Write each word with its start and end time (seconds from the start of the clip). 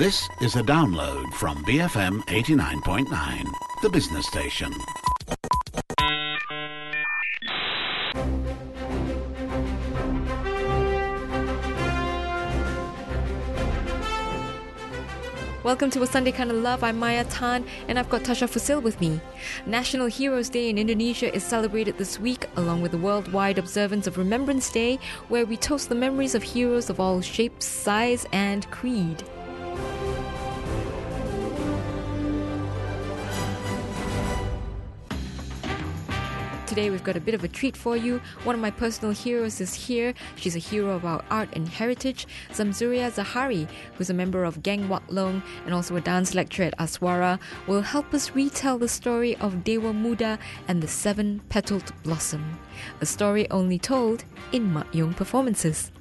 This 0.00 0.30
is 0.40 0.56
a 0.56 0.62
download 0.62 1.30
from 1.34 1.62
BFM 1.66 2.24
89.9, 2.24 3.44
the 3.82 3.90
business 3.90 4.26
station. 4.26 4.72
Welcome 15.62 15.90
to 15.90 16.02
A 16.02 16.06
Sunday 16.06 16.32
Kind 16.32 16.50
of 16.50 16.56
Love. 16.56 16.82
I'm 16.82 16.98
Maya 16.98 17.24
Tan 17.24 17.66
and 17.86 17.98
I've 17.98 18.08
got 18.08 18.22
Tasha 18.22 18.48
Fusil 18.48 18.82
with 18.82 18.98
me. 19.02 19.20
National 19.66 20.06
Heroes 20.06 20.48
Day 20.48 20.70
in 20.70 20.78
Indonesia 20.78 21.30
is 21.34 21.44
celebrated 21.44 21.98
this 21.98 22.18
week 22.18 22.46
along 22.56 22.80
with 22.80 22.92
the 22.92 22.96
worldwide 22.96 23.58
observance 23.58 24.06
of 24.06 24.16
Remembrance 24.16 24.70
Day, 24.70 24.98
where 25.28 25.44
we 25.44 25.58
toast 25.58 25.90
the 25.90 25.94
memories 25.94 26.34
of 26.34 26.42
heroes 26.42 26.88
of 26.88 27.00
all 27.00 27.20
shapes, 27.20 27.66
size, 27.66 28.26
and 28.32 28.66
creed. 28.70 29.22
Today 36.80 36.88
we've 36.88 37.04
got 37.04 37.16
a 37.18 37.20
bit 37.20 37.34
of 37.34 37.44
a 37.44 37.48
treat 37.48 37.76
for 37.76 37.94
you. 37.94 38.22
One 38.44 38.54
of 38.54 38.60
my 38.62 38.70
personal 38.70 39.12
heroes 39.12 39.60
is 39.60 39.74
here. 39.74 40.14
She's 40.36 40.56
a 40.56 40.58
hero 40.58 40.92
of 40.92 41.04
our 41.04 41.22
art 41.28 41.50
and 41.52 41.68
heritage, 41.68 42.26
Zamzuriah 42.52 43.12
Zahari, 43.12 43.68
who's 43.96 44.08
a 44.08 44.14
member 44.14 44.44
of 44.44 44.62
Geng 44.62 44.88
Wak 44.88 45.02
Long 45.10 45.42
and 45.66 45.74
also 45.74 45.96
a 45.96 46.00
dance 46.00 46.34
lecturer 46.34 46.64
at 46.64 46.78
Aswara, 46.78 47.38
will 47.66 47.82
help 47.82 48.14
us 48.14 48.34
retell 48.34 48.78
the 48.78 48.88
story 48.88 49.36
of 49.36 49.62
Dewa 49.62 49.92
Muda 49.92 50.38
and 50.68 50.82
the 50.82 50.88
Seven 50.88 51.42
Petaled 51.50 51.92
Blossom, 52.02 52.58
a 53.02 53.04
story 53.04 53.46
only 53.50 53.78
told 53.78 54.24
in 54.52 54.72
Mak 54.72 54.94
Yong 54.94 55.12
performances. 55.12 55.92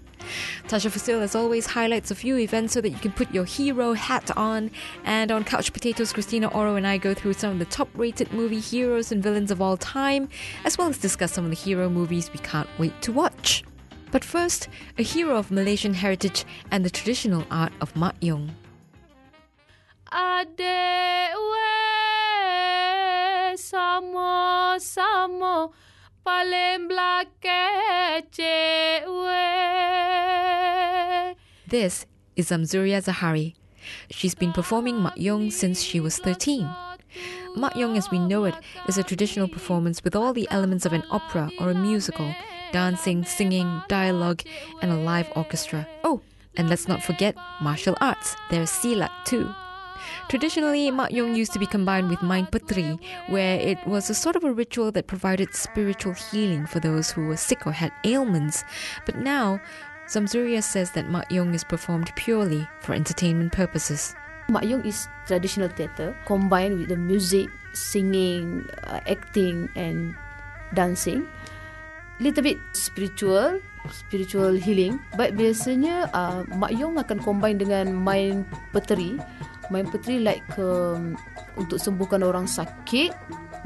Tasha 0.68 0.91
Fusil, 0.91 1.22
as 1.22 1.36
always, 1.36 1.66
highlights 1.66 2.12
a 2.12 2.16
few 2.16 2.38
events 2.38 2.73
so 2.73 2.82
that 2.82 2.90
you 2.90 2.98
can 2.98 3.12
put 3.12 3.34
your 3.34 3.46
hero 3.46 3.94
hat 3.94 4.36
on. 4.38 4.72
And 5.04 5.32
on 5.32 5.44
Couch 5.44 5.73
Potatoes, 5.73 6.14
Christina 6.14 6.50
Orow 6.50 6.78
and 6.78 6.86
I 6.86 6.98
go 6.98 7.14
through 7.14 7.34
some 7.34 7.54
of 7.54 7.59
the 7.59 7.66
top 7.66 7.89
rated 7.95 8.31
movie 8.34 8.59
heroes 8.59 9.12
and 9.12 9.23
villains 9.23 9.52
of 9.52 9.62
all 9.62 9.78
time, 9.78 10.30
as 10.66 10.78
well 10.78 10.90
as 10.90 10.97
discuss 10.97 11.34
some 11.34 11.45
of 11.45 11.50
the 11.50 11.56
hero 11.56 11.90
movies 11.90 12.31
we 12.31 12.40
can't 12.40 12.70
wait 12.78 13.00
to 13.02 13.12
watch. 13.12 13.64
But 14.12 14.23
first, 14.23 14.70
a 14.97 15.03
hero 15.03 15.38
of 15.38 15.52
Malaysian 15.52 15.94
heritage 15.94 16.45
and 16.72 16.84
the 16.84 16.90
traditional 16.90 17.45
art 17.52 17.73
of 17.81 17.95
Mak 17.95 18.16
Yong. 18.22 18.56
Adik 20.12 21.36
we 21.36 23.58
sama-sama 23.58 25.70
This 31.67 32.05
is 32.35 32.49
Zamzuriah 32.49 33.03
Zahari. 33.03 33.53
She's 34.09 34.35
been 34.35 34.53
performing 34.53 35.02
Mak 35.02 35.17
Yong 35.17 35.52
since 35.52 35.81
she 35.81 36.00
was 36.00 36.17
13. 36.17 36.67
Mak 37.55 37.75
Yong, 37.75 37.97
as 37.97 38.09
we 38.11 38.19
know 38.19 38.45
it, 38.45 38.55
is 38.88 38.97
a 38.97 39.03
traditional 39.03 39.47
performance 39.47 40.03
with 40.03 40.16
all 40.16 40.33
the 40.33 40.47
elements 40.52 40.85
of 40.85 40.94
an 40.94 41.03
opera 41.11 41.50
or 41.59 41.69
a 41.72 41.75
musical 41.75 42.33
dancing, 42.72 43.25
singing, 43.25 43.81
dialogue, 43.88 44.41
and 44.81 44.91
a 44.91 44.95
live 44.95 45.31
orchestra. 45.35 45.88
Oh, 46.03 46.22
and 46.57 46.69
let's 46.69 46.88
not 46.88 47.03
forget 47.03 47.35
martial 47.61 47.95
arts. 48.02 48.35
There's 48.50 48.69
Silat 48.69 49.11
too. 49.25 49.50
Traditionally, 50.30 50.92
Mak 50.92 51.11
Yong 51.11 51.36
used 51.36 51.53
to 51.53 51.59
be 51.59 51.66
combined 51.66 52.09
with 52.09 52.22
Main 52.22 52.45
Petri, 52.47 53.00
where 53.28 53.59
it 53.59 53.78
was 53.86 54.09
a 54.09 54.16
sort 54.16 54.36
of 54.36 54.44
a 54.44 54.53
ritual 54.53 54.91
that 54.91 55.08
provided 55.08 55.53
spiritual 55.53 56.14
healing 56.14 56.66
for 56.66 56.80
those 56.80 57.11
who 57.11 57.28
were 57.28 57.38
sick 57.38 57.66
or 57.66 57.72
had 57.72 57.91
ailments. 58.03 58.64
But 59.06 59.17
now, 59.17 59.59
Zamzuriah 60.09 60.64
says 60.64 60.91
that 60.97 61.09
Mak 61.09 61.30
Yong 61.30 61.53
is 61.53 61.64
performed 61.64 62.09
purely 62.16 62.67
for 62.81 62.94
entertainment 62.94 63.53
purposes. 63.53 64.16
Mak 64.50 64.66
Yong 64.66 64.81
is 64.81 65.06
traditional 65.30 65.69
theatre 65.69 66.17
combined 66.25 66.81
with 66.81 66.89
the 66.89 66.97
music, 66.97 67.45
singing, 67.73 68.66
uh, 68.89 69.00
acting, 69.06 69.69
and 69.78 70.17
dancing. 70.73 71.30
Little 72.19 72.41
bit 72.41 72.57
spiritual, 72.74 73.62
spiritual 73.94 74.57
healing. 74.57 74.97
But 75.13 75.38
biasanya 75.38 76.09
uh, 76.09 76.41
Mak 76.57 76.74
Yong 76.74 76.97
akan 76.97 77.22
combine 77.22 77.62
dengan 77.62 77.94
main 77.94 78.50
peteri. 78.74 79.22
Main 79.69 79.85
peteri 79.90 80.18
like 80.22 80.46
um, 80.57 81.13
untuk 81.57 81.78
sembuhkan 81.78 82.25
orang 82.25 82.50
sakit 82.50 83.13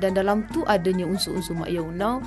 dan 0.02 0.18
dalam 0.18 0.44
tu 0.52 0.68
adanya 0.68 1.08
unsur-unsur 1.08 1.56
Mak 1.56 1.72
Yong. 1.72 1.96
Now 1.96 2.19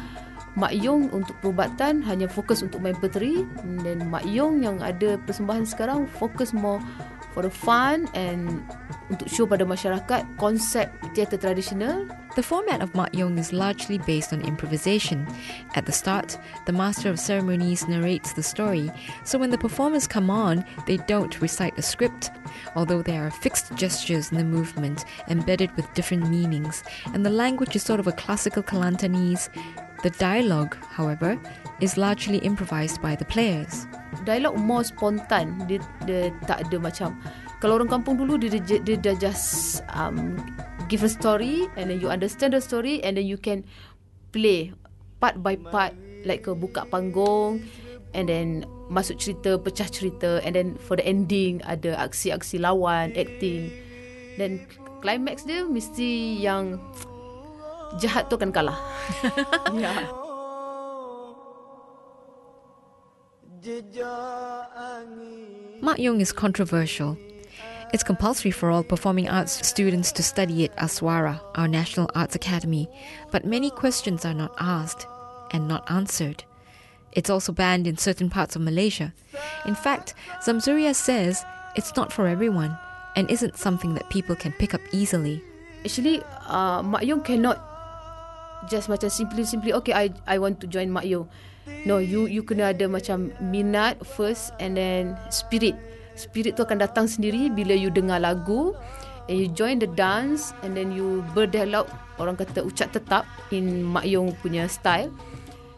Mak 0.57 0.73
Yong 0.73 1.13
untuk 1.13 1.37
perubatan 1.45 2.01
hanya 2.09 2.33
fokus 2.33 2.65
untuk 2.65 2.81
main 2.81 2.97
peteri 2.97 3.45
dan 3.85 4.09
Mak 4.09 4.25
Yong 4.25 4.65
yang 4.65 4.81
ada 4.81 5.21
persembahan 5.29 5.69
sekarang 5.69 6.09
fokus 6.17 6.57
more 6.57 6.81
for 7.37 7.45
the 7.45 7.53
fun 7.53 8.09
and 8.17 8.65
untuk 9.13 9.29
show 9.29 9.45
pada 9.45 9.69
masyarakat 9.69 10.25
konsep 10.41 10.89
teater 11.13 11.37
tradisional. 11.37 12.09
The 12.33 12.41
format 12.41 12.81
of 12.81 12.97
Mak 12.97 13.13
Yong 13.13 13.37
is 13.37 13.53
largely 13.53 14.01
based 14.09 14.33
on 14.33 14.41
improvisation. 14.41 15.29
At 15.77 15.85
the 15.85 15.93
start, 15.93 16.41
the 16.65 16.73
master 16.73 17.13
of 17.13 17.21
ceremonies 17.21 17.85
narrates 17.85 18.33
the 18.33 18.43
story, 18.43 18.89
so 19.29 19.37
when 19.37 19.53
the 19.53 19.61
performers 19.61 20.09
come 20.09 20.33
on, 20.33 20.65
they 20.89 20.97
don't 21.05 21.45
recite 21.45 21.77
a 21.77 21.85
script, 21.85 22.33
although 22.73 23.05
there 23.05 23.29
are 23.29 23.31
fixed 23.31 23.69
gestures 23.77 24.33
in 24.33 24.41
the 24.41 24.49
movement 24.49 25.05
embedded 25.29 25.69
with 25.77 25.93
different 25.93 26.33
meanings, 26.33 26.85
and 27.13 27.21
the 27.21 27.33
language 27.33 27.77
is 27.77 27.85
sort 27.85 28.01
of 28.01 28.09
a 28.09 28.17
classical 28.17 28.65
Kelantanese. 28.65 29.53
The 30.03 30.11
dialogue, 30.17 30.77
however, 30.89 31.37
is 31.81 32.01
largely 32.01 32.41
improvised 32.41 33.01
by 33.01 33.17
the 33.17 33.25
players. 33.29 33.87
Dialog 34.25 34.57
more 34.57 34.87
spontan. 34.87 35.61
Dia, 35.69 35.83
dia 36.09 36.33
tak 36.49 36.71
ada 36.71 36.77
macam 36.81 37.19
kalau 37.61 37.81
orang 37.81 37.89
kampung 37.89 38.21
dulu 38.21 38.37
dia 38.37 38.61
dia, 38.61 38.79
dia, 38.85 38.97
dia 39.01 39.15
just 39.17 39.81
um, 39.97 40.37
give 40.93 41.01
a 41.01 41.11
story 41.11 41.65
and 41.81 41.89
then 41.89 41.99
you 41.99 42.13
understand 42.13 42.53
the 42.53 42.61
story 42.61 43.01
and 43.01 43.17
then 43.17 43.25
you 43.25 43.41
can 43.41 43.65
play 44.31 44.73
part 45.19 45.41
by 45.41 45.57
part 45.57 45.97
like 46.29 46.45
ke 46.45 46.53
buka 46.53 46.85
panggung 46.93 47.65
and 48.13 48.29
then 48.29 48.69
masuk 48.93 49.17
cerita 49.17 49.57
pecah 49.57 49.89
cerita 49.89 50.39
and 50.45 50.53
then 50.55 50.77
for 50.77 51.01
the 51.01 51.05
ending 51.05 51.65
ada 51.65 51.97
aksi-aksi 51.97 52.61
lawan 52.61 53.11
acting 53.17 53.73
dan 54.37 54.61
climax 55.01 55.49
dia 55.49 55.65
mesti 55.65 56.39
yang 56.39 56.77
jahat 57.97 58.29
tu 58.29 58.37
akan 58.37 58.53
kalah. 58.53 58.77
ya. 59.81 59.95
Mak 65.81 65.99
Yong 65.99 66.21
is 66.21 66.31
controversial. 66.31 67.19
It's 67.93 68.05
compulsory 68.05 68.53
for 68.53 68.71
all 68.71 68.85
performing 68.85 69.29
arts 69.29 69.67
students 69.67 70.13
to 70.13 70.23
study 70.23 70.65
at 70.65 70.77
Aswara, 70.77 71.41
our 71.57 71.67
National 71.67 72.09
Arts 72.15 72.37
Academy, 72.37 72.89
but 73.33 73.45
many 73.45 73.71
questions 73.71 74.25
are 74.25 74.35
not 74.35 74.55
asked 74.61 75.09
and 75.51 75.67
not 75.67 75.91
answered. 75.91 76.45
It's 77.11 77.29
also 77.29 77.51
banned 77.51 77.89
in 77.89 77.97
certain 77.97 78.31
parts 78.31 78.55
of 78.55 78.63
Malaysia. 78.63 79.13
In 79.65 79.75
fact, 79.75 80.15
Zamzuriah 80.45 80.95
says 80.95 81.45
it's 81.75 81.97
not 81.97 82.13
for 82.13 82.29
everyone 82.29 82.79
and 83.17 83.29
isn't 83.29 83.57
something 83.57 83.95
that 83.95 84.11
people 84.11 84.37
can 84.37 84.53
pick 84.53 84.75
up 84.75 84.83
easily. 84.93 85.43
Actually, 85.85 86.23
uh, 86.47 86.83
Mak 86.83 87.03
Yong 87.03 87.23
cannot 87.23 87.59
just 88.71 88.89
macam 88.89 89.11
simply 89.11 89.43
simply 89.45 89.73
okay 89.73 89.93
I 89.93 90.15
I 90.27 90.39
want 90.39 90.61
to 90.63 90.67
join 90.71 90.93
Mak 90.93 91.07
Yong. 91.07 91.27
No, 91.87 91.99
you 91.99 92.31
you 92.31 92.47
kena 92.47 92.71
ada 92.71 92.87
macam 92.87 93.35
minat 93.43 93.99
first 94.03 94.55
and 94.63 94.79
then 94.79 95.19
spirit. 95.35 95.75
Spirit 96.15 96.55
tu 96.55 96.63
akan 96.63 96.83
datang 96.83 97.07
sendiri 97.11 97.51
bila 97.51 97.75
you 97.75 97.91
dengar 97.91 98.23
lagu 98.23 98.73
and 99.27 99.37
you 99.37 99.51
join 99.51 99.83
the 99.83 99.91
dance 99.99 100.55
and 100.63 100.79
then 100.79 100.95
you 100.95 101.27
berdialog 101.35 101.91
orang 102.23 102.39
kata 102.39 102.63
ucap 102.63 102.95
tetap 102.95 103.27
in 103.51 103.83
Mak 103.83 104.07
Yong 104.07 104.35
punya 104.41 104.71
style. 104.71 105.11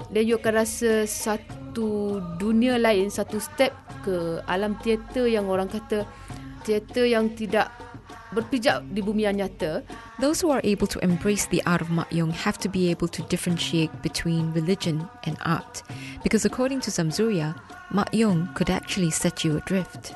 Then 0.08 0.28
you 0.28 0.40
akan 0.40 0.64
rasa 0.64 1.04
satu 1.04 2.20
dunia 2.40 2.80
lain, 2.80 3.12
satu 3.12 3.36
step 3.40 3.76
ke 4.04 4.40
alam 4.48 4.76
teater 4.80 5.28
yang 5.28 5.48
orang 5.48 5.68
kata 5.68 6.08
teater 6.64 7.04
yang 7.08 7.32
tidak 7.32 7.72
berpijak 8.32 8.84
di 8.92 9.00
bumi 9.00 9.24
yang 9.24 9.40
nyata. 9.40 9.80
Those 10.20 10.44
who 10.44 10.52
are 10.52 10.64
able 10.64 10.88
to 10.90 10.98
embrace 11.00 11.48
the 11.48 11.64
art 11.64 11.80
of 11.80 11.88
Mak 11.88 12.12
Yong 12.12 12.32
have 12.32 12.60
to 12.60 12.68
be 12.68 12.92
able 12.92 13.08
to 13.08 13.20
differentiate 13.32 13.92
between 14.04 14.52
religion 14.52 15.06
and 15.24 15.36
art. 15.44 15.80
Because 16.20 16.44
according 16.44 16.84
to 16.84 16.90
Zamzuria, 16.92 17.56
Mak 17.88 18.12
Yong 18.12 18.52
could 18.52 18.68
actually 18.68 19.08
set 19.08 19.44
you 19.44 19.56
adrift. 19.56 20.12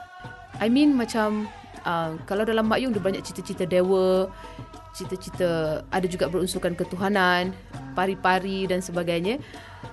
I 0.61 0.69
mean 0.69 0.95
macam 0.95 1.49
uh, 1.89 2.21
kalau 2.29 2.45
dalam 2.45 2.69
Mak 2.69 2.81
Yong 2.85 2.93
dia 2.93 3.03
banyak 3.03 3.25
cita-cita 3.25 3.65
dewa, 3.65 4.29
cita-cita 4.93 5.81
ada 5.89 6.05
juga 6.05 6.29
berunsurkan 6.29 6.77
ketuhanan, 6.77 7.57
pari-pari 7.97 8.69
dan 8.69 8.85
sebagainya. 8.85 9.41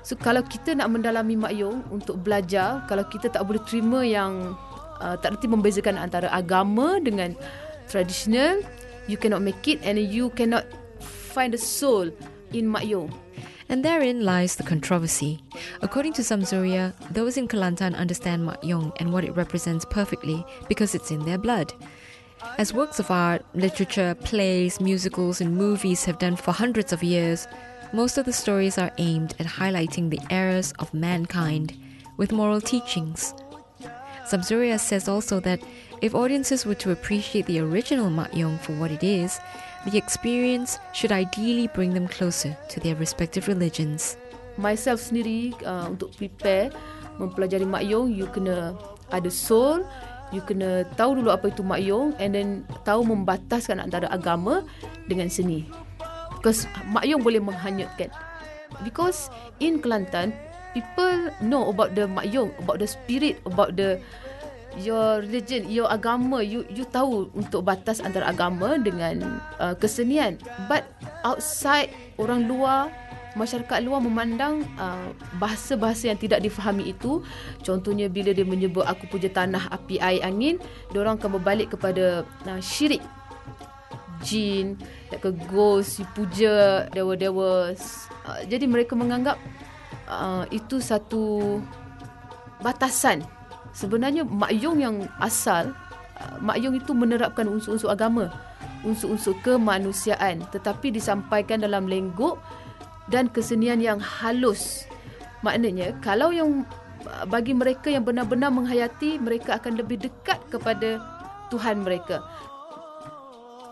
So 0.03 0.19
kalau 0.19 0.43
kita 0.43 0.75
nak 0.75 0.91
mendalami 0.91 1.39
Mak 1.39 1.53
Yong 1.55 1.77
untuk 1.91 2.19
belajar, 2.19 2.83
kalau 2.91 3.07
kita 3.07 3.31
tak 3.31 3.47
boleh 3.47 3.63
terima 3.63 4.03
yang 4.03 4.55
uh, 4.99 5.15
tak 5.19 5.39
erti 5.39 5.47
membezakan 5.47 5.95
antara 5.95 6.27
agama 6.29 6.99
dengan 6.99 7.33
traditional, 7.89 8.61
you 9.07 9.17
cannot 9.17 9.41
make 9.41 9.67
it 9.67 9.79
and 9.83 9.99
you 9.99 10.29
cannot 10.29 10.65
find 10.99 11.53
the 11.53 11.57
soul 11.57 12.11
in 12.53 12.71
Mak 12.71 12.85
Yong. 12.85 13.13
And 13.67 13.85
therein 13.85 14.25
lies 14.25 14.55
the 14.55 14.63
controversy. 14.63 15.43
According 15.81 16.13
to 16.13 16.21
Zamzuriah, 16.21 16.93
those 17.11 17.37
in 17.37 17.47
Kelantan 17.47 17.95
understand 17.95 18.45
Mak 18.45 18.63
Yong 18.63 18.93
and 18.97 19.13
what 19.13 19.23
it 19.23 19.35
represents 19.35 19.85
perfectly 19.85 20.43
because 20.67 20.95
it's 20.95 21.11
in 21.11 21.23
their 21.25 21.37
blood. 21.37 21.73
As 22.57 22.73
works 22.73 22.99
of 22.99 23.11
art, 23.11 23.45
literature, 23.53 24.15
plays, 24.15 24.79
musicals, 24.79 25.41
and 25.41 25.55
movies 25.55 26.05
have 26.05 26.19
done 26.19 26.35
for 26.35 26.51
hundreds 26.51 26.93
of 26.93 27.03
years, 27.03 27.47
most 27.93 28.17
of 28.17 28.25
the 28.25 28.33
stories 28.33 28.77
are 28.77 28.91
aimed 28.97 29.35
at 29.39 29.45
highlighting 29.45 30.09
the 30.09 30.21
errors 30.29 30.73
of 30.79 30.93
mankind 30.93 31.77
with 32.17 32.31
moral 32.31 32.61
teachings. 32.61 33.33
Zamzuriah 34.29 34.77
says 34.77 35.09
also 35.09 35.41
that 35.41 35.57
if 36.05 36.13
audiences 36.13 36.61
were 36.61 36.77
to 36.85 36.93
appreciate 36.93 37.49
the 37.49 37.57
original 37.65 38.13
Mak 38.13 38.29
Yong 38.37 38.61
for 38.61 38.77
what 38.77 38.93
it 38.93 39.01
is, 39.01 39.41
the 39.89 39.97
experience 39.97 40.77
should 40.93 41.11
ideally 41.11 41.65
bring 41.73 41.97
them 41.97 42.05
closer 42.05 42.53
to 42.69 42.77
their 42.77 42.93
respective 42.93 43.49
religions. 43.49 44.21
Myself 44.53 45.01
sendiri 45.01 45.57
uh, 45.65 45.89
untuk 45.89 46.13
prepare 46.13 46.69
mempelajari 47.17 47.65
Mak 47.65 47.83
Yong, 47.89 48.13
you 48.13 48.29
kena 48.29 48.77
ada 49.09 49.31
soul, 49.33 49.81
you 50.29 50.45
kena 50.45 50.85
tahu 50.93 51.17
dulu 51.25 51.33
apa 51.33 51.49
itu 51.49 51.65
Mak 51.65 51.81
Yong 51.81 52.13
and 52.21 52.37
then 52.37 52.49
tahu 52.85 53.01
membataskan 53.01 53.81
antara 53.81 54.05
agama 54.13 54.61
dengan 55.09 55.25
seni. 55.25 55.65
Because 56.37 56.69
Mak 56.93 57.09
Yong 57.09 57.25
boleh 57.25 57.41
menghanyutkan. 57.41 58.13
Because 58.85 59.33
in 59.57 59.81
Kelantan, 59.81 60.37
people 60.79 61.35
know 61.43 61.67
about 61.67 61.91
the 61.91 62.07
Mak 62.07 62.31
Yong, 62.31 62.55
about 62.63 62.79
the 62.79 62.87
spirit, 62.87 63.43
about 63.43 63.75
the 63.75 63.99
your 64.79 65.19
religion, 65.19 65.67
your 65.67 65.91
agama, 65.91 66.39
you 66.39 66.63
you 66.71 66.87
tahu 66.87 67.27
untuk 67.35 67.67
batas 67.67 67.99
antara 67.99 68.31
agama 68.31 68.79
dengan 68.79 69.43
uh, 69.59 69.75
kesenian. 69.75 70.39
But 70.71 70.87
outside 71.27 71.91
orang 72.15 72.47
luar 72.47 72.87
masyarakat 73.37 73.85
luar 73.85 74.01
memandang 74.01 74.65
uh, 74.79 75.11
bahasa-bahasa 75.37 76.09
yang 76.09 76.19
tidak 76.19 76.39
difahami 76.41 76.95
itu. 76.95 77.21
Contohnya 77.61 78.09
bila 78.09 78.33
dia 78.33 78.47
menyebut 78.47 78.87
aku 78.87 79.05
puja 79.11 79.29
tanah 79.29 79.69
api 79.69 80.01
air 80.01 80.23
angin 80.25 80.57
orang 80.95 81.19
akan 81.19 81.37
berbalik 81.37 81.75
kepada 81.75 82.23
uh, 82.47 82.61
syirik. 82.63 83.03
Jin 84.19 84.75
like 85.15 85.23
a 85.23 85.31
ghost 85.47 86.03
puja 86.11 86.87
dewa-dewa. 86.91 87.71
Uh, 88.27 88.41
jadi 88.47 88.67
mereka 88.67 88.93
menganggap 88.97 89.39
uh, 90.09 90.43
itu 90.49 90.81
satu 90.81 91.57
batasan 92.59 93.23
sebenarnya 93.71 94.25
Mak 94.25 94.51
Yong 94.57 94.79
yang 94.81 94.95
asal 95.21 95.71
uh, 96.19 96.37
Mak 96.43 96.59
Yong 96.59 96.75
itu 96.81 96.91
menerapkan 96.91 97.47
unsur-unsur 97.47 97.93
agama 97.93 98.33
unsur-unsur 98.83 99.35
kemanusiaan 99.43 100.43
tetapi 100.51 100.91
disampaikan 100.91 101.63
dalam 101.63 101.87
lenggok 101.87 102.39
dan 103.09 103.25
kesenian 103.27 103.81
yang 103.81 103.97
halus. 103.97 104.85
Maknanya 105.41 105.97
kalau 105.99 106.29
yang 106.29 106.63
bagi 107.27 107.55
mereka 107.55 107.89
yang 107.89 108.05
benar-benar 108.05 108.51
menghayati 108.53 109.17
mereka 109.19 109.57
akan 109.57 109.79
lebih 109.79 109.99
dekat 110.03 110.39
kepada 110.51 110.99
Tuhan 111.49 111.81
mereka. 111.83 112.21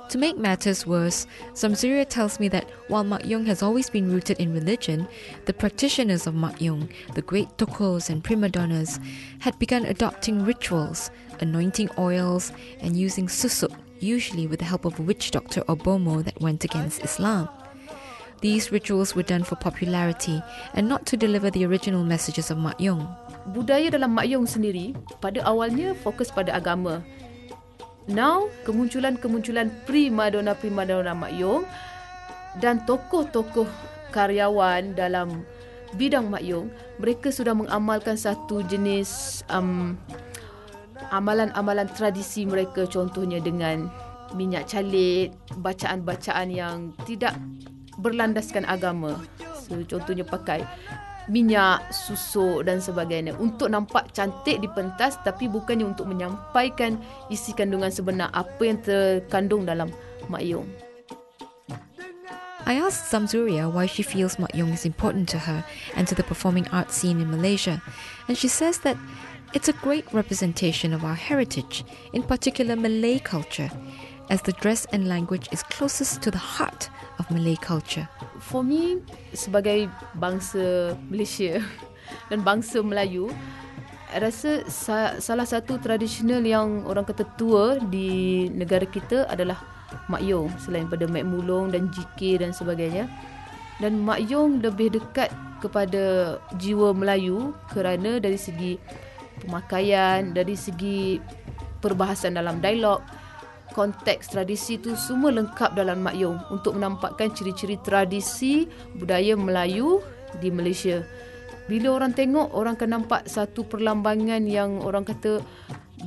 To 0.09 0.17
make 0.17 0.37
matters 0.37 0.87
worse, 0.87 1.27
Zamzuriah 1.53 2.07
tells 2.07 2.39
me 2.39 2.47
that 2.49 2.69
while 2.87 3.03
Mak 3.03 3.25
Yong 3.25 3.45
has 3.45 3.61
always 3.61 3.89
been 3.89 4.09
rooted 4.09 4.39
in 4.39 4.53
religion, 4.53 5.05
the 5.43 5.53
practitioners 5.53 6.25
of 6.25 6.33
Mak 6.33 6.61
Yong, 6.61 6.87
the 7.13 7.21
great 7.21 7.49
tokos 7.57 8.09
and 8.09 8.23
prima 8.23 8.47
donnas, 8.47 9.01
had 9.39 9.59
begun 9.59 9.83
adopting 9.83 10.45
rituals, 10.45 11.11
anointing 11.41 11.89
oils, 11.99 12.53
and 12.79 12.95
using 12.95 13.27
susuk, 13.27 13.75
usually 13.99 14.47
with 14.47 14.59
the 14.59 14.65
help 14.65 14.85
of 14.85 14.97
a 14.97 15.03
witch 15.03 15.31
doctor 15.31 15.61
or 15.67 15.75
bomoh 15.75 16.23
that 16.23 16.39
went 16.39 16.63
against 16.63 17.03
Islam. 17.03 17.49
These 18.39 18.71
rituals 18.71 19.13
were 19.13 19.27
done 19.27 19.43
for 19.43 19.57
popularity 19.57 20.41
and 20.73 20.87
not 20.87 21.05
to 21.07 21.17
deliver 21.17 21.51
the 21.51 21.65
original 21.65 22.05
messages 22.05 22.49
of 22.49 22.57
Mak 22.57 22.79
Yong. 22.79 23.03
Budaya 23.51 23.91
dalam 23.91 24.15
Mak 24.15 24.29
Yong 24.29 24.47
sendiri 24.47 24.95
pada 25.19 25.43
awalnya 25.43 25.99
fokus 25.99 26.31
pada 26.31 26.55
agama. 26.55 27.03
Now, 28.07 28.47
kemunculan-kemunculan 28.63 29.83
primadona-primadona 29.83 31.11
Mak 31.11 31.33
Yong 31.35 31.67
dan 32.63 32.87
tokoh-tokoh 32.87 33.67
karyawan 34.15 34.95
dalam 34.95 35.43
bidang 35.99 36.31
Mak 36.31 36.43
Yong, 36.43 36.71
mereka 37.03 37.35
sudah 37.35 37.51
mengamalkan 37.51 38.15
satu 38.15 38.63
jenis 38.63 39.43
um, 39.51 39.99
amalan-amalan 41.11 41.87
tradisi 41.91 42.47
mereka 42.47 42.87
contohnya 42.87 43.43
dengan 43.43 43.91
minyak 44.35 44.71
calit, 44.71 45.35
bacaan-bacaan 45.59 46.47
yang 46.51 46.95
tidak 47.03 47.35
berlandaskan 47.99 48.63
agama. 48.67 49.19
So, 49.67 49.83
contohnya 49.83 50.23
pakai 50.23 50.63
minyak, 51.27 51.83
susuk 51.91 52.63
dan 52.63 52.79
sebagainya 52.79 53.35
untuk 53.35 53.67
nampak 53.67 54.11
cantik 54.15 54.63
di 54.63 54.67
pentas 54.71 55.19
tapi 55.23 55.51
bukannya 55.51 55.87
untuk 55.87 56.07
menyampaikan 56.07 56.95
isi 57.27 57.51
kandungan 57.51 57.91
sebenar 57.91 58.31
apa 58.31 58.61
yang 58.63 58.79
terkandung 58.79 59.67
dalam 59.67 59.91
Mak 60.31 60.43
Yong. 60.43 60.67
I 62.67 62.75
asked 62.83 63.07
Samsuria 63.07 63.71
why 63.71 63.87
she 63.87 64.03
feels 64.03 64.35
Mak 64.39 64.51
Yong 64.51 64.75
is 64.75 64.83
important 64.83 65.31
to 65.31 65.39
her 65.39 65.63
and 65.95 66.03
to 66.07 66.15
the 66.15 66.23
performing 66.23 66.67
arts 66.67 66.99
scene 66.99 67.23
in 67.23 67.31
Malaysia, 67.31 67.79
and 68.27 68.35
she 68.35 68.51
says 68.51 68.83
that 68.83 68.99
it's 69.55 69.71
a 69.71 69.79
great 69.79 70.03
representation 70.11 70.91
of 70.91 71.07
our 71.07 71.15
heritage, 71.15 71.87
in 72.11 72.23
particular 72.23 72.75
Malay 72.75 73.19
culture, 73.19 73.71
as 74.29 74.41
the 74.43 74.51
dress 74.59 74.83
and 74.91 75.07
language 75.07 75.47
is 75.51 75.63
closest 75.63 76.21
to 76.23 76.31
the 76.31 76.37
heart 76.59 76.91
of 77.17 77.25
Malay 77.33 77.57
culture. 77.59 78.05
For 78.41 78.61
me, 78.61 79.01
sebagai 79.33 79.89
bangsa 80.17 80.93
Malaysia 81.09 81.61
dan 82.29 82.41
bangsa 82.41 82.81
Melayu, 82.81 83.29
rasa 84.15 84.63
sa- 84.71 85.17
salah 85.19 85.45
satu 85.45 85.81
tradisional 85.81 86.41
yang 86.45 86.87
orang 86.87 87.03
kata 87.03 87.27
tua 87.35 87.81
di 87.81 88.47
negara 88.53 88.87
kita 88.87 89.27
adalah 89.27 89.59
Mak 90.07 90.23
Yong 90.23 90.51
selain 90.59 90.87
pada 90.87 91.07
Mek 91.07 91.27
Mulung 91.27 91.71
dan 91.71 91.91
JK 91.91 92.43
dan 92.43 92.51
sebagainya. 92.55 93.07
Dan 93.77 94.01
Mak 94.01 94.25
Yong 94.27 94.63
lebih 94.63 94.95
dekat 94.95 95.29
kepada 95.57 96.37
jiwa 96.57 96.93
Melayu 96.93 97.53
kerana 97.73 98.21
dari 98.21 98.37
segi 98.37 98.77
pemakaian, 99.41 100.33
dari 100.33 100.57
segi 100.57 101.21
perbahasan 101.81 102.37
dalam 102.37 102.57
dialog, 102.57 103.01
konteks 103.77 104.33
tradisi 104.33 104.81
tu 104.81 104.97
semua 104.97 105.29
lengkap 105.29 105.77
dalam 105.77 106.01
Mak 106.01 106.15
Yong 106.17 106.37
untuk 106.49 106.81
menampakkan 106.81 107.29
ciri-ciri 107.29 107.77
tradisi 107.85 108.65
budaya 108.97 109.37
Melayu 109.37 110.01
di 110.41 110.49
Malaysia. 110.49 111.05
Bila 111.69 111.93
orang 111.93 112.17
tengok, 112.17 112.57
orang 112.57 112.73
akan 112.73 112.89
nampak 112.89 113.29
satu 113.29 113.61
perlambangan 113.61 114.41
yang 114.49 114.81
orang 114.81 115.05
kata 115.05 115.45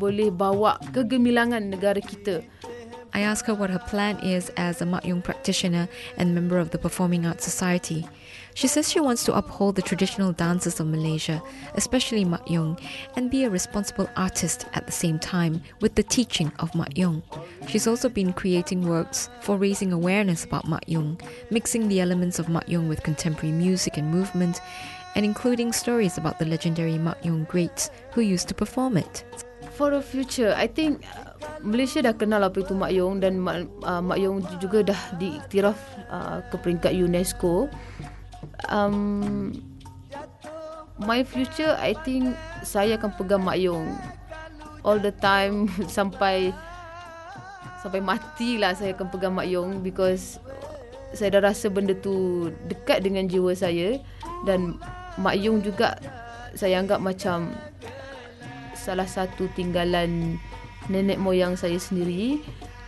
boleh 0.02 0.34
bawa 0.34 0.82
kegemilangan 0.90 1.70
negara 1.70 2.02
kita. 2.02 2.42
I 3.14 3.22
ask 3.22 3.46
her 3.46 3.54
what 3.54 3.70
her 3.70 3.82
plan 3.86 4.18
is 4.18 4.50
as 4.58 4.82
a 4.82 4.86
Mak 4.86 5.06
Yong 5.06 5.22
practitioner 5.22 5.86
and 6.18 6.34
member 6.34 6.58
of 6.58 6.74
the 6.74 6.78
Performing 6.78 7.22
Arts 7.22 7.46
Society. 7.46 8.02
She 8.60 8.68
says 8.68 8.92
she 8.92 9.00
wants 9.00 9.24
to 9.24 9.32
uphold 9.32 9.76
the 9.76 9.80
traditional 9.80 10.32
dances 10.32 10.80
of 10.80 10.86
Malaysia, 10.86 11.40
especially 11.76 12.26
Mak 12.26 12.44
Yong, 12.50 12.76
and 13.16 13.30
be 13.30 13.44
a 13.44 13.48
responsible 13.48 14.06
artist 14.20 14.66
at 14.74 14.84
the 14.84 14.92
same 14.92 15.18
time 15.18 15.62
with 15.80 15.94
the 15.94 16.02
teaching 16.02 16.52
of 16.58 16.74
Mak 16.74 16.92
Yong. 16.98 17.22
She's 17.68 17.86
also 17.86 18.10
been 18.10 18.34
creating 18.34 18.86
works 18.86 19.30
for 19.40 19.56
raising 19.56 19.94
awareness 19.94 20.44
about 20.44 20.68
Mak 20.68 20.84
Yong, 20.88 21.18
mixing 21.48 21.88
the 21.88 22.02
elements 22.02 22.38
of 22.38 22.50
Mak 22.50 22.68
Yong 22.68 22.86
with 22.86 23.02
contemporary 23.02 23.56
music 23.56 23.96
and 23.96 24.12
movement, 24.12 24.60
and 25.14 25.24
including 25.24 25.72
stories 25.72 26.18
about 26.18 26.38
the 26.38 26.44
legendary 26.44 26.98
Mak 26.98 27.24
Yong 27.24 27.44
greats 27.44 27.88
who 28.12 28.20
used 28.20 28.46
to 28.48 28.54
perform 28.54 28.98
it. 28.98 29.24
For 29.72 29.88
the 29.88 30.04
future, 30.04 30.52
I 30.52 30.66
think 30.68 31.00
uh, 31.16 31.32
Malaysia 31.64 32.04
dah 32.04 32.12
kenal 32.12 32.44
apa 32.44 32.60
itu 32.60 32.76
Mak 32.76 32.92
Yong 32.92 33.24
dan 33.24 33.40
Mak, 33.40 33.64
uh, 33.88 34.04
Mak 34.04 34.20
Yong 34.20 34.44
juga 34.60 34.92
dah 34.92 35.00
diiktiraf 35.16 35.80
uh, 36.12 36.44
ke 36.52 36.60
peringkat 36.60 36.92
UNESCO. 36.92 37.72
Um, 38.68 39.56
my 41.00 41.24
future, 41.24 41.78
I 41.80 41.96
think 42.04 42.36
saya 42.60 43.00
akan 43.00 43.16
pegang 43.16 43.46
Mak 43.46 43.56
Yong. 43.56 43.88
All 44.84 45.00
the 45.00 45.12
time 45.16 45.68
sampai 45.96 46.52
sampai 47.80 48.04
mati 48.04 48.60
lah 48.60 48.76
saya 48.76 48.92
akan 48.92 49.08
pegang 49.08 49.32
Mak 49.32 49.48
Yong 49.48 49.80
because 49.80 50.36
saya 51.16 51.40
dah 51.40 51.50
rasa 51.50 51.72
benda 51.72 51.96
tu 51.96 52.48
dekat 52.68 53.00
dengan 53.00 53.24
jiwa 53.24 53.56
saya 53.56 53.96
dan 54.44 54.76
Mak 55.16 55.36
Yong 55.40 55.64
juga 55.64 55.96
saya 56.52 56.78
anggap 56.82 57.00
macam 57.00 57.56
salah 58.76 59.08
satu 59.08 59.48
tinggalan 59.56 60.36
nenek 60.88 61.20
moyang 61.20 61.54
saya 61.54 61.76
sendiri 61.76 62.40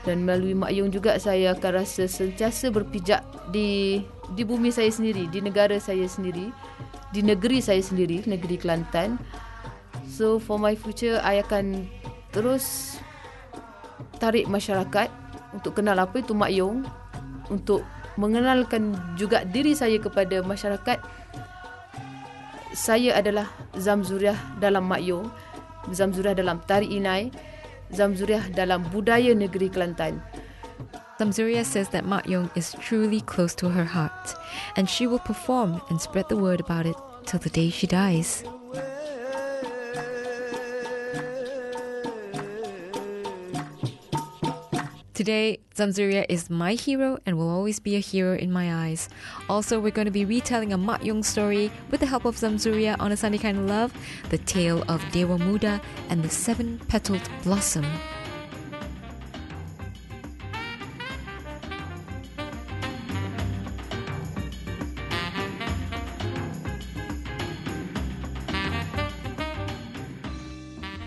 dan 0.03 0.27
melalui 0.27 0.55
Mak 0.59 0.73
Yong 0.75 0.91
juga 0.91 1.15
saya 1.23 1.55
akan 1.55 1.83
rasa 1.83 2.11
sentiasa 2.11 2.75
berpijak 2.75 3.23
di 3.55 4.03
di 4.35 4.43
bumi 4.43 4.75
saya 4.75 4.91
sendiri, 4.91 5.31
di 5.31 5.39
negara 5.39 5.79
saya 5.79 6.07
sendiri, 6.11 6.51
di 7.15 7.21
negeri 7.23 7.63
saya 7.63 7.79
sendiri, 7.79 8.27
negeri 8.27 8.59
Kelantan. 8.59 9.21
So 10.11 10.43
for 10.43 10.59
my 10.59 10.75
future, 10.75 11.23
I 11.23 11.41
akan 11.45 11.87
terus 12.35 12.97
tarik 14.19 14.51
masyarakat 14.51 15.09
untuk 15.55 15.79
kenal 15.79 16.01
apa 16.01 16.19
itu 16.19 16.35
Mak 16.35 16.51
Yong, 16.51 16.83
untuk 17.53 17.87
mengenalkan 18.19 18.97
juga 19.15 19.47
diri 19.47 19.73
saya 19.77 19.97
kepada 20.03 20.43
masyarakat. 20.43 20.99
Saya 22.73 23.21
adalah 23.21 23.53
Zamzuriah 23.77 24.37
dalam 24.57 24.89
Mak 24.89 25.03
Yong, 25.05 25.29
Zamzuriah 25.93 26.33
dalam 26.33 26.59
Tari 26.65 26.89
Inai, 26.97 27.29
Zamzuriah 27.93 28.49
dalam 28.57 28.89
budaya 28.89 29.37
negeri 29.37 29.69
Kelantan. 29.69 30.19
Says 31.63 31.89
that 31.95 32.03
Mak 32.03 32.27
Yong 32.27 32.51
is 32.59 32.75
truly 32.83 33.23
close 33.23 33.55
to 33.63 33.71
her 33.71 33.87
heart, 33.87 34.35
and 34.75 34.91
she 34.91 35.07
will 35.07 35.23
perform 35.23 35.79
and 35.87 36.01
spread 36.01 36.27
the 36.27 36.35
word 36.35 36.59
about 36.59 36.83
it 36.83 36.99
till 37.31 37.39
the 37.39 37.53
day 37.53 37.71
she 37.71 37.87
dies. 37.87 38.43
Today, 45.15 45.59
Zamzuriah 45.75 46.25
is 46.31 46.49
my 46.49 46.73
hero 46.73 47.19
and 47.27 47.37
will 47.37 47.51
always 47.51 47.79
be 47.79 47.97
a 47.97 47.99
hero 47.99 48.35
in 48.35 48.51
my 48.51 48.87
eyes. 48.87 49.11
Also, 49.47 49.79
we're 49.79 49.91
going 49.91 50.07
to 50.07 50.11
be 50.11 50.25
retelling 50.25 50.73
a 50.73 50.79
Mak 50.79 51.05
Yong 51.05 51.23
story 51.23 51.71
with 51.91 52.01
the 52.01 52.07
help 52.07 52.25
of 52.25 52.37
Zamzuriah 52.37 52.99
on 52.99 53.13
a 53.13 53.17
Sunday 53.19 53.37
Kind 53.37 53.59
of 53.59 53.67
Love, 53.67 53.93
the 54.31 54.39
tale 54.39 54.83
of 54.89 55.05
Dewa 55.13 55.37
Muda 55.37 55.83
and 56.09 56.23
the 56.23 56.31
seven 56.31 56.81
petaled 56.89 57.29
blossom. 57.43 57.85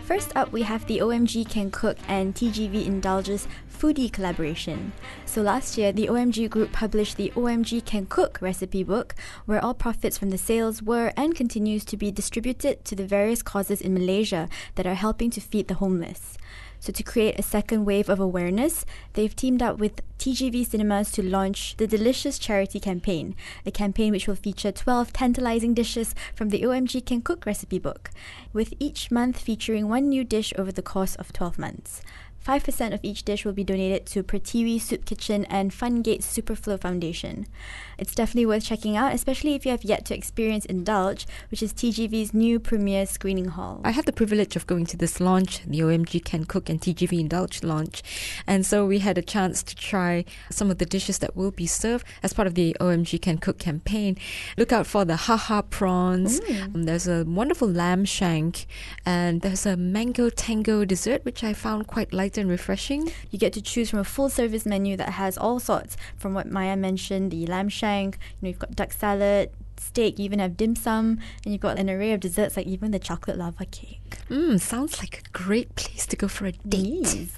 First 0.05 0.31
up, 0.38 0.53
we 0.53 0.62
have 0.62 0.85
the 0.85 1.00
OMG 1.00 1.50
Can 1.50 1.71
Cook 1.71 1.97
and 2.07 2.35
TGV 2.35 2.85
Indulges 2.85 3.47
foodie 3.75 4.12
collaboration. 4.12 4.94
So 5.25 5.41
last 5.41 5.77
year, 5.77 5.91
the 5.91 6.08
OMG 6.08 6.50
group 6.50 6.72
published 6.72 7.17
the 7.17 7.32
OMG 7.36 7.84
Can 7.86 8.05
Cook 8.05 8.39
recipe 8.41 8.84
book, 8.84 9.15
where 9.46 9.63
all 9.63 9.74
profits 9.74 10.17
from 10.17 10.29
the 10.29 10.38
sales 10.38 10.82
were 10.82 11.12
and 11.17 11.36
continues 11.36 11.84
to 11.86 11.98
be 11.98 12.12
distributed 12.12 12.86
to 12.86 12.96
the 12.96 13.05
various 13.05 13.41
causes 13.41 13.82
in 13.82 13.94
Malaysia 13.94 14.48
that 14.75 14.88
are 14.88 14.96
helping 14.96 15.29
to 15.32 15.41
feed 15.41 15.67
the 15.67 15.75
homeless. 15.75 16.38
So, 16.79 16.91
to 16.91 17.03
create 17.03 17.39
a 17.39 17.44
second 17.44 17.86
wave 17.86 18.10
of 18.10 18.20
awareness, 18.20 18.86
they've 19.13 19.36
teamed 19.36 19.63
up 19.63 19.79
with 19.79 20.01
TGV 20.20 20.67
Cinemas 20.67 21.12
to 21.13 21.24
launch 21.24 21.75
the 21.77 21.88
Delicious 21.88 22.38
Charity 22.38 22.79
Campaign, 22.79 23.36
a 23.65 23.72
campaign 23.72 24.12
which 24.12 24.27
will 24.27 24.36
feature 24.36 24.72
12 24.72 25.12
tantalizing 25.12 25.74
dishes 25.74 26.13
from 26.36 26.50
the 26.50 26.62
OMG 26.62 27.05
Can 27.05 27.22
Cook 27.22 27.46
recipe 27.46 27.79
book, 27.79 28.12
with 28.53 28.74
each 28.79 29.10
month 29.10 29.39
featuring 29.39 29.89
one 29.89 30.10
new 30.10 30.24
dish 30.24 30.53
over 30.58 30.72
the 30.72 30.82
course 30.82 31.15
of 31.15 31.34
12 31.34 31.58
months. 31.58 32.01
5% 32.45 32.93
of 32.93 32.99
each 33.01 33.23
dish 33.23 33.43
will 33.43 33.53
be 33.53 33.63
donated 33.63 34.05
to 34.05 34.21
Pertiwi 34.21 34.79
Soup 34.79 35.03
Kitchen 35.03 35.45
and 35.45 35.71
Fungate 35.71 36.21
Superflow 36.21 36.79
Foundation. 36.79 37.47
It's 37.97 38.13
definitely 38.13 38.45
worth 38.45 38.65
checking 38.65 38.95
out, 38.95 39.15
especially 39.15 39.55
if 39.55 39.65
you 39.65 39.71
have 39.71 39.83
yet 39.83 40.05
to 40.05 40.15
experience 40.15 40.63
Indulge, 40.65 41.25
which 41.49 41.63
is 41.63 41.73
TGV's 41.73 42.35
new 42.35 42.59
premier 42.59 43.07
screening 43.07 43.45
hall. 43.45 43.81
I 43.83 43.91
had 43.91 44.05
the 44.05 44.13
privilege 44.13 44.55
of 44.55 44.67
going 44.67 44.85
to 44.87 44.97
this 44.97 45.19
launch, 45.19 45.63
the 45.65 45.79
OMG 45.79 46.23
Can 46.23 46.45
Cook 46.45 46.69
and 46.69 46.79
TGV 46.79 47.19
Indulge 47.19 47.63
launch, 47.63 48.03
and 48.45 48.63
so 48.63 48.85
we 48.85 48.99
had 48.99 49.17
a 49.17 49.23
chance 49.23 49.63
to 49.63 49.75
try 49.75 50.23
some 50.51 50.69
of 50.69 50.77
the 50.77 50.85
dishes 50.85 51.17
that 51.19 51.35
will 51.35 51.51
be 51.51 51.65
served 51.65 52.05
as 52.21 52.33
part 52.33 52.47
of 52.47 52.53
the 52.53 52.77
OMG 52.79 53.19
Can 53.19 53.39
Cook 53.39 53.57
campaign. 53.57 54.17
Look 54.55 54.71
out 54.71 54.85
for 54.85 55.03
the 55.03 55.15
haha 55.15 55.63
prawns. 55.63 56.39
Um, 56.75 56.83
there's 56.83 57.07
a 57.07 57.23
wonderful 57.23 57.67
lamb 57.67 58.05
shank, 58.05 58.67
and 59.03 59.41
there's 59.41 59.65
a 59.65 59.75
mango 59.75 60.29
tango 60.29 60.85
dessert, 60.85 61.25
which 61.25 61.43
I 61.43 61.53
found 61.53 61.87
quite 61.87 62.13
light 62.13 62.35
and 62.38 62.50
refreshing. 62.50 63.12
You 63.32 63.39
get 63.39 63.54
to 63.54 63.62
choose 63.62 63.89
from 63.89 64.00
a 64.00 64.04
full 64.04 64.30
service 64.30 64.65
menu 64.65 64.98
that 64.98 65.10
has 65.10 65.38
all 65.38 65.60
sorts, 65.60 65.98
from 66.18 66.34
what 66.34 66.50
Maya 66.50 66.75
mentioned, 66.75 67.32
the 67.32 67.46
lamb 67.48 67.70
shank, 67.70 68.18
you 68.18 68.38
know, 68.42 68.50
you've 68.50 68.60
got 68.60 68.75
duck 68.75 68.92
salad, 68.92 69.51
steak, 69.79 70.20
you 70.20 70.25
even 70.25 70.39
have 70.39 70.58
dim 70.58 70.75
sum, 70.75 71.20
and 71.44 71.53
you've 71.53 71.62
got 71.62 71.79
an 71.79 71.89
array 71.89 72.13
of 72.13 72.20
desserts 72.20 72.58
like 72.58 72.67
even 72.67 72.91
the 72.91 73.00
chocolate 73.00 73.38
lava 73.38 73.65
cake. 73.65 74.01
Mmm, 74.29 74.60
sounds 74.60 75.00
like 75.00 75.24
a 75.25 75.38
great 75.38 75.75
place 75.75 76.05
to 76.08 76.15
go 76.15 76.27
for 76.27 76.46
a 76.48 76.51
date. 76.51 77.29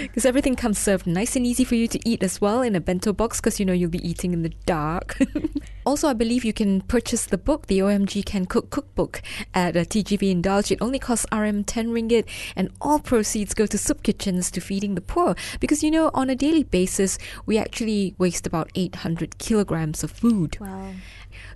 Because 0.00 0.24
everything 0.26 0.54
comes 0.54 0.78
served 0.78 1.06
nice 1.06 1.34
and 1.36 1.46
easy 1.46 1.64
for 1.64 1.74
you 1.74 1.88
to 1.88 2.08
eat 2.08 2.22
as 2.22 2.40
well 2.40 2.62
in 2.62 2.76
a 2.76 2.80
bento 2.80 3.12
box 3.12 3.40
because 3.40 3.58
you 3.58 3.66
know 3.66 3.72
you'll 3.72 3.90
be 3.90 4.06
eating 4.06 4.32
in 4.32 4.42
the 4.42 4.52
dark. 4.66 5.18
also, 5.86 6.08
I 6.08 6.12
believe 6.12 6.44
you 6.44 6.52
can 6.52 6.82
purchase 6.82 7.26
the 7.26 7.38
book, 7.38 7.66
the 7.66 7.80
OMG 7.80 8.24
Can 8.24 8.46
Cook 8.46 8.70
Cookbook, 8.70 9.22
at 9.52 9.76
uh, 9.76 9.80
a 9.80 9.84
TGV 9.84 10.30
Indulge. 10.30 10.70
It 10.70 10.78
only 10.80 10.98
costs 10.98 11.26
RM 11.32 11.64
10 11.64 11.88
ringgit, 11.88 12.26
and 12.54 12.70
all 12.80 12.98
proceeds 12.98 13.54
go 13.54 13.66
to 13.66 13.78
soup 13.78 14.02
kitchens 14.02 14.50
to 14.52 14.60
feeding 14.60 14.94
the 14.94 15.00
poor. 15.00 15.34
Because 15.60 15.82
you 15.82 15.90
know, 15.90 16.10
on 16.14 16.30
a 16.30 16.36
daily 16.36 16.62
basis, 16.62 17.18
we 17.46 17.58
actually 17.58 18.14
waste 18.18 18.46
about 18.46 18.70
800 18.74 19.38
kilograms 19.38 20.04
of 20.04 20.10
food. 20.10 20.58
Wow. 20.60 20.92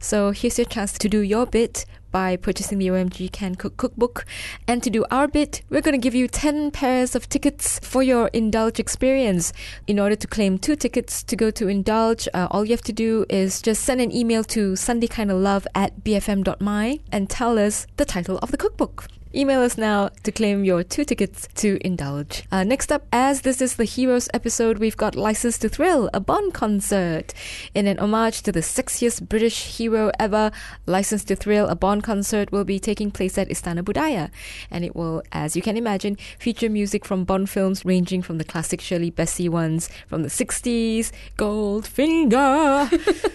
So 0.00 0.31
here's 0.31 0.59
your 0.59 0.64
chance 0.64 0.97
to 0.99 1.09
do 1.09 1.21
your 1.21 1.47
bit 1.47 1.85
by 2.11 2.37
purchasing 2.37 2.78
the 2.78 2.88
OMG 2.88 3.31
Can 3.33 3.55
Cook 3.55 3.76
Cookbook. 3.76 4.25
And 4.67 4.83
to 4.83 4.90
do 4.90 5.05
our 5.11 5.28
bit, 5.28 5.62
we're 5.69 5.83
going 5.83 5.99
to 5.99 6.05
give 6.05 6.14
you 6.14 6.28
10 6.28 6.71
pairs 6.71 7.14
of 7.14 7.28
tickets 7.28 7.78
for 7.81 8.02
your 8.02 8.28
Indulge 8.28 8.78
experience. 8.78 9.52
In 9.87 9.99
order 9.99 10.17
to 10.17 10.26
claim 10.26 10.59
two 10.59 10.76
tickets 10.76 11.23
to 11.25 11.37
go 11.37 11.50
to 11.50 11.69
Indulge, 11.69 12.28
uh, 12.33 12.49
all 12.50 12.64
you 12.64 12.73
have 12.73 12.83
to 12.83 12.93
do 12.93 13.26
is 13.28 13.61
just 13.61 13.85
send 13.85 14.00
an 14.00 14.14
email 14.14 14.45
to 14.45 14.73
sundaykindoflove 14.73 15.67
at 15.75 16.02
bfm.my 16.05 17.00
and 17.12 17.28
tell 17.28 17.59
us 17.59 17.87
the 17.97 18.05
title 18.05 18.38
of 18.38 18.50
the 18.50 18.57
cookbook. 18.57 19.07
Email 19.35 19.61
us 19.61 19.76
now 19.76 20.08
to 20.23 20.32
claim 20.32 20.64
your 20.64 20.82
two 20.82 21.04
tickets 21.04 21.47
to 21.56 21.78
Indulge. 21.85 22.44
Uh, 22.50 22.64
next 22.64 22.90
up, 22.90 23.06
as 23.12 23.42
this 23.42 23.61
is 23.61 23.76
the 23.76 23.85
Heroes 23.85 24.26
episode, 24.32 24.78
we've 24.78 24.97
got 24.97 25.14
License 25.14 25.58
to 25.58 25.68
Thrill, 25.68 26.08
a 26.14 26.20
Bond 26.20 26.54
concert. 26.54 27.35
In 27.75 27.87
an 27.87 27.99
homage 27.99 28.40
to 28.44 28.52
the 28.52 28.61
sexiest 28.61 29.28
British 29.28 29.76
hero 29.76 30.11
ever, 30.18 30.50
License 30.87 31.25
to 31.25 31.37
Thrill, 31.37 31.66
a 31.68 31.76
Bond 31.76 32.04
concert 32.04 32.50
will 32.50 32.64
be 32.64 32.80
taking 32.80 33.11
place 33.11 33.37
at 33.37 33.50
Istana 33.50 33.82
Budaya. 33.82 34.30
And 34.70 34.82
it 34.82 34.97
will, 34.97 35.23
as 35.30 35.54
you 35.54 35.61
can 35.61 35.76
imagine, 35.76 36.16
feature 36.38 36.70
music 36.70 37.04
from 37.04 37.25
Bond 37.25 37.50
films 37.50 37.85
ranging 37.85 38.23
from 38.23 38.38
the 38.38 38.44
classic 38.44 38.80
Shirley 38.80 39.11
Bassey 39.11 39.50
ones 39.50 39.90
from 40.06 40.23
the 40.23 40.30
60s, 40.30 41.12
Goldfinger, 41.37 42.88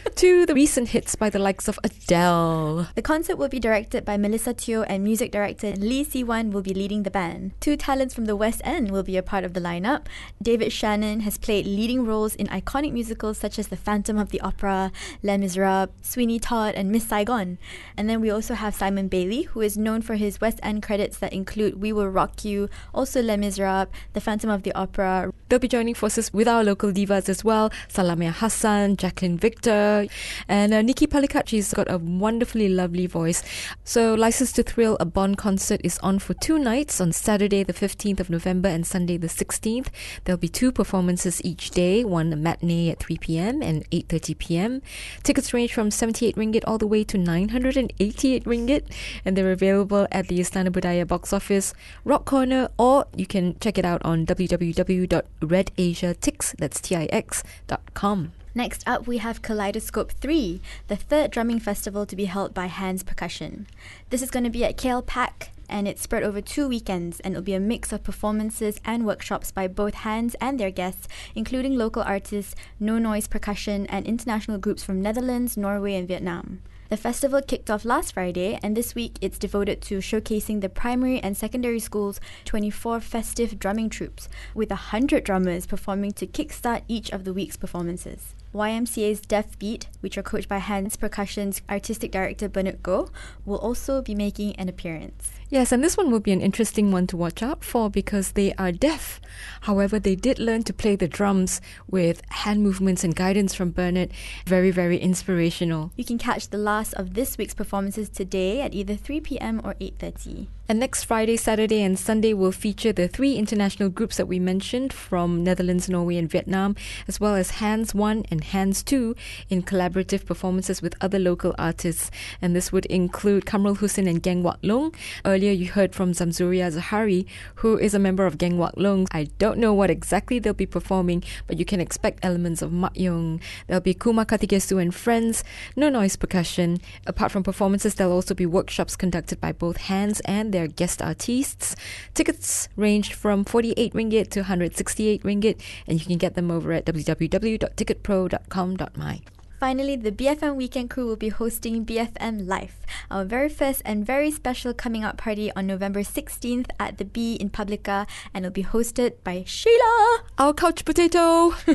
to 0.16 0.46
the 0.48 0.56
recent 0.56 0.90
hits 0.90 1.14
by 1.14 1.30
the 1.30 1.38
likes 1.38 1.68
of 1.68 1.78
Adele. 1.84 2.88
The 2.96 3.04
concert 3.04 3.38
will 3.38 3.50
be 3.50 3.60
directed 3.60 4.04
by 4.04 4.18
Melissa 4.18 4.56
Teo 4.56 4.82
and 4.82 5.04
music 5.04 5.32
director 5.32 5.76
Lee 5.84 6.06
Si-wan 6.06 6.52
will 6.52 6.62
be 6.62 6.74
leading 6.74 7.04
the 7.04 7.12
band. 7.12 7.52
Two 7.60 7.76
talents 7.76 8.14
from 8.14 8.26
the 8.26 8.38
West 8.38 8.62
End 8.64 8.90
will 8.90 9.04
be 9.04 9.18
a 9.18 9.24
part 9.24 9.44
of 9.44 9.54
the 9.54 9.60
lineup. 9.60 10.06
David 10.42 10.72
Shannon 10.72 11.20
has 11.22 11.38
played 11.38 11.66
leading 11.66 12.06
roles 12.06 12.36
in 12.36 12.48
iconic 12.48 12.94
musicals 12.94 13.38
such 13.38 13.60
as 13.60 13.68
The 13.68 13.76
Phantom 13.76 14.18
of 14.18 14.30
the 14.30 14.40
Opera, 14.40 14.92
Les 15.22 15.38
Miserables, 15.38 15.90
Sweeney 16.02 16.40
Todd, 16.40 16.76
and 16.76 16.90
Miss 16.90 17.06
Saigon. 17.06 17.58
And 17.98 18.10
then 18.10 18.22
we 18.22 18.30
also 18.30 18.54
have 18.54 18.74
Simon 18.74 19.10
Bailey, 19.10 19.44
who 19.44 19.60
is 19.60 19.78
known 19.78 20.02
for 20.02 20.16
his 20.16 20.40
West 20.40 20.60
End 20.64 20.82
credits 20.84 21.18
that 21.18 21.34
include 21.34 21.82
We 21.82 21.92
Will 21.92 22.08
Rock 22.08 22.46
You, 22.46 22.70
also 22.94 23.22
Les 23.22 23.38
Miserables, 23.38 23.90
The 24.14 24.22
Phantom 24.22 24.50
of 24.50 24.64
the 24.64 24.72
Opera. 24.74 25.34
They'll 25.50 25.60
be 25.60 25.68
joining 25.68 25.96
forces 25.96 26.32
with 26.34 26.48
our 26.48 26.64
local 26.64 26.92
divas 26.92 27.28
as 27.28 27.44
well 27.44 27.72
Salamiah 27.90 28.32
Hassan, 28.32 28.98
Jacqueline 28.98 29.38
Victor, 29.38 30.08
and 30.48 30.74
uh, 30.74 30.82
Nikki 30.82 31.08
Palikat. 31.08 31.48
She's 31.48 31.74
got 31.74 31.92
a 31.92 31.98
wonderfully 31.98 32.70
lovely 32.70 33.06
voice. 33.06 33.44
So, 33.84 34.14
License 34.14 34.52
to 34.54 34.64
Thrill, 34.64 34.98
a 35.00 35.06
Bond 35.06 35.38
concert, 35.38 35.73
is 35.84 35.98
on 36.00 36.20
for 36.20 36.34
two 36.34 36.60
nights 36.60 37.02
on 37.02 37.12
Saturday, 37.12 37.64
the 37.64 37.74
15th 37.74 38.20
of 38.20 38.30
November, 38.30 38.70
and 38.70 38.86
Sunday, 38.86 39.18
the 39.18 39.28
16th. 39.28 39.88
There'll 40.24 40.38
be 40.38 40.50
two 40.50 40.72
performances 40.72 41.42
each 41.44 41.72
day 41.72 42.04
one 42.04 42.42
matinee 42.42 42.90
at 42.90 43.00
3 43.00 43.18
p.m. 43.18 43.62
and 43.62 43.90
8.30 43.90 44.38
p.m. 44.38 44.82
Tickets 45.24 45.54
range 45.54 45.74
from 45.74 45.92
78 45.92 46.36
ringgit 46.36 46.64
all 46.66 46.78
the 46.78 46.88
way 46.88 47.04
to 47.04 47.18
988 47.18 48.46
ringgit, 48.46 48.84
and 49.26 49.38
they're 49.38 49.52
available 49.52 50.08
at 50.12 50.28
the 50.28 50.40
Istana 50.40 50.70
Budaya 50.70 51.08
box 51.08 51.34
office, 51.34 51.74
Rock 52.06 52.26
Corner, 52.26 52.70
or 52.78 53.06
you 53.16 53.26
can 53.26 53.58
check 53.60 53.78
it 53.78 53.86
out 53.86 54.02
on 54.04 54.26
www.redasiatix, 54.26 56.56
that's 56.58 56.82
T-I-X, 56.82 57.44
dot 57.68 57.94
com. 57.94 58.32
Next 58.56 58.88
up, 58.88 59.08
we 59.08 59.18
have 59.18 59.42
Kaleidoscope 59.42 60.12
3, 60.12 60.62
the 60.88 60.96
third 60.96 61.32
drumming 61.32 61.60
festival 61.60 62.06
to 62.06 62.16
be 62.16 62.26
held 62.26 62.54
by 62.54 62.68
Hands 62.68 63.02
Percussion. 63.02 63.66
This 64.12 64.22
is 64.22 64.30
going 64.30 64.44
to 64.44 64.52
be 64.52 64.64
at 64.64 64.78
KLPac, 64.78 65.48
and 65.68 65.88
it's 65.88 66.04
spread 66.04 66.22
over 66.22 66.40
two 66.40 66.68
weekends, 66.68 67.20
and 67.22 67.34
it'll 67.34 67.44
be 67.44 67.56
a 67.56 67.60
mix 67.60 67.92
of 67.92 68.04
performances 68.04 68.80
and 68.86 69.08
workshops 69.08 69.50
by 69.50 69.68
both 69.68 69.96
Hands 69.96 70.36
and 70.40 70.60
their 70.60 70.70
guests, 70.70 71.08
including 71.34 71.76
local 71.76 72.04
artists, 72.04 72.54
No 72.80 73.00
Noise 73.00 73.28
Percussion, 73.28 73.88
and 73.88 74.06
international 74.06 74.60
groups 74.60 74.84
from 74.84 75.02
Netherlands, 75.02 75.58
Norway, 75.58 75.96
and 75.96 76.08
Vietnam. 76.08 76.62
The 76.90 76.98
festival 76.98 77.42
kicked 77.42 77.72
off 77.72 77.86
last 77.86 78.14
Friday, 78.14 78.60
and 78.62 78.78
this 78.78 78.94
week 78.94 79.18
it's 79.20 79.40
devoted 79.40 79.82
to 79.82 79.98
showcasing 79.98 80.62
the 80.62 80.70
primary 80.70 81.20
and 81.20 81.36
secondary 81.36 81.80
schools' 81.80 82.20
24 82.46 83.00
festive 83.00 83.58
drumming 83.58 83.90
troupes, 83.90 84.30
with 84.54 84.70
100 84.70 85.24
drummers 85.24 85.66
performing 85.66 86.12
to 86.12 86.28
kickstart 86.28 86.84
each 86.88 87.10
of 87.10 87.24
the 87.24 87.34
week's 87.34 87.58
performances. 87.58 88.36
YMCA's 88.54 89.22
Deaf 89.22 89.58
Beat, 89.58 89.88
which 90.02 90.16
are 90.16 90.24
coached 90.24 90.48
by 90.48 90.60
Hands 90.60 90.96
Percussion's 90.96 91.64
artistic 91.68 92.12
director 92.12 92.48
Bernard 92.48 92.84
Goh, 92.84 93.10
will 93.46 93.58
also 93.58 94.02
be 94.02 94.14
making 94.14 94.56
an 94.58 94.70
appearance. 94.70 95.32
Yes, 95.54 95.72
and 95.72 95.84
this 95.84 95.96
one 95.96 96.10
will 96.10 96.20
be 96.20 96.32
an 96.32 96.42
interesting 96.42 96.92
one 96.92 97.06
to 97.06 97.16
watch 97.16 97.44
out 97.44 97.64
for 97.64 97.88
because 97.88 98.32
they 98.32 98.56
are 98.56 98.72
deaf. 98.72 99.22
However, 99.62 100.00
they 100.00 100.16
did 100.16 100.40
learn 100.40 100.64
to 100.64 100.74
play 100.74 100.96
the 100.96 101.08
drums 101.08 101.62
with 101.88 102.24
hand 102.30 102.64
movements 102.64 103.04
and 103.04 103.16
guidance 103.16 103.54
from 103.54 103.70
Bernard. 103.70 104.10
Very, 104.48 104.72
very 104.72 104.98
inspirational. 104.98 105.92
You 105.96 106.06
can 106.06 106.18
catch 106.18 106.50
the 106.50 106.58
last 106.58 106.96
of 106.96 107.14
this 107.14 107.38
week's 107.38 107.54
performances 107.54 108.10
today 108.10 108.62
at 108.62 108.74
either 108.74 108.96
3 108.96 109.22
p.m. 109.22 109.62
or 109.64 109.76
8:30. 109.76 110.48
And 110.70 110.80
next 110.80 111.04
Friday, 111.04 111.36
Saturday, 111.36 111.84
and 111.84 112.00
Sunday 112.00 112.34
will 112.34 112.54
feature 112.54 112.94
the 112.94 113.10
three 113.10 113.36
international 113.36 113.90
groups 113.90 114.16
that 114.16 114.30
we 114.30 114.40
mentioned 114.40 114.94
from 114.94 115.44
Netherlands, 115.44 115.90
Norway, 115.90 116.16
and 116.16 116.30
Vietnam, 116.30 116.78
as 117.06 117.20
well 117.20 117.36
as 117.36 117.52
Hands 117.52 117.94
1 117.94 118.26
and 118.32 118.44
Hands 118.46 118.82
2 118.82 119.14
in 119.50 119.62
collaborative 119.64 120.26
performances 120.26 120.82
with 120.82 120.96
other 121.02 121.20
local 121.20 121.54
artists. 121.60 122.10
And 122.42 122.56
this 122.56 122.72
would 122.72 122.86
include 122.86 123.44
Kamrul 123.44 123.78
Hussein 123.78 124.08
and 124.08 124.24
Geng 124.24 124.42
Wak 124.42 124.60
Long. 124.64 124.96
Earlier, 125.44 125.60
you 125.60 125.68
heard 125.72 125.94
from 125.94 126.14
Zamzuriah 126.14 126.72
Zahari, 126.72 127.26
who 127.56 127.78
is 127.78 127.94
a 127.94 128.00
member 128.00 128.26
of 128.26 128.38
Geng 128.38 128.56
Wak 128.56 128.76
Long. 128.78 129.08
I 129.12 129.26
don't 129.40 129.58
know 129.58 129.74
what 129.74 129.90
exactly 129.90 130.40
they'll 130.40 130.54
be 130.54 130.66
performing, 130.66 131.22
but 131.48 131.60
you 131.60 131.66
can 131.66 131.82
expect 131.82 132.24
elements 132.24 132.62
of 132.62 132.72
Mak 132.72 132.98
Yong. 132.98 133.42
There'll 133.68 133.82
be 133.82 133.94
Kumar 133.94 134.24
Karthigesu 134.24 134.82
and 134.82 134.96
friends, 134.96 135.44
no 135.76 135.90
noise 135.90 136.16
percussion. 136.16 136.80
Apart 137.06 137.34
from 137.34 137.44
performances, 137.44 137.96
there'll 137.96 138.14
also 138.14 138.34
be 138.34 138.46
workshops 138.46 138.96
conducted 138.96 139.42
by 139.42 139.52
both 139.52 139.76
Hands 139.92 140.18
and 140.22 140.54
their 140.54 140.68
guest 140.68 141.02
artists. 141.02 141.76
Tickets 142.14 142.70
ranged 142.78 143.12
from 143.12 143.44
48 143.44 143.94
ringgit 143.94 144.30
to 144.30 144.40
168 144.48 145.24
ringgit, 145.24 145.60
and 145.86 146.00
you 146.00 146.06
can 146.06 146.18
get 146.18 146.36
them 146.36 146.52
over 146.52 146.72
at 146.72 146.86
www.ticketpro.com.my. 146.86 149.22
Finally, 149.64 149.96
the 149.96 150.12
BFM 150.12 150.58
Weekend 150.58 150.90
Crew 150.90 151.06
will 151.06 151.16
be 151.16 151.30
hosting 151.30 151.86
BFM 151.86 152.46
Live, 152.46 152.82
our 153.10 153.24
very 153.24 153.48
first 153.48 153.82
and 153.86 154.06
very 154.06 154.30
special 154.30 154.74
coming 154.74 155.06
out 155.06 155.16
party 155.16 155.54
on 155.56 155.66
November 155.66 156.02
16th 156.02 156.68
at 156.82 156.98
the 156.98 157.06
B 157.06 157.36
in 157.36 157.50
Publika, 157.50 158.06
and 158.34 158.44
it'll 158.44 158.54
be 158.54 158.66
hosted 158.66 159.14
by 159.24 159.46
Sheila. 159.48 160.24
Our 160.38 160.54
couch 160.54 160.84
potato. 160.84 161.56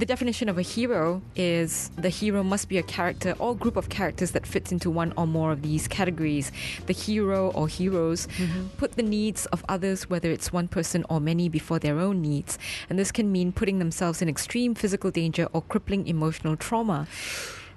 The 0.00 0.06
definition 0.06 0.48
of 0.48 0.56
a 0.56 0.62
hero 0.62 1.20
is 1.36 1.90
the 1.90 2.08
hero 2.08 2.42
must 2.42 2.70
be 2.70 2.78
a 2.78 2.82
character 2.82 3.34
or 3.38 3.54
group 3.54 3.76
of 3.76 3.90
characters 3.90 4.30
that 4.30 4.46
fits 4.46 4.72
into 4.72 4.88
one 4.88 5.12
or 5.14 5.26
more 5.26 5.52
of 5.52 5.60
these 5.60 5.86
categories. 5.86 6.50
The 6.86 6.94
hero 6.94 7.50
or 7.50 7.68
heroes 7.68 8.26
mm-hmm. 8.26 8.68
put 8.78 8.92
the 8.92 9.02
needs 9.02 9.44
of 9.52 9.62
others, 9.68 10.08
whether 10.08 10.30
it's 10.30 10.54
one 10.54 10.68
person 10.68 11.04
or 11.10 11.20
many, 11.20 11.50
before 11.50 11.78
their 11.78 11.98
own 11.98 12.22
needs. 12.22 12.58
And 12.88 12.98
this 12.98 13.12
can 13.12 13.30
mean 13.30 13.52
putting 13.52 13.78
themselves 13.78 14.22
in 14.22 14.28
extreme 14.30 14.74
physical 14.74 15.10
danger 15.10 15.48
or 15.52 15.60
crippling 15.60 16.06
emotional 16.06 16.56
trauma. 16.56 17.06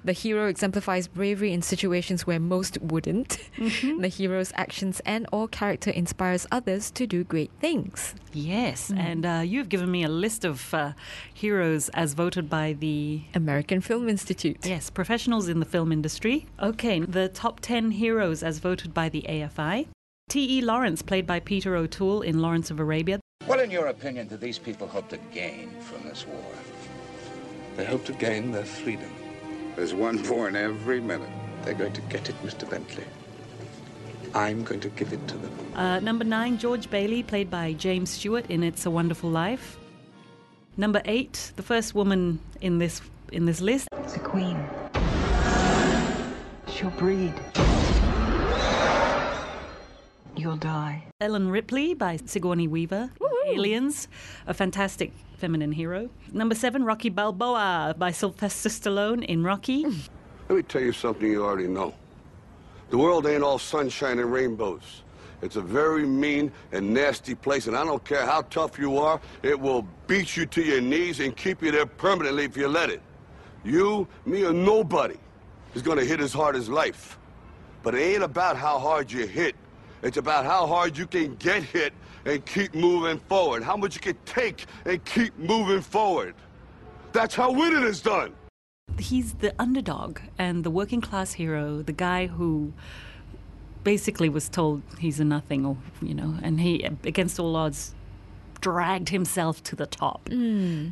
The 0.04 0.12
hero 0.12 0.48
exemplifies 0.48 1.08
bravery 1.08 1.52
in 1.52 1.62
situations 1.62 2.26
where 2.26 2.38
most 2.38 2.78
wouldn't. 2.82 3.38
The 3.56 4.08
hero's 4.08 4.52
actions 4.54 5.00
and 5.06 5.26
or 5.32 5.48
character 5.48 5.90
inspires 5.90 6.46
others 6.52 6.90
to 6.92 7.06
do 7.06 7.24
great 7.24 7.50
things. 7.58 8.14
Yes, 8.32 8.92
and 8.94 9.24
uh, 9.24 9.42
you've 9.44 9.70
given 9.70 9.90
me 9.90 10.04
a 10.04 10.08
list 10.08 10.44
of 10.44 10.74
uh, 10.74 10.92
heroes 11.32 11.88
as 11.90 12.12
voted 12.12 12.50
by 12.50 12.74
the 12.74 13.22
American 13.34 13.80
Film 13.80 14.08
Institute. 14.08 14.58
yes 14.66 14.90
professionals 14.90 15.48
in 15.48 15.60
the 15.60 15.66
film 15.66 15.90
industry. 15.90 16.46
Okay, 16.60 17.00
the 17.00 17.28
top 17.28 17.60
ten 17.60 17.90
heroes 17.92 18.42
as 18.42 18.58
voted 18.58 18.92
by 18.92 19.08
the 19.08 19.22
AFI. 19.28 19.86
T. 20.28 20.58
E. 20.58 20.60
Lawrence, 20.60 21.00
played 21.02 21.26
by 21.26 21.40
Peter 21.40 21.76
O'Toole 21.76 22.22
in 22.22 22.40
Lawrence 22.40 22.70
of 22.70 22.80
Arabia. 22.80 23.20
What, 23.46 23.60
in 23.60 23.70
your 23.70 23.86
opinion, 23.86 24.28
do 24.28 24.36
these 24.36 24.58
people 24.58 24.86
hope 24.86 25.08
to 25.10 25.18
gain 25.32 25.70
from 25.80 26.08
this 26.08 26.26
war? 26.26 26.52
They 27.76 27.84
hope 27.84 28.04
to 28.06 28.12
gain 28.12 28.50
their 28.50 28.64
freedom. 28.64 29.10
There's 29.76 29.94
one 29.94 30.18
born 30.18 30.54
every 30.56 31.00
minute. 31.00 31.28
They're 31.64 31.74
going 31.74 31.92
to 31.94 32.00
get 32.02 32.28
it, 32.28 32.36
Mr. 32.42 32.68
Bentley. 32.68 33.04
I'm 34.34 34.62
going 34.64 34.80
to 34.80 34.88
give 34.90 35.12
it 35.12 35.26
to 35.28 35.36
them. 35.36 35.50
Uh, 35.74 36.00
number 36.00 36.24
nine, 36.24 36.58
George 36.58 36.90
Bailey, 36.90 37.22
played 37.22 37.50
by 37.50 37.72
James 37.72 38.10
Stewart 38.10 38.50
in 38.50 38.62
It's 38.62 38.86
a 38.86 38.90
Wonderful 38.90 39.30
Life. 39.30 39.78
Number 40.76 41.02
eight, 41.04 41.52
the 41.56 41.62
first 41.62 41.94
woman 41.94 42.40
in 42.60 42.78
this 42.78 43.00
in 43.32 43.46
this 43.46 43.60
list, 43.60 43.88
It's 43.98 44.16
a 44.16 44.18
queen. 44.20 44.58
She'll 46.68 46.90
breed. 46.90 47.32
You'll 50.36 50.56
die. 50.56 51.04
Ellen 51.20 51.48
Ripley 51.48 51.94
by 51.94 52.18
Sigourney 52.24 52.68
Weaver. 52.68 53.10
Aliens, 53.46 54.08
a 54.46 54.54
fantastic 54.54 55.12
feminine 55.34 55.72
hero. 55.72 56.10
Number 56.32 56.54
seven, 56.54 56.84
Rocky 56.84 57.08
Balboa 57.08 57.94
by 57.98 58.10
Sylvester 58.10 58.68
Stallone 58.68 59.24
in 59.24 59.44
Rocky. 59.44 59.82
Hmm. 59.82 59.98
Let 60.48 60.56
me 60.56 60.62
tell 60.62 60.82
you 60.82 60.92
something 60.92 61.30
you 61.30 61.44
already 61.44 61.68
know. 61.68 61.94
The 62.90 62.98
world 62.98 63.26
ain't 63.26 63.42
all 63.42 63.58
sunshine 63.58 64.18
and 64.18 64.32
rainbows. 64.32 65.02
It's 65.42 65.56
a 65.56 65.60
very 65.60 66.06
mean 66.06 66.52
and 66.72 66.94
nasty 66.94 67.34
place, 67.34 67.66
and 67.66 67.76
I 67.76 67.84
don't 67.84 68.04
care 68.04 68.24
how 68.24 68.42
tough 68.42 68.78
you 68.78 68.98
are, 68.98 69.20
it 69.42 69.58
will 69.58 69.86
beat 70.06 70.36
you 70.36 70.46
to 70.46 70.62
your 70.62 70.80
knees 70.80 71.20
and 71.20 71.36
keep 71.36 71.62
you 71.62 71.70
there 71.70 71.86
permanently 71.86 72.44
if 72.44 72.56
you 72.56 72.68
let 72.68 72.90
it. 72.90 73.02
You, 73.64 74.06
me, 74.24 74.44
or 74.44 74.52
nobody 74.52 75.16
is 75.74 75.82
gonna 75.82 76.04
hit 76.04 76.20
as 76.20 76.32
hard 76.32 76.56
as 76.56 76.68
life. 76.68 77.18
But 77.82 77.94
it 77.94 78.00
ain't 78.00 78.22
about 78.22 78.56
how 78.56 78.78
hard 78.78 79.10
you 79.10 79.26
hit. 79.26 79.54
It's 80.02 80.16
about 80.16 80.44
how 80.44 80.66
hard 80.66 80.96
you 80.96 81.06
can 81.06 81.34
get 81.36 81.62
hit 81.62 81.92
and 82.26 82.44
keep 82.46 82.74
moving 82.74 83.18
forward. 83.28 83.62
How 83.62 83.76
much 83.76 83.94
you 83.94 84.00
can 84.00 84.16
take 84.24 84.66
and 84.84 85.04
keep 85.04 85.36
moving 85.38 85.80
forward. 85.80 86.34
That's 87.12 87.34
how 87.34 87.52
winning 87.52 87.84
is 87.84 88.00
done. 88.00 88.32
He's 88.98 89.34
the 89.34 89.54
underdog 89.58 90.20
and 90.38 90.64
the 90.64 90.70
working 90.70 91.00
class 91.00 91.32
hero, 91.32 91.82
the 91.82 91.92
guy 91.92 92.26
who 92.26 92.72
basically 93.82 94.28
was 94.28 94.48
told 94.48 94.82
he's 94.98 95.20
a 95.20 95.24
nothing, 95.24 95.64
or 95.66 95.76
you 96.00 96.14
know, 96.14 96.36
and 96.42 96.60
he, 96.60 96.82
against 97.04 97.38
all 97.38 97.54
odds, 97.56 97.94
dragged 98.60 99.10
himself 99.10 99.62
to 99.64 99.76
the 99.76 99.86
top. 99.86 100.28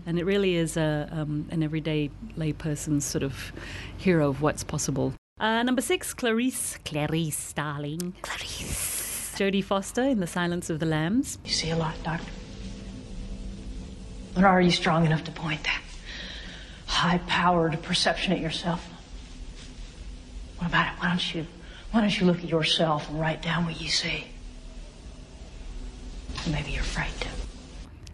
And 0.07 0.19
it 0.19 0.25
really 0.25 0.57
is 0.57 0.77
a 0.77 1.09
um, 1.11 1.49
an 1.51 1.63
everyday 1.63 2.11
layperson's 2.37 3.05
sort 3.05 3.23
of 3.23 3.53
hero 3.97 4.29
of 4.29 4.43
what's 4.43 4.63
possible. 4.63 5.15
Uh, 5.41 5.63
number 5.63 5.83
six, 5.83 6.15
Clarice, 6.15 6.79
Clarice, 6.85 7.53
darling, 7.53 8.15
Clarice, 8.23 9.02
Jodie 9.43 9.65
Foster 9.65 10.03
in 10.05 10.21
The 10.21 10.27
Silence 10.29 10.71
of 10.71 10.79
the 10.79 10.87
Lambs. 10.87 11.37
You 11.45 11.51
see 11.51 11.71
a 11.71 11.77
lot, 11.77 11.97
Doctor. 12.05 12.31
But 14.35 14.45
are 14.45 14.61
you 14.63 14.71
strong 14.71 15.05
enough 15.05 15.25
to 15.25 15.33
point 15.33 15.65
that 15.65 15.83
high-powered 16.87 17.83
perception 17.83 18.33
at 18.33 18.39
yourself? 18.39 18.89
What 20.59 20.69
about 20.69 20.93
it? 20.93 21.01
Why 21.01 21.09
don't 21.09 21.35
you, 21.35 21.47
why 21.91 22.03
don't 22.03 22.21
you 22.21 22.25
look 22.27 22.39
at 22.39 22.45
yourself 22.49 23.09
and 23.11 23.21
write 23.21 23.43
down 23.43 23.65
what 23.65 23.81
you 23.81 23.89
see? 23.89 24.27
Maybe 26.49 26.71
you're 26.71 26.83
afraid 26.83 27.11
to. 27.23 27.29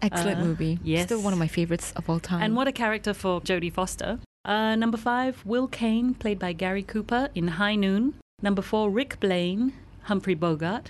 Excellent 0.01 0.39
Uh, 0.39 0.45
movie. 0.45 0.79
yes. 0.83 1.05
Still 1.05 1.21
one 1.21 1.33
of 1.33 1.37
my 1.37 1.47
favorites 1.47 1.93
of 1.95 2.09
all 2.09 2.19
time. 2.19 2.41
And 2.41 2.55
what 2.55 2.67
a 2.67 2.71
character 2.71 3.13
for 3.13 3.39
Jodie 3.41 3.71
Foster. 3.71 4.17
Uh, 4.45 4.73
number 4.75 4.97
five, 4.97 5.45
Will 5.45 5.67
Kane, 5.67 6.15
played 6.15 6.39
by 6.39 6.53
Gary 6.53 6.81
Cooper 6.81 7.29
in 7.35 7.49
High 7.49 7.75
Noon. 7.75 8.15
Number 8.41 8.63
four, 8.63 8.89
Rick 8.89 9.19
Blaine, 9.19 9.73
Humphrey 10.03 10.33
Bogart. 10.33 10.89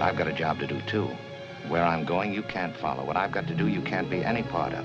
But 0.00 0.06
I've 0.06 0.16
got 0.16 0.28
a 0.28 0.32
job 0.32 0.58
to 0.60 0.66
do 0.66 0.80
too. 0.86 1.10
Where 1.68 1.84
I'm 1.84 2.06
going, 2.06 2.32
you 2.32 2.42
can't 2.42 2.74
follow. 2.74 3.04
What 3.04 3.18
I've 3.18 3.32
got 3.32 3.46
to 3.48 3.54
do, 3.54 3.68
you 3.68 3.82
can't 3.82 4.08
be 4.08 4.24
any 4.24 4.42
part 4.42 4.72
of. 4.72 4.82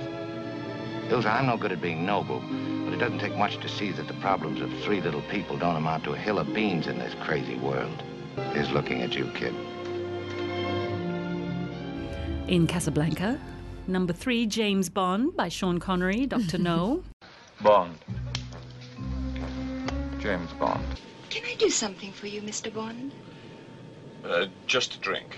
Ilsa, 1.07 1.27
I'm 1.27 1.45
no 1.45 1.55
good 1.55 1.71
at 1.71 1.81
being 1.81 2.05
noble, 2.05 2.43
but 2.83 2.93
it 2.93 2.97
doesn't 2.97 3.19
take 3.19 3.37
much 3.37 3.57
to 3.61 3.69
see 3.69 3.91
that 3.93 4.09
the 4.09 4.13
problems 4.15 4.59
of 4.59 4.69
three 4.83 4.99
little 4.99 5.21
people 5.21 5.57
don't 5.57 5.77
amount 5.77 6.03
to 6.03 6.11
a 6.11 6.17
hill 6.17 6.37
of 6.37 6.53
beans 6.53 6.87
in 6.87 6.99
this 6.99 7.15
crazy 7.21 7.55
world. 7.55 8.03
He's 8.53 8.69
looking 8.71 9.03
at 9.03 9.13
you, 9.13 9.31
kid. 9.33 9.55
In 12.49 12.67
Casablanca, 12.67 13.39
number 13.87 14.11
three, 14.11 14.45
James 14.45 14.89
Bond 14.89 15.33
by 15.37 15.47
Sean 15.47 15.79
Connery, 15.79 16.25
Dr. 16.25 16.57
No. 16.57 17.05
Bond. 17.61 17.97
James 20.19 20.51
Bond. 20.59 20.83
Can 21.29 21.45
I 21.45 21.55
do 21.55 21.69
something 21.69 22.11
for 22.11 22.27
you, 22.27 22.41
Mr. 22.41 22.73
Bond? 22.73 23.13
Uh, 24.27 24.47
just 24.65 24.95
a 24.95 24.99
drink. 24.99 25.37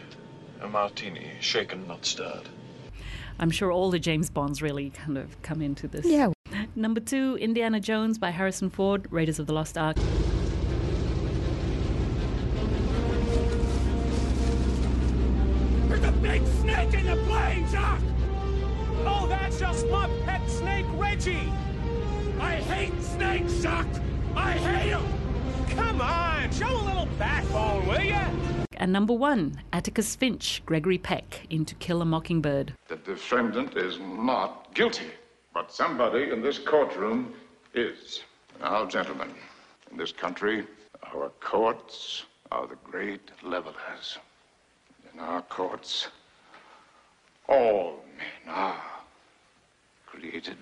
A 0.61 0.67
martini, 0.67 1.31
shaken, 1.39 1.87
not 1.87 2.05
stirred. 2.05 2.49
I'm 3.39 3.51
sure 3.51 3.71
all 3.71 3.91
the 3.91 3.99
James 3.99 4.29
Bonds 4.29 4.61
really 4.61 4.89
kind 4.91 5.17
of 5.17 5.39
come 5.41 5.61
into 5.61 5.87
this. 5.87 6.05
Yeah. 6.05 6.31
Number 6.75 6.99
two, 6.99 7.37
Indiana 7.37 7.79
Jones 7.79 8.17
by 8.17 8.31
Harrison 8.31 8.69
Ford, 8.69 9.11
Raiders 9.11 9.39
of 9.39 9.45
the 9.45 9.53
Lost 9.53 9.77
Ark. 9.77 9.97
There's 15.87 16.03
a 16.03 16.11
big 16.13 16.45
snake 16.61 16.93
in 16.93 17.05
the 17.05 17.17
plane, 17.27 17.67
Jock! 17.71 17.99
Oh, 19.05 19.27
that's 19.27 19.59
just 19.59 19.87
my 19.87 20.09
pet 20.25 20.49
snake, 20.49 20.85
Reggie! 20.93 21.51
I 22.39 22.55
hate 22.55 23.03
snakes, 23.03 23.61
Jock! 23.61 23.87
I 24.35 24.51
hate 24.53 24.91
them! 24.91 25.05
Come 25.69 26.01
on, 26.01 26.51
show 26.51 26.69
a 26.69 26.83
little 26.85 27.07
backbone, 27.17 27.87
will 27.87 28.01
ya? 28.01 28.27
And 28.79 28.93
number 28.93 29.13
one, 29.13 29.59
Atticus 29.73 30.15
Finch, 30.15 30.61
Gregory 30.67 30.99
Peck, 30.99 31.47
in 31.49 31.65
To 31.65 31.73
Kill 31.75 32.03
a 32.03 32.05
Mockingbird. 32.05 32.75
The 32.87 32.97
defendant 32.97 33.75
is 33.75 33.97
not 33.99 34.71
guilty, 34.75 35.09
but 35.51 35.73
somebody 35.73 36.29
in 36.29 36.43
this 36.43 36.59
courtroom 36.59 37.33
is. 37.73 38.21
Now, 38.61 38.85
gentlemen, 38.85 39.33
in 39.89 39.97
this 39.97 40.11
country, 40.11 40.67
our 41.11 41.29
courts 41.39 42.25
are 42.51 42.67
the 42.67 42.77
great 42.83 43.31
levelers. 43.41 44.19
In 45.11 45.19
our 45.21 45.41
courts, 45.41 46.09
all 47.49 48.03
men 48.15 48.53
are 48.53 48.79
created 50.05 50.57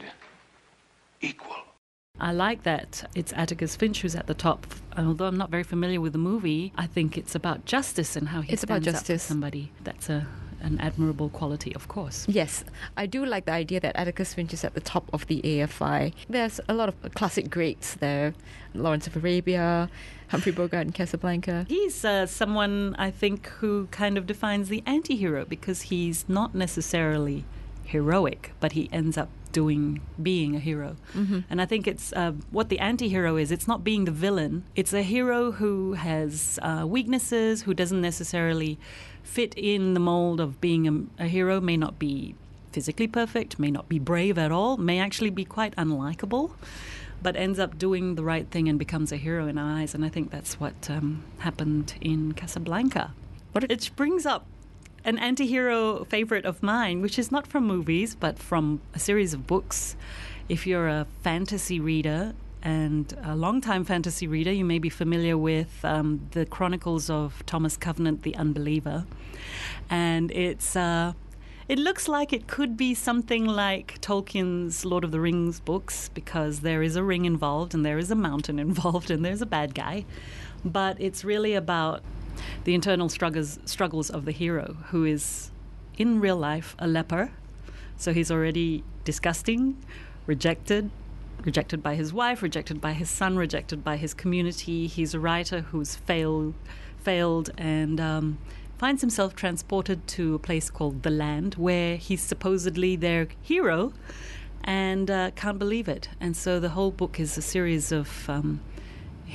equal. 1.20 1.65
I 2.20 2.32
like 2.32 2.64
that 2.64 3.10
it's 3.16 3.34
Atticus 3.34 3.76
Finch 3.76 4.02
who's 4.02 4.16
at 4.16 4.28
the 4.28 4.34
top. 4.34 4.68
And 4.96 5.08
although 5.08 5.26
I'm 5.26 5.38
not 5.38 5.50
very 5.52 5.64
familiar 5.64 6.00
with 6.00 6.14
the 6.14 6.20
movie, 6.20 6.72
I 6.78 6.88
think 6.88 7.18
it's 7.18 7.36
about 7.36 7.66
justice 7.66 8.16
and 8.16 8.30
how 8.30 8.42
he 8.42 8.54
It's 8.54 8.64
about 8.64 8.84
stands 8.84 9.00
up 9.00 9.06
for 9.06 9.18
somebody. 9.18 9.72
That's 9.84 10.10
a 10.10 10.28
an 10.62 10.80
admirable 10.80 11.30
quality, 11.30 11.76
of 11.76 11.88
course. 11.88 12.26
Yes, 12.28 12.64
I 12.98 13.06
do 13.06 13.24
like 13.24 13.46
the 13.46 13.52
idea 13.52 13.80
that 13.82 13.96
Atticus 13.96 14.34
Finch 14.34 14.52
is 14.54 14.64
at 14.64 14.74
the 14.74 14.82
top 14.82 15.08
of 15.14 15.28
the 15.28 15.42
AFI. 15.44 16.14
There's 16.28 16.60
a 16.68 16.74
lot 16.74 16.90
of 16.90 16.96
classic 17.14 17.50
greats 17.52 17.94
there 17.94 18.34
Lawrence 18.74 19.06
of 19.08 19.16
Arabia, 19.16 19.90
Humphrey 20.30 20.52
Bogart, 20.52 20.86
and 20.86 20.94
Casablanca. 20.94 21.66
He's 21.70 22.04
uh, 22.04 22.26
someone 22.26 22.96
I 22.98 23.12
think 23.12 23.48
who 23.60 23.88
kind 23.92 24.18
of 24.18 24.26
defines 24.26 24.70
the 24.70 24.82
anti-hero 24.86 25.46
because 25.46 25.84
he's 25.84 26.26
not 26.28 26.56
necessarily 26.56 27.46
heroic, 27.86 28.52
but 28.60 28.72
he 28.74 28.90
ends 28.92 29.18
up 29.18 29.30
doing 29.60 29.84
being 30.30 30.52
a 30.56 30.62
hero. 30.70 30.90
Mhm. 31.22 31.40
And 31.50 31.58
I 31.64 31.66
think 31.72 31.84
it's 31.94 32.08
uh, 32.22 32.34
what 32.58 32.68
the 32.74 32.80
anti-hero 32.92 33.32
is. 33.44 33.48
It's 33.56 33.68
not 33.72 33.80
being 33.90 34.04
the 34.10 34.18
villain. 34.26 34.54
It's 34.80 34.94
a 34.94 35.06
hero 35.16 35.40
who 35.60 35.74
has 36.10 36.60
uh, 36.70 36.84
weaknesses, 36.96 37.64
who 37.66 37.74
doesn't 37.82 38.02
necessarily 38.12 38.72
fit 39.36 39.52
in 39.72 39.82
the 39.98 40.04
mold 40.12 40.40
of 40.46 40.50
being 40.68 40.84
a, 40.92 41.24
a 41.26 41.28
hero. 41.36 41.54
May 41.72 41.78
not 41.86 41.94
be 42.08 42.36
physically 42.76 43.08
perfect, 43.20 43.50
may 43.66 43.72
not 43.78 43.86
be 43.88 44.00
brave 44.12 44.36
at 44.46 44.52
all, 44.52 44.72
may 44.92 44.98
actually 45.08 45.34
be 45.42 45.46
quite 45.58 45.74
unlikable. 45.84 46.46
But 47.26 47.36
ends 47.46 47.60
up 47.64 47.72
doing 47.86 48.16
the 48.20 48.24
right 48.34 48.48
thing 48.54 48.66
and 48.70 48.78
becomes 48.86 49.12
a 49.12 49.18
hero 49.28 49.44
in 49.52 49.58
our 49.58 49.72
eyes, 49.80 49.96
and 49.96 50.04
I 50.08 50.10
think 50.16 50.26
that's 50.36 50.54
what 50.60 50.78
um, 50.96 51.08
happened 51.48 51.88
in 52.02 52.34
Casablanca. 52.42 53.06
It 53.76 53.90
brings 53.96 54.26
up 54.34 54.44
an 55.06 55.20
anti-hero 55.20 56.04
favorite 56.06 56.46
of 56.46 56.62
mine, 56.64 57.02
which 57.02 57.18
is 57.18 57.32
not 57.32 57.48
from 57.48 57.66
movies 57.66 58.16
but 58.16 58.40
from 58.40 58.82
a 58.94 59.00
series 59.00 59.34
of 59.34 59.48
books. 59.48 59.96
If 60.50 60.68
you're 60.68 60.88
a 60.88 61.08
fantasy 61.22 61.80
reader 61.80 62.34
and 62.64 63.16
a 63.24 63.36
long-time 63.36 63.86
fantasy 63.86 64.28
reader, 64.28 64.52
you 64.52 64.66
may 64.66 64.80
be 64.80 64.90
familiar 64.90 65.38
with 65.38 65.86
um, 65.86 66.28
the 66.32 66.46
Chronicles 66.48 67.10
of 67.12 67.46
Thomas 67.46 67.78
Covenant, 67.78 68.24
the 68.24 68.36
Unbeliever, 68.36 69.06
and 69.90 70.32
it's. 70.32 70.76
Uh, 70.76 71.14
it 71.68 71.80
looks 71.80 72.08
like 72.08 72.32
it 72.32 72.46
could 72.46 72.78
be 72.78 72.94
something 72.94 73.44
like 73.44 74.00
Tolkien's 74.00 74.86
Lord 74.86 75.04
of 75.04 75.10
the 75.10 75.20
Rings 75.20 75.60
books 75.60 76.12
because 76.14 76.60
there 76.60 76.84
is 76.84 76.96
a 76.96 77.02
ring 77.02 77.26
involved 77.26 77.74
and 77.74 77.84
there 77.84 77.98
is 77.98 78.12
a 78.12 78.16
mountain 78.16 78.60
involved 78.70 79.10
and 79.10 79.26
there's 79.26 79.42
a 79.42 79.48
bad 79.48 79.74
guy. 79.74 80.06
But 80.64 81.02
it's 81.02 81.26
really 81.26 81.56
about 81.56 82.04
the 82.64 82.74
internal 82.74 83.10
struggles 83.10 83.60
struggles 83.66 84.10
of 84.10 84.26
the 84.26 84.32
hero 84.32 84.78
who 84.90 85.06
is 85.06 85.52
in 85.98 86.20
real 86.20 86.38
life 86.38 86.76
a 86.80 86.88
leper. 86.88 87.32
So 87.98 88.14
he's 88.14 88.30
already 88.30 88.84
disgusting, 89.06 89.78
rejected, 90.26 90.92
rejected 91.44 91.82
by 91.82 91.96
his 91.96 92.12
wife, 92.12 92.42
rejected 92.42 92.82
by 92.82 92.94
his 92.94 93.10
son, 93.10 93.38
rejected 93.38 93.84
by 93.84 93.98
his 93.98 94.14
community. 94.14 94.88
He's 94.88 95.14
a 95.14 95.20
writer 95.20 95.62
who's 95.62 95.96
failed, 95.96 96.56
failed, 96.98 97.52
and 97.58 98.00
um, 98.02 98.38
finds 98.78 99.02
himself 99.02 99.36
transported 99.36 100.06
to 100.08 100.36
a 100.36 100.40
place 100.40 100.70
called 100.70 101.04
the 101.04 101.10
Land, 101.10 101.56
where 101.56 101.96
he's 101.96 102.22
supposedly 102.22 102.96
their 102.96 103.28
hero, 103.42 103.94
and 104.64 105.10
uh, 105.10 105.32
can't 105.32 105.60
believe 105.60 105.88
it. 105.88 106.10
And 106.20 106.36
so 106.36 106.60
the 106.60 106.70
whole 106.70 106.92
book 106.92 107.20
is 107.20 107.38
a 107.38 107.42
series 107.42 107.92
of 107.92 108.30
um, 108.30 108.60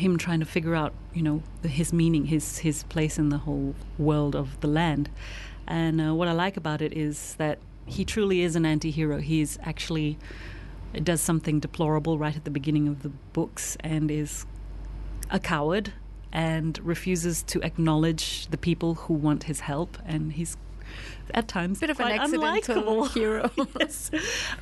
him 0.00 0.18
trying 0.18 0.40
to 0.40 0.46
figure 0.46 0.74
out, 0.74 0.92
you 1.14 1.22
know, 1.22 1.42
his 1.62 1.92
meaning, 1.92 2.26
his 2.26 2.58
his 2.58 2.82
place 2.84 3.18
in 3.18 3.28
the 3.28 3.38
whole 3.38 3.74
world 3.98 4.34
of 4.34 4.60
the 4.60 4.66
land. 4.68 5.08
And 5.66 6.00
uh, 6.00 6.14
what 6.14 6.28
I 6.28 6.32
like 6.32 6.56
about 6.56 6.82
it 6.82 6.92
is 6.92 7.34
that 7.36 7.58
he 7.86 8.04
truly 8.04 8.42
is 8.42 8.56
an 8.56 8.66
anti-hero. 8.66 9.18
He's 9.18 9.58
actually 9.62 10.18
does 11.02 11.20
something 11.20 11.60
deplorable 11.60 12.18
right 12.18 12.36
at 12.36 12.44
the 12.44 12.50
beginning 12.50 12.88
of 12.88 13.02
the 13.02 13.10
books 13.32 13.76
and 13.80 14.10
is 14.10 14.46
a 15.30 15.38
coward 15.38 15.92
and 16.32 16.78
refuses 16.84 17.42
to 17.44 17.60
acknowledge 17.62 18.46
the 18.48 18.58
people 18.58 18.94
who 18.94 19.14
want 19.14 19.44
his 19.44 19.60
help 19.60 19.98
and 20.04 20.32
he's 20.32 20.56
at 21.32 21.48
times 21.48 21.80
Bit 21.80 21.90
of 21.90 22.00
an 22.00 22.06
quite 22.06 22.20
accidental 22.20 23.06
unlikable. 23.06 23.12
hero. 23.14 23.50
yes. 23.80 24.10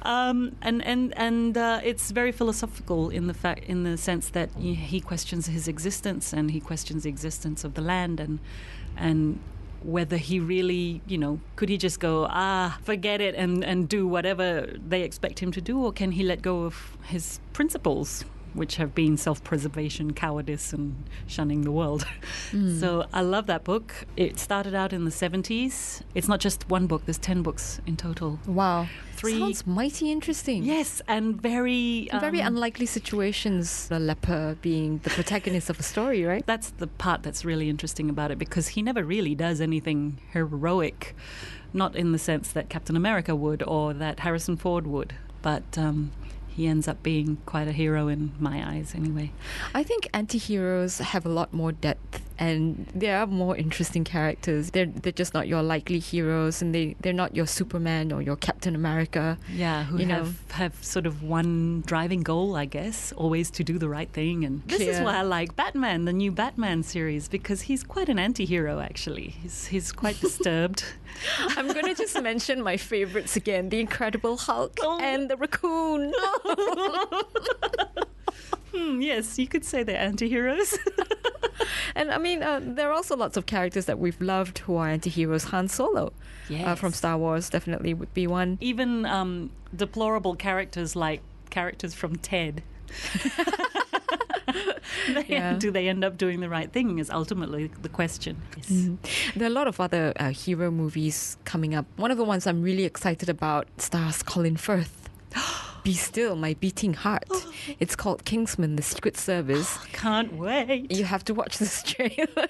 Um, 0.03 0.57
and 0.62 0.85
and 0.85 1.17
and 1.17 1.57
uh, 1.57 1.81
it's 1.83 2.11
very 2.11 2.33
philosophical 2.33 3.11
in 3.11 3.27
the 3.27 3.35
fact 3.35 3.64
in 3.64 3.85
the 3.85 3.97
sense 3.97 4.31
that 4.31 4.51
he, 4.59 4.75
he 4.75 5.01
questions 5.01 5.47
his 5.47 5.69
existence 5.69 6.33
and 6.33 6.51
he 6.51 6.61
questions 6.61 7.05
the 7.05 7.09
existence 7.09 7.64
of 7.64 7.75
the 7.75 7.83
land 7.83 8.21
and 8.21 8.38
and 8.97 9.38
whether 9.83 10.17
he 10.17 10.41
really, 10.41 11.01
you 11.07 11.17
know, 11.17 11.41
could 11.57 11.69
he 11.69 11.77
just 11.77 12.01
go, 12.01 12.27
ah, 12.31 12.79
forget 12.83 13.21
it 13.21 13.35
and, 13.35 13.64
and 13.64 13.88
do 13.88 14.07
whatever 14.07 14.67
they 14.87 15.03
expect 15.03 15.38
him 15.38 15.53
to 15.53 15.61
do, 15.61 15.83
or 15.83 15.93
can 15.93 16.12
he 16.12 16.23
let 16.23 16.43
go 16.43 16.64
of 16.64 16.97
his 17.05 17.41
principles, 17.53 18.25
which 18.59 18.77
have 18.77 18.94
been 18.94 19.16
self 19.16 19.42
preservation, 19.44 20.12
cowardice, 20.12 20.73
and 20.73 21.05
shunning 21.27 21.62
the 21.62 21.73
world? 21.73 22.07
Mm. 22.53 22.81
So 22.81 23.05
I 23.12 23.21
love 23.21 23.47
that 23.47 23.62
book. 23.64 23.92
It 24.16 24.38
started 24.38 24.75
out 24.75 24.92
in 24.92 25.05
the 25.05 25.11
70s. 25.11 26.01
It's 26.14 26.29
not 26.29 26.40
just 26.40 26.68
one 26.71 26.87
book, 26.87 27.05
there's 27.05 27.18
10 27.18 27.42
books 27.42 27.81
in 27.87 27.97
total. 27.97 28.38
Wow. 28.47 28.87
Three. 29.12 29.38
Sounds 29.38 29.66
mighty 29.66 30.12
interesting. 30.12 30.62
Yes, 30.62 31.03
and 31.09 31.42
very. 31.42 32.09
In 32.12 32.21
very 32.21 32.40
um, 32.40 32.55
unlikely 32.55 32.87
situations, 32.87 33.88
the 33.88 33.99
leper 33.99 34.57
being 34.62 34.99
the 34.99 35.11
protagonist 35.11 35.68
of 35.68 35.81
a 35.81 35.83
story, 35.83 36.25
right? 36.25 36.47
That's 36.47 36.71
the 36.71 36.87
part 36.87 37.23
that's 37.25 37.44
really 37.44 37.68
interesting 37.68 38.09
about 38.09 38.31
it 38.31 38.38
because 38.38 38.68
he 38.68 38.83
never 38.83 39.03
really 39.03 39.35
does 39.35 39.61
anything 39.61 40.21
heroic, 40.33 41.16
not 41.73 41.97
in 41.97 42.12
the 42.12 42.18
sense 42.18 42.53
that 42.53 42.68
Captain 42.68 42.97
America 42.97 43.35
would 43.35 43.62
or 43.64 43.92
that 43.92 44.21
Harrison 44.21 44.57
Ford 44.57 44.87
would, 44.87 45.14
but 45.42 45.77
um, 45.77 46.12
he 46.59 46.66
ends 46.66 46.88
up 46.88 47.01
being 47.05 47.38
quite 47.47 47.68
a 47.68 47.73
hero 47.73 48.09
in 48.09 48.33
my 48.40 48.68
eyes 48.68 48.92
anyway. 48.92 49.31
I 49.73 49.85
think 49.85 50.09
anti-heroes 50.12 50.99
have 50.99 51.25
a 51.25 51.29
lot 51.29 51.55
more 51.55 51.71
depth 51.71 52.21
and 52.37 52.90
they 52.92 53.11
are 53.11 53.29
more 53.29 53.57
interesting 53.57 54.03
characters. 54.03 54.73
They're 54.73 54.87
they're 54.87 55.12
just 55.12 55.35
not 55.35 55.47
your 55.47 55.62
likely 55.62 56.01
heroes 56.01 56.61
and 56.61 56.75
they, 56.75 56.97
they're 57.01 57.12
not 57.12 57.37
your 57.37 57.47
Superman 57.47 58.11
or 58.11 58.23
your 58.23 58.35
Captain 58.35 58.75
America. 58.75 59.38
Yeah, 59.53 59.85
who 59.85 59.99
you 59.99 60.07
know. 60.07 60.25
have, 60.25 60.51
have 60.51 60.85
sort 60.85 61.07
of 61.07 61.23
one 61.23 61.83
driving 61.87 62.23
goal, 62.23 62.57
I 62.57 62.64
guess, 62.64 63.12
always 63.12 63.51
to 63.53 63.62
do 63.62 63.79
the 63.79 63.88
right 63.88 64.11
thing. 64.11 64.44
And 64.44 64.62
this 64.66 64.81
is 64.81 65.01
why 65.01 65.18
I 65.18 65.23
like 65.23 65.55
Batman, 65.55 66.07
the 66.07 66.12
new 66.12 66.33
Batman 66.33 66.83
series, 66.83 67.29
because 67.29 67.62
he's 67.62 67.85
quite 67.85 68.09
an 68.09 68.18
anti-hero. 68.18 68.81
Actually, 68.81 69.29
he's 69.42 69.66
he's 69.66 69.92
quite 69.92 70.21
disturbed. 70.27 70.85
I'm 71.57 71.69
going 71.69 71.87
to 71.87 71.95
just 71.95 72.21
mention 72.23 72.63
my 72.63 72.77
favorites 72.77 73.37
again 73.37 73.69
the 73.69 73.81
Incredible 73.81 74.37
Hulk 74.37 74.79
Oh. 74.83 74.99
and 75.01 75.29
the 75.31 75.37
raccoon. 75.37 76.13
Hmm, 78.75 79.01
yes, 79.01 79.39
you 79.39 79.47
could 79.49 79.65
say 79.65 79.83
they're 79.83 79.97
anti-heroes. 79.99 80.79
And 81.95 82.11
I 82.13 82.19
mean, 82.19 82.43
uh, 82.43 82.61
there 82.63 82.89
are 82.91 82.93
also 82.93 83.17
lots 83.17 83.37
of 83.37 83.47
characters 83.47 83.87
that 83.87 83.99
we've 83.99 84.21
loved 84.21 84.59
who 84.59 84.77
are 84.77 84.89
anti-heroes. 84.89 85.45
Han 85.45 85.69
Solo 85.69 86.13
uh, 86.65 86.75
from 86.77 86.93
Star 86.93 87.19
Wars 87.19 87.51
definitely 87.51 87.93
would 87.95 88.13
be 88.15 88.27
one. 88.27 88.59
Even 88.61 89.05
um, 89.07 89.51
deplorable 89.75 90.37
characters 90.37 90.95
like 90.95 91.21
characters 91.51 91.95
from 91.95 92.17
Ted. 92.17 92.63
They- 95.15 95.27
Yeah. 95.29 95.55
Do 95.59 95.71
they 95.71 95.89
end 95.89 96.05
up 96.05 96.17
doing 96.19 96.41
the 96.41 96.49
right 96.49 96.71
thing? 96.73 96.99
Is 96.99 97.11
ultimately 97.11 97.71
the 97.83 97.89
question. 97.89 98.37
Yes. 98.57 98.67
Mhm. 98.71 98.99
There 99.37 99.47
are 99.49 99.51
a 99.51 99.55
lot 99.55 99.69
of 99.69 99.81
other 99.81 100.13
uh, 100.19 100.31
hero 100.31 100.71
movies 100.71 101.37
coming 101.45 101.75
up. 101.75 101.87
One 101.97 102.11
of 102.11 102.19
the 102.19 102.25
ones 102.25 102.47
I'm 102.47 102.63
really 102.63 102.85
excited 102.85 103.29
about 103.29 103.67
stars 103.79 104.23
Colin 104.23 104.57
Firth. 104.57 105.09
Be 105.85 105.95
Still, 105.95 106.35
My 106.37 106.55
Beating 106.55 106.95
Heart. 106.95 107.29
It's 107.81 107.95
called 107.97 108.25
Kingsman, 108.25 108.77
The 108.77 108.83
Secret 108.83 109.17
Service. 109.17 109.79
Can't 109.93 110.33
wait. 110.35 110.91
You 110.91 111.05
have 111.05 111.23
to 111.25 111.35
watch 111.35 111.59
this 111.59 111.83
trailer. 111.93 112.49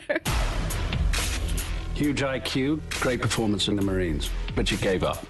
Huge 1.95 2.21
IQ, 2.23 2.81
great 3.01 3.21
performance 3.21 3.67
in 3.69 3.75
the 3.77 3.83
Marines, 3.83 4.31
but 4.55 4.71
you 4.71 4.77
gave 4.79 5.03
up. 5.03 5.27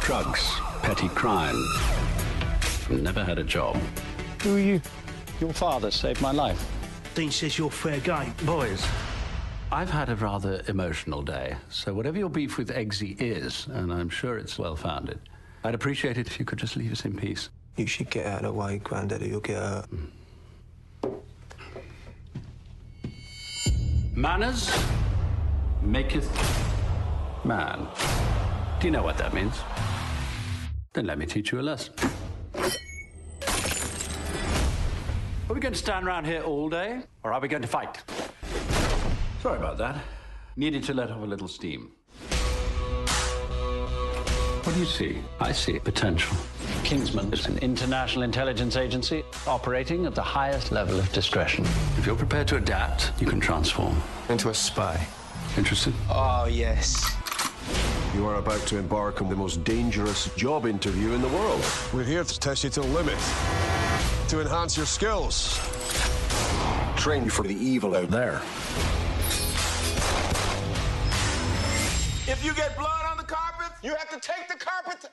Drugs, 0.00 0.42
petty 0.82 1.08
crime. 1.10 1.56
Never 2.90 3.22
had 3.22 3.38
a 3.38 3.44
job. 3.44 3.76
Who 4.42 4.56
are 4.56 4.58
you? 4.58 4.80
Your 5.42 5.52
father 5.52 5.90
saved 5.90 6.22
my 6.22 6.30
life. 6.30 6.64
Dean 7.16 7.32
says 7.32 7.58
you're 7.58 7.68
fair 7.68 7.98
game. 7.98 8.32
Boys. 8.44 8.86
I've 9.72 9.90
had 9.90 10.08
a 10.08 10.14
rather 10.14 10.62
emotional 10.68 11.20
day, 11.20 11.56
so 11.68 11.92
whatever 11.92 12.16
your 12.16 12.28
beef 12.28 12.58
with 12.58 12.68
Eggsy 12.68 13.20
is, 13.20 13.66
and 13.66 13.92
I'm 13.92 14.08
sure 14.08 14.38
it's 14.38 14.56
well 14.56 14.76
founded, 14.76 15.18
I'd 15.64 15.74
appreciate 15.74 16.16
it 16.16 16.28
if 16.28 16.38
you 16.38 16.44
could 16.44 16.60
just 16.60 16.76
leave 16.76 16.92
us 16.92 17.04
in 17.04 17.16
peace. 17.16 17.50
You 17.74 17.88
should 17.88 18.08
get 18.08 18.24
out 18.24 18.44
of 18.44 18.52
the 18.54 18.60
way, 18.60 18.78
Grandaddy. 18.84 19.30
You'll 19.30 19.40
get 19.40 19.56
hurt. 19.56 19.86
Mm. 19.90 21.20
Manners 24.14 24.70
maketh 25.82 26.30
man. 27.44 27.88
Do 28.78 28.86
you 28.86 28.92
know 28.92 29.02
what 29.02 29.18
that 29.18 29.34
means? 29.34 29.58
Then 30.92 31.06
let 31.06 31.18
me 31.18 31.26
teach 31.26 31.50
you 31.50 31.58
a 31.58 31.62
lesson. 31.62 31.94
Are 35.52 35.54
we 35.54 35.60
going 35.60 35.74
to 35.74 35.78
stand 35.78 36.06
around 36.06 36.24
here 36.24 36.40
all 36.40 36.70
day, 36.70 37.02
or 37.22 37.34
are 37.34 37.38
we 37.38 37.46
going 37.46 37.60
to 37.60 37.68
fight? 37.68 38.02
Sorry 39.42 39.58
about 39.58 39.76
that. 39.76 40.02
Needed 40.56 40.82
to 40.84 40.94
let 40.94 41.10
off 41.10 41.22
a 41.22 41.26
little 41.26 41.46
steam. 41.46 41.92
What 44.62 44.72
do 44.72 44.80
you 44.80 44.86
see? 44.86 45.18
I 45.40 45.52
see 45.52 45.78
potential. 45.78 46.38
Kingsman 46.84 47.30
is 47.34 47.48
an 47.48 47.58
international 47.58 48.22
intelligence 48.22 48.76
agency 48.76 49.24
operating 49.46 50.06
at 50.06 50.14
the 50.14 50.22
highest 50.22 50.72
level 50.72 50.98
of 50.98 51.12
discretion. 51.12 51.66
If 51.98 52.06
you're 52.06 52.16
prepared 52.16 52.48
to 52.48 52.56
adapt, 52.56 53.12
you 53.20 53.26
can 53.26 53.38
transform. 53.38 54.02
Into 54.30 54.48
a 54.48 54.54
spy. 54.54 55.06
Interested? 55.58 55.92
Oh, 56.08 56.46
yes. 56.46 57.14
You 58.14 58.26
are 58.26 58.36
about 58.36 58.66
to 58.68 58.78
embark 58.78 59.20
on 59.20 59.28
the 59.28 59.36
most 59.36 59.64
dangerous 59.64 60.34
job 60.34 60.64
interview 60.64 61.12
in 61.12 61.20
the 61.20 61.28
world. 61.28 61.62
We're 61.92 62.04
here 62.04 62.24
to 62.24 62.40
test 62.40 62.64
you 62.64 62.70
to 62.70 62.80
the 62.80 62.86
limit, 62.86 63.18
to 64.32 64.40
enhance 64.40 64.78
your 64.78 64.86
skills. 64.86 65.58
Train 66.96 67.22
you 67.22 67.28
for 67.28 67.42
the 67.42 67.54
evil 67.54 67.94
out 67.94 68.08
there. 68.08 68.40
If 72.26 72.40
you 72.42 72.54
get 72.54 72.74
blood 72.78 73.04
on 73.10 73.18
the 73.18 73.24
carpet, 73.24 73.76
you 73.82 73.94
have 73.94 74.08
to 74.08 74.18
take 74.26 74.48
the 74.48 74.54
carpet 74.54 75.10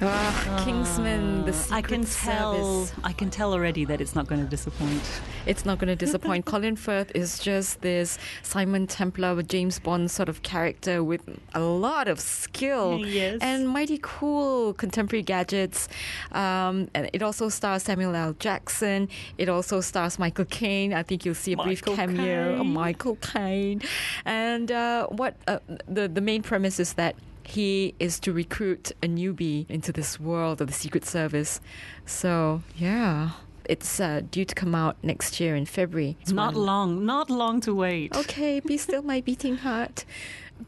of. 0.00 0.08
Ah, 0.10 0.62
Kingsman, 0.64 1.44
The 1.44 1.52
Secret 1.52 1.76
I 1.76 1.82
can 1.82 2.04
tell. 2.04 2.84
Service. 2.84 2.92
I 3.04 3.12
can 3.12 3.30
tell 3.30 3.52
already 3.52 3.84
that 3.86 4.00
it's 4.00 4.14
not 4.14 4.26
going 4.26 4.40
to 4.42 4.46
disappoint. 4.48 5.02
It's 5.46 5.64
not 5.64 5.78
going 5.78 5.88
to 5.88 5.96
disappoint. 5.96 6.44
Colin 6.50 6.76
Firth 6.76 7.10
is 7.14 7.38
just 7.38 7.80
this 7.80 8.18
Simon 8.42 8.86
Templar, 8.86 9.42
James 9.42 9.78
Bond 9.78 10.10
sort 10.10 10.28
of 10.28 10.42
character 10.42 11.02
with 11.02 11.22
a 11.54 11.60
lot 11.60 12.08
of 12.08 12.20
skill 12.20 12.98
Yes. 13.04 13.38
and 13.40 13.68
mighty 13.68 13.98
cool 14.02 14.74
contemporary 14.74 15.22
gadgets. 15.22 15.88
Um, 16.32 16.88
and 16.94 17.10
it 17.12 17.22
also 17.22 17.48
stars 17.48 17.82
Samuel 17.82 18.14
L. 18.14 18.34
Jackson. 18.38 19.08
It 19.38 19.48
also 19.48 19.80
stars 19.80 20.18
Michael 20.18 20.44
Caine. 20.46 20.92
I 20.94 21.02
think 21.02 21.24
you'll 21.24 21.34
see 21.34 21.52
a 21.52 21.56
brief 21.56 21.82
Michael 21.86 21.96
cameo 21.96 22.56
Caine. 22.58 22.66
Michael 22.72 23.16
Caine. 23.16 23.82
And 24.24 24.70
uh, 24.70 25.06
what 25.08 25.34
uh, 25.46 25.58
the 25.88 26.08
the 26.08 26.20
main 26.20 26.42
premise 26.42 26.78
is 26.78 26.94
that. 26.94 27.14
He 27.48 27.94
is 27.98 28.20
to 28.20 28.32
recruit 28.32 28.92
a 29.02 29.06
newbie 29.06 29.64
into 29.70 29.90
this 29.90 30.20
world 30.20 30.60
of 30.60 30.66
the 30.66 30.74
Secret 30.74 31.06
Service. 31.06 31.60
So, 32.04 32.62
yeah. 32.76 33.30
It's 33.64 34.00
uh, 34.00 34.20
due 34.30 34.44
to 34.44 34.54
come 34.54 34.74
out 34.74 34.96
next 35.02 35.40
year 35.40 35.54
in 35.56 35.64
February. 35.66 36.16
It's 36.20 36.32
not 36.32 36.54
one- 36.54 36.66
long. 36.66 37.06
Not 37.06 37.30
long 37.30 37.60
to 37.62 37.74
wait. 37.74 38.14
Okay, 38.16 38.60
be 38.60 38.76
still 38.76 39.00
my 39.02 39.20
beating 39.28 39.56
heart. 39.56 40.04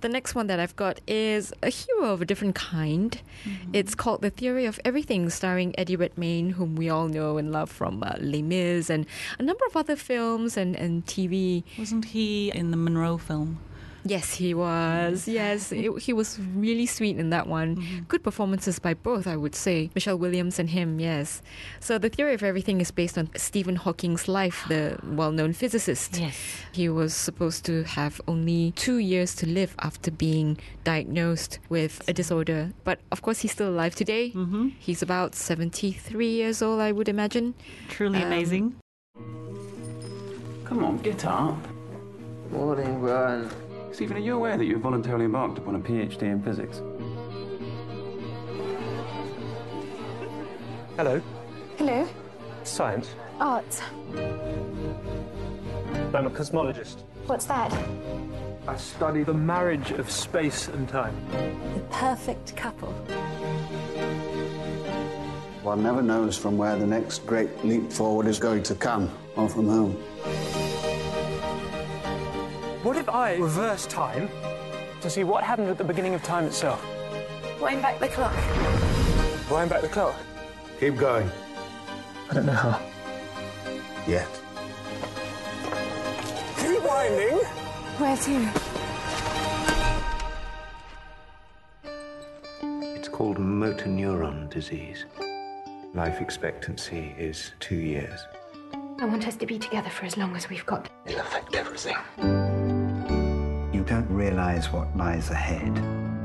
The 0.00 0.08
next 0.08 0.34
one 0.34 0.46
that 0.46 0.58
I've 0.60 0.76
got 0.76 1.00
is 1.06 1.52
a 1.62 1.68
hero 1.68 2.12
of 2.12 2.22
a 2.22 2.24
different 2.24 2.54
kind. 2.54 3.20
It's 3.72 3.94
called 3.94 4.22
The 4.22 4.30
Theory 4.30 4.64
of 4.64 4.78
Everything, 4.84 5.28
starring 5.30 5.74
Eddie 5.78 5.96
Redmayne, 5.96 6.50
whom 6.50 6.76
we 6.76 6.88
all 6.88 7.08
know 7.08 7.36
and 7.38 7.50
love 7.52 7.70
from 7.70 8.02
uh, 8.02 8.14
Les 8.20 8.40
Mis 8.42 8.88
and 8.88 9.04
a 9.38 9.42
number 9.42 9.64
of 9.66 9.76
other 9.76 9.96
films 9.96 10.56
and, 10.56 10.76
and 10.76 11.04
TV. 11.06 11.64
Wasn't 11.78 12.04
he 12.06 12.50
in 12.54 12.70
the 12.70 12.76
Monroe 12.76 13.18
film? 13.18 13.58
Yes, 14.04 14.34
he 14.34 14.54
was. 14.54 15.28
Yes, 15.28 15.72
it, 15.72 15.98
he 16.02 16.12
was 16.12 16.38
really 16.54 16.86
sweet 16.86 17.18
in 17.18 17.30
that 17.30 17.46
one. 17.46 18.04
Good 18.08 18.22
performances 18.22 18.78
by 18.78 18.94
both, 18.94 19.26
I 19.26 19.36
would 19.36 19.54
say. 19.54 19.90
Michelle 19.94 20.16
Williams 20.18 20.58
and 20.58 20.70
him, 20.70 20.98
yes. 21.00 21.42
So, 21.80 21.98
The 21.98 22.08
Theory 22.08 22.34
of 22.34 22.42
Everything 22.42 22.80
is 22.80 22.90
based 22.90 23.18
on 23.18 23.28
Stephen 23.36 23.76
Hawking's 23.76 24.26
life, 24.26 24.64
the 24.68 24.98
well 25.04 25.32
known 25.32 25.52
physicist. 25.52 26.16
Yes. 26.18 26.36
He 26.72 26.88
was 26.88 27.12
supposed 27.14 27.64
to 27.66 27.82
have 27.84 28.20
only 28.26 28.72
two 28.76 28.96
years 28.98 29.34
to 29.36 29.46
live 29.46 29.74
after 29.80 30.10
being 30.10 30.58
diagnosed 30.84 31.58
with 31.68 32.02
a 32.08 32.12
disorder. 32.12 32.72
But 32.84 33.00
of 33.12 33.20
course, 33.22 33.40
he's 33.40 33.52
still 33.52 33.68
alive 33.68 33.94
today. 33.94 34.30
Mm-hmm. 34.30 34.68
He's 34.78 35.02
about 35.02 35.34
73 35.34 36.26
years 36.26 36.62
old, 36.62 36.80
I 36.80 36.92
would 36.92 37.08
imagine. 37.08 37.54
Truly 37.88 38.18
Um, 38.22 38.26
amazing. 38.32 38.74
Come 40.64 40.84
on, 40.84 40.98
get 40.98 41.24
up. 41.26 41.58
Morning, 42.50 43.00
Brian. 43.00 43.50
Stephen, 43.92 44.16
are 44.16 44.20
you 44.20 44.36
aware 44.36 44.56
that 44.56 44.64
you've 44.64 44.80
voluntarily 44.80 45.24
embarked 45.24 45.58
upon 45.58 45.74
a 45.74 45.80
PhD 45.80 46.22
in 46.22 46.40
physics? 46.42 46.80
Hello. 50.96 51.20
Hello. 51.76 52.08
Science. 52.62 53.14
Art. 53.40 53.82
I'm 56.14 56.26
a 56.26 56.30
cosmologist. 56.30 57.02
What's 57.26 57.46
that? 57.46 57.72
I 58.68 58.76
study 58.76 59.22
the 59.24 59.34
marriage 59.34 59.90
of 59.92 60.10
space 60.10 60.68
and 60.68 60.88
time. 60.88 61.16
The 61.74 61.80
perfect 61.90 62.56
couple. 62.56 62.92
One 65.62 65.82
never 65.82 66.02
knows 66.02 66.36
from 66.36 66.56
where 66.56 66.76
the 66.76 66.86
next 66.86 67.26
great 67.26 67.64
leap 67.64 67.92
forward 67.92 68.26
is 68.26 68.38
going 68.38 68.62
to 68.64 68.74
come, 68.74 69.10
or 69.36 69.48
from 69.48 69.66
whom. 69.68 70.02
What 72.90 72.98
if 72.98 73.08
I 73.08 73.36
reverse 73.36 73.86
time 73.86 74.28
to 75.00 75.08
see 75.08 75.22
what 75.22 75.44
happened 75.44 75.68
at 75.68 75.78
the 75.78 75.84
beginning 75.84 76.12
of 76.14 76.24
time 76.24 76.44
itself? 76.44 76.84
Wind 77.62 77.82
back 77.82 78.00
the 78.00 78.08
clock. 78.08 78.34
Wind 79.48 79.70
back 79.70 79.82
the 79.82 79.88
clock. 79.88 80.16
Keep 80.80 80.96
going. 80.96 81.30
I 82.28 82.34
don't 82.34 82.46
know 82.46 82.52
how. 82.52 82.82
Yet. 84.08 84.26
Keep 86.58 86.82
winding. 86.82 87.38
Where 87.98 88.16
to? 88.16 88.50
It's 92.96 93.08
called 93.08 93.38
motor 93.38 93.86
neuron 93.86 94.50
disease. 94.50 95.04
Life 95.94 96.20
expectancy 96.20 97.14
is 97.16 97.52
two 97.60 97.76
years. 97.76 98.18
I 98.98 99.04
want 99.04 99.28
us 99.28 99.36
to 99.36 99.46
be 99.46 99.60
together 99.60 99.90
for 99.90 100.06
as 100.06 100.16
long 100.16 100.34
as 100.34 100.50
we've 100.50 100.66
got. 100.66 100.90
It'll 101.06 101.20
affect 101.20 101.54
everything. 101.54 102.49
You 103.90 103.96
don't 103.96 104.14
realize 104.14 104.70
what 104.70 104.96
lies 104.96 105.30
ahead. 105.30 105.74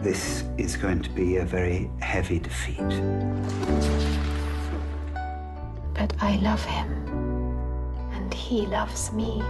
This 0.04 0.44
is 0.56 0.78
going 0.78 1.02
to 1.02 1.10
be 1.10 1.38
a 1.38 1.44
very 1.44 1.90
heavy 2.00 2.38
defeat. 2.38 2.78
But 5.96 6.14
I 6.22 6.36
love 6.44 6.64
him. 6.64 6.88
And 8.14 8.32
he 8.32 8.68
loves 8.68 9.12
me. 9.14 9.42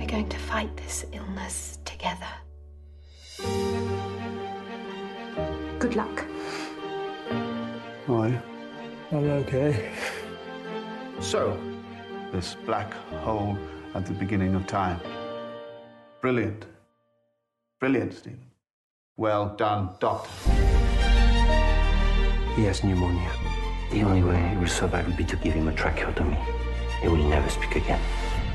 We're 0.00 0.08
going 0.08 0.28
to 0.30 0.36
fight 0.36 0.76
this 0.76 1.04
illness 1.12 1.78
together. 1.84 2.26
Good 5.78 5.94
luck. 5.94 6.24
Why? 8.08 8.42
I'm 9.12 9.30
okay. 9.44 9.92
So, 11.20 11.56
this 12.32 12.56
black 12.66 12.92
hole 13.22 13.56
at 13.94 14.06
the 14.06 14.12
beginning 14.14 14.56
of 14.56 14.66
time. 14.66 14.98
Brilliant. 16.22 16.66
Brilliant, 17.80 18.14
Stephen. 18.14 18.46
Well 19.16 19.56
done, 19.56 19.88
Doctor. 19.98 20.30
He 22.54 22.62
has 22.62 22.84
pneumonia. 22.84 23.32
The 23.90 24.04
only 24.04 24.22
way 24.22 24.40
he 24.50 24.56
will 24.56 24.68
survive 24.68 25.08
will 25.08 25.16
be 25.16 25.24
to 25.24 25.34
give 25.34 25.52
him 25.52 25.66
a 25.66 25.72
tracheotomy. 25.72 26.38
He 27.00 27.08
will 27.08 27.16
never 27.16 27.50
speak 27.50 27.74
again. 27.74 28.00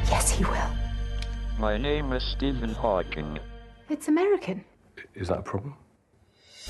Yes, 0.05 0.31
he 0.31 0.45
will. 0.45 0.69
My 1.59 1.75
name 1.75 2.13
is 2.13 2.23
Stephen 2.23 2.73
Hawking. 2.73 3.37
It's 3.89 4.07
American. 4.07 4.63
Is 5.13 5.27
that 5.27 5.39
a 5.39 5.41
problem? 5.41 5.75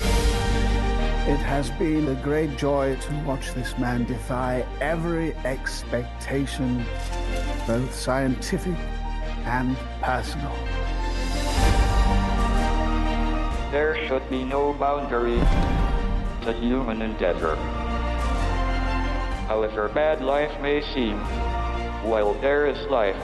It 0.00 1.42
has 1.46 1.70
been 1.78 2.08
a 2.08 2.20
great 2.24 2.56
joy 2.56 2.96
to 2.96 3.24
watch 3.24 3.54
this 3.54 3.78
man 3.78 4.04
defy 4.04 4.66
every 4.80 5.32
expectation, 5.46 6.84
both 7.68 7.94
scientific 7.94 8.76
and 9.44 9.76
personal. 10.02 10.56
There 13.70 14.06
should 14.08 14.28
be 14.30 14.44
no 14.44 14.72
boundary 14.72 15.38
to 16.42 16.52
human 16.54 17.02
endeavor. 17.02 17.56
However 19.46 19.88
bad 19.88 20.22
life 20.22 20.58
may 20.60 20.80
seem, 20.94 21.18
while 22.02 22.32
there 22.40 22.66
is 22.66 22.78
life, 22.88 23.22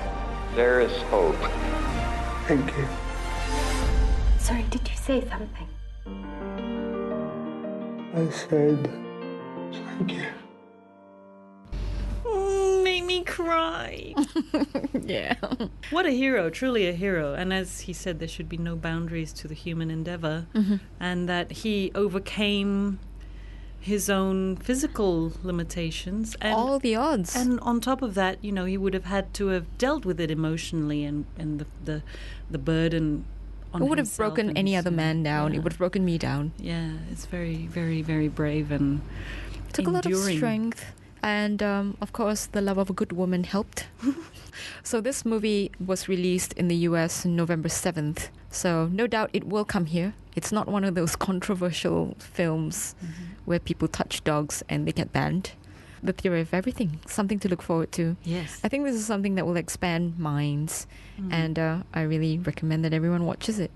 there 0.55 0.81
is 0.81 0.93
hope. 1.09 1.41
Thank 2.47 2.77
you. 2.77 2.87
Sorry, 4.39 4.65
did 4.69 4.87
you 4.87 4.97
say 4.97 5.27
something? 5.29 5.69
I 8.15 8.29
said, 8.31 8.91
thank 9.73 10.13
you. 10.13 10.44
Cry. 13.35 14.15
yeah. 15.03 15.35
What 15.91 16.07
a 16.07 16.11
hero, 16.11 16.51
truly 16.51 16.87
a 16.89 16.93
hero. 16.93 17.35
And 17.35 17.53
as 17.53 17.81
he 17.81 17.93
said, 17.93 18.19
there 18.21 18.29
should 18.29 18.49
be 18.49 18.57
no 18.57 18.77
boundaries 18.77 19.33
to 19.35 19.49
the 19.49 19.55
human 19.55 19.91
endeavor. 19.91 20.47
Mhm. 20.55 20.79
And 21.01 21.29
that 21.29 21.51
he 21.51 21.91
overcame 21.97 23.01
his 23.81 24.09
own 24.09 24.57
physical 24.57 25.33
limitations. 25.43 26.37
And, 26.41 26.55
All 26.55 26.79
the 26.79 26.95
odds. 26.95 27.35
And 27.35 27.59
on 27.61 27.81
top 27.81 28.03
of 28.03 28.15
that, 28.15 28.39
you 28.43 28.53
know, 28.53 28.65
he 28.67 28.79
would 28.79 28.95
have 28.95 29.05
had 29.07 29.35
to 29.35 29.49
have 29.49 29.67
dealt 29.79 30.05
with 30.05 30.21
it 30.21 30.31
emotionally 30.31 31.05
and, 31.05 31.25
and 31.37 31.59
the, 31.59 31.67
the, 31.85 32.03
the 32.51 32.59
burden 32.59 33.25
on 33.75 33.83
It 33.83 33.89
would 33.89 33.99
have 33.99 34.17
broken 34.17 34.57
any 34.57 34.77
other 34.77 34.93
man 34.93 35.23
down. 35.25 35.53
yeah. 35.53 35.59
It 35.59 35.63
would 35.65 35.73
have 35.73 35.79
broken 35.79 36.05
me 36.05 36.19
down. 36.19 36.53
Yeah, 36.57 36.93
it's 37.11 37.27
very, 37.27 37.67
very, 37.67 38.01
very 38.01 38.29
brave 38.29 38.71
and 38.71 39.01
took 39.73 39.89
a 39.89 39.91
lot 39.91 40.07
of 40.07 40.17
strength 40.17 40.85
and 41.25 41.63
um, 41.63 41.97
of 42.01 42.13
course 42.13 42.47
the 42.47 42.61
love 42.61 42.79
of 42.79 42.91
a 42.91 42.93
good 42.93 43.13
woman 43.13 43.45
helped. 43.45 43.87
So 44.85 45.01
this 45.01 45.25
movie 45.25 45.73
was 45.85 46.09
released 46.09 46.53
in 46.53 46.69
the 46.69 46.77
us 46.77 47.25
november 47.25 47.69
7th 47.69 48.29
so 48.55 48.89
no 48.93 49.09
doubt 49.09 49.31
it 49.33 49.45
will 49.45 49.65
come 49.65 49.87
here. 49.87 50.15
It's 50.37 50.53
not 50.53 50.69
one 50.69 50.85
of 50.85 50.95
those 50.95 51.17
controversial 51.29 52.15
films 52.21 52.95
where 53.45 53.59
people 53.59 53.89
touch 53.89 54.23
dogs 54.23 54.63
and 54.69 54.87
they 54.87 54.93
get 54.93 55.13
banned. 55.13 55.53
The 56.05 56.13
theory 56.13 56.41
of 56.43 56.55
everything 56.55 57.01
something 57.07 57.41
to 57.41 57.49
look 57.49 57.63
forward 57.63 57.91
to. 57.93 58.17
Yes. 58.23 58.61
i 58.63 58.69
think 58.69 58.85
this 58.85 58.95
is 58.95 59.07
something 59.07 59.35
that 59.37 59.47
will 59.47 59.57
expand 59.57 60.19
minds. 60.19 60.87
Mm. 61.19 61.33
and 61.33 61.59
uh, 61.59 61.77
i 61.95 62.03
really 62.03 62.39
recommend 62.39 62.85
that 62.85 62.93
everyone 62.93 63.25
watches 63.25 63.59
it 63.59 63.71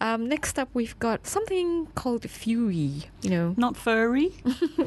um, 0.00 0.28
next 0.28 0.58
up, 0.58 0.68
we've 0.74 0.98
got 0.98 1.26
something 1.26 1.86
called 1.94 2.28
Fury. 2.28 3.04
You 3.22 3.30
know, 3.30 3.54
not 3.56 3.76
furry. 3.76 4.32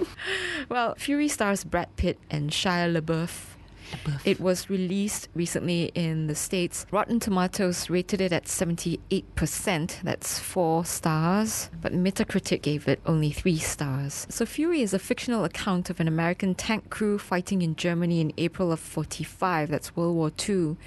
well, 0.69 0.95
Fury 0.95 1.27
stars 1.27 1.63
Brad 1.63 1.95
Pitt 1.95 2.19
and 2.29 2.51
Shia 2.51 2.95
LaBeouf. 2.95 3.55
It 4.23 4.39
was 4.39 4.69
released 4.69 5.29
recently 5.33 5.91
in 5.95 6.27
the 6.27 6.35
States. 6.35 6.85
Rotten 6.91 7.19
Tomatoes 7.19 7.89
rated 7.89 8.21
it 8.21 8.31
at 8.31 8.45
78%. 8.45 10.01
That's 10.03 10.39
four 10.39 10.85
stars. 10.85 11.69
But 11.81 11.93
Metacritic 11.93 12.61
gave 12.61 12.87
it 12.87 12.99
only 13.05 13.31
three 13.31 13.57
stars. 13.57 14.27
So, 14.29 14.45
Fury 14.45 14.81
is 14.81 14.93
a 14.93 14.99
fictional 14.99 15.43
account 15.43 15.89
of 15.89 15.99
an 15.99 16.07
American 16.07 16.55
tank 16.55 16.89
crew 16.89 17.17
fighting 17.17 17.61
in 17.61 17.75
Germany 17.75 18.21
in 18.21 18.33
April 18.37 18.71
of 18.71 18.79
45. 18.79 19.69
That's 19.69 19.95
World 19.95 20.15
War 20.15 20.31
II. 20.47 20.77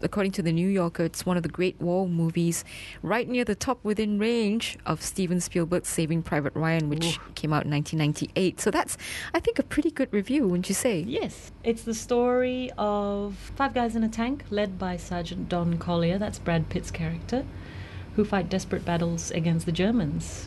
According 0.00 0.32
to 0.32 0.42
the 0.42 0.52
New 0.52 0.68
Yorker, 0.68 1.04
it's 1.04 1.26
one 1.26 1.36
of 1.36 1.42
the 1.42 1.48
great 1.48 1.80
war 1.80 2.08
movies, 2.08 2.64
right 3.02 3.28
near 3.28 3.44
the 3.44 3.56
top 3.56 3.82
within 3.82 4.18
range 4.18 4.78
of 4.86 5.02
Steven 5.02 5.40
Spielberg's 5.40 5.88
Saving 5.88 6.22
Private 6.22 6.54
Ryan, 6.54 6.88
which 6.88 7.18
came 7.34 7.52
out 7.52 7.64
in 7.64 7.70
1998. 7.72 8.60
So 8.60 8.70
that's, 8.70 8.96
I 9.34 9.40
think, 9.40 9.58
a 9.58 9.64
pretty 9.64 9.90
good 9.90 10.12
review, 10.12 10.46
wouldn't 10.46 10.68
you 10.68 10.74
say? 10.74 11.00
Yes. 11.00 11.50
It's 11.64 11.82
the 11.82 11.94
story 11.94 12.70
of 12.78 13.34
five 13.56 13.74
guys 13.74 13.96
in 13.96 14.04
a 14.04 14.08
tank 14.08 14.44
led 14.50 14.78
by 14.78 14.96
Sergeant 14.96 15.48
Don 15.48 15.78
Collier, 15.78 16.18
that's 16.18 16.38
Brad 16.38 16.68
Pitt's 16.68 16.92
character, 16.92 17.44
who 18.14 18.24
fight 18.24 18.48
desperate 18.48 18.84
battles 18.84 19.32
against 19.32 19.66
the 19.66 19.72
Germans. 19.72 20.46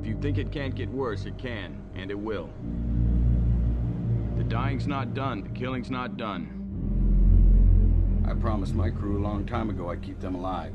If 0.00 0.06
you 0.06 0.18
think 0.20 0.38
it 0.38 0.50
can't 0.50 0.74
get 0.74 0.88
worse, 0.88 1.26
it 1.26 1.36
can, 1.36 1.76
and 1.94 2.10
it 2.10 2.18
will. 2.18 2.48
The 4.38 4.44
dying's 4.44 4.86
not 4.86 5.12
done, 5.12 5.42
the 5.42 5.50
killing's 5.50 5.90
not 5.90 6.16
done. 6.16 6.63
I 8.26 8.32
promised 8.32 8.74
my 8.74 8.88
crew 8.90 9.18
a 9.18 9.22
long 9.22 9.44
time 9.44 9.68
ago 9.68 9.90
I'd 9.90 10.02
keep 10.02 10.18
them 10.20 10.34
alive. 10.34 10.72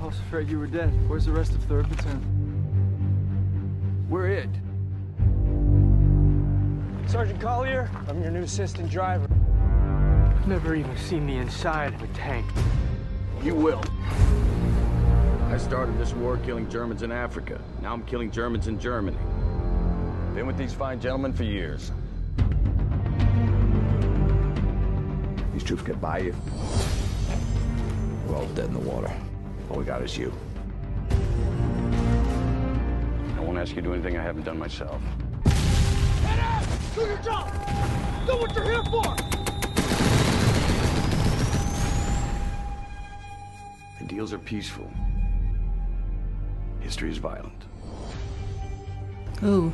I 0.00 0.06
was 0.06 0.18
afraid 0.20 0.48
you 0.48 0.60
were 0.60 0.68
dead. 0.68 0.90
Where's 1.08 1.26
the 1.26 1.32
rest 1.32 1.52
of 1.52 1.60
3rd 1.62 1.90
Platoon? 1.90 2.22
We're 4.08 4.28
it. 4.28 4.48
Sergeant 7.10 7.40
Collier, 7.40 7.90
I'm 8.06 8.22
your 8.22 8.30
new 8.30 8.42
assistant 8.42 8.90
driver. 8.90 9.26
I've 10.36 10.46
never 10.46 10.76
even 10.76 10.96
seen 10.96 11.26
the 11.26 11.36
inside 11.36 11.94
of 11.94 12.02
a 12.02 12.06
tank. 12.08 12.46
You 13.42 13.54
will. 13.54 13.82
I 15.48 15.56
started 15.58 15.98
this 15.98 16.12
war 16.12 16.36
killing 16.38 16.70
Germans 16.70 17.02
in 17.02 17.10
Africa. 17.10 17.60
Now 17.82 17.92
I'm 17.92 18.04
killing 18.04 18.30
Germans 18.30 18.68
in 18.68 18.78
Germany. 18.78 19.18
Been 20.34 20.46
with 20.46 20.56
these 20.56 20.72
fine 20.72 21.00
gentlemen 21.00 21.32
for 21.32 21.42
years. 21.42 21.90
These 25.58 25.66
troops 25.66 25.82
get 25.82 26.00
by 26.00 26.18
you. 26.18 26.36
We're 28.28 28.36
all 28.36 28.46
dead 28.54 28.66
in 28.66 28.74
the 28.74 28.78
water. 28.78 29.12
All 29.68 29.78
we 29.78 29.84
got 29.84 30.02
is 30.02 30.16
you. 30.16 30.32
I 33.36 33.40
won't 33.40 33.58
ask 33.58 33.70
you 33.70 33.74
to 33.74 33.82
do 33.82 33.92
anything 33.92 34.16
I 34.16 34.22
haven't 34.22 34.44
done 34.44 34.56
myself. 34.56 35.02
Do 36.94 37.00
your 37.00 37.16
job! 37.24 37.52
Do 38.24 38.36
what 38.36 38.54
you're 38.54 38.66
here 38.66 38.84
for! 38.84 39.16
Ideals 44.00 44.32
are 44.32 44.38
peaceful. 44.38 44.88
History 46.78 47.10
is 47.10 47.18
violent. 47.18 47.64
Oh, 49.42 49.72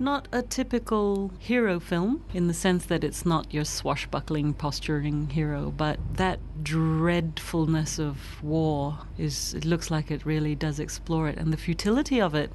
not 0.00 0.28
a 0.32 0.42
typical 0.42 1.32
hero 1.38 1.80
film 1.80 2.24
in 2.32 2.46
the 2.46 2.54
sense 2.54 2.86
that 2.86 3.04
it's 3.04 3.26
not 3.26 3.52
your 3.52 3.64
swashbuckling, 3.64 4.54
posturing 4.54 5.30
hero, 5.30 5.72
but 5.76 5.98
that 6.14 6.38
dreadfulness 6.62 7.98
of 7.98 8.42
war 8.42 8.98
is, 9.16 9.54
it 9.54 9.64
looks 9.64 9.90
like 9.90 10.10
it 10.10 10.24
really 10.26 10.54
does 10.54 10.78
explore 10.78 11.28
it 11.28 11.38
and 11.38 11.52
the 11.52 11.56
futility 11.56 12.20
of 12.20 12.34
it. 12.34 12.50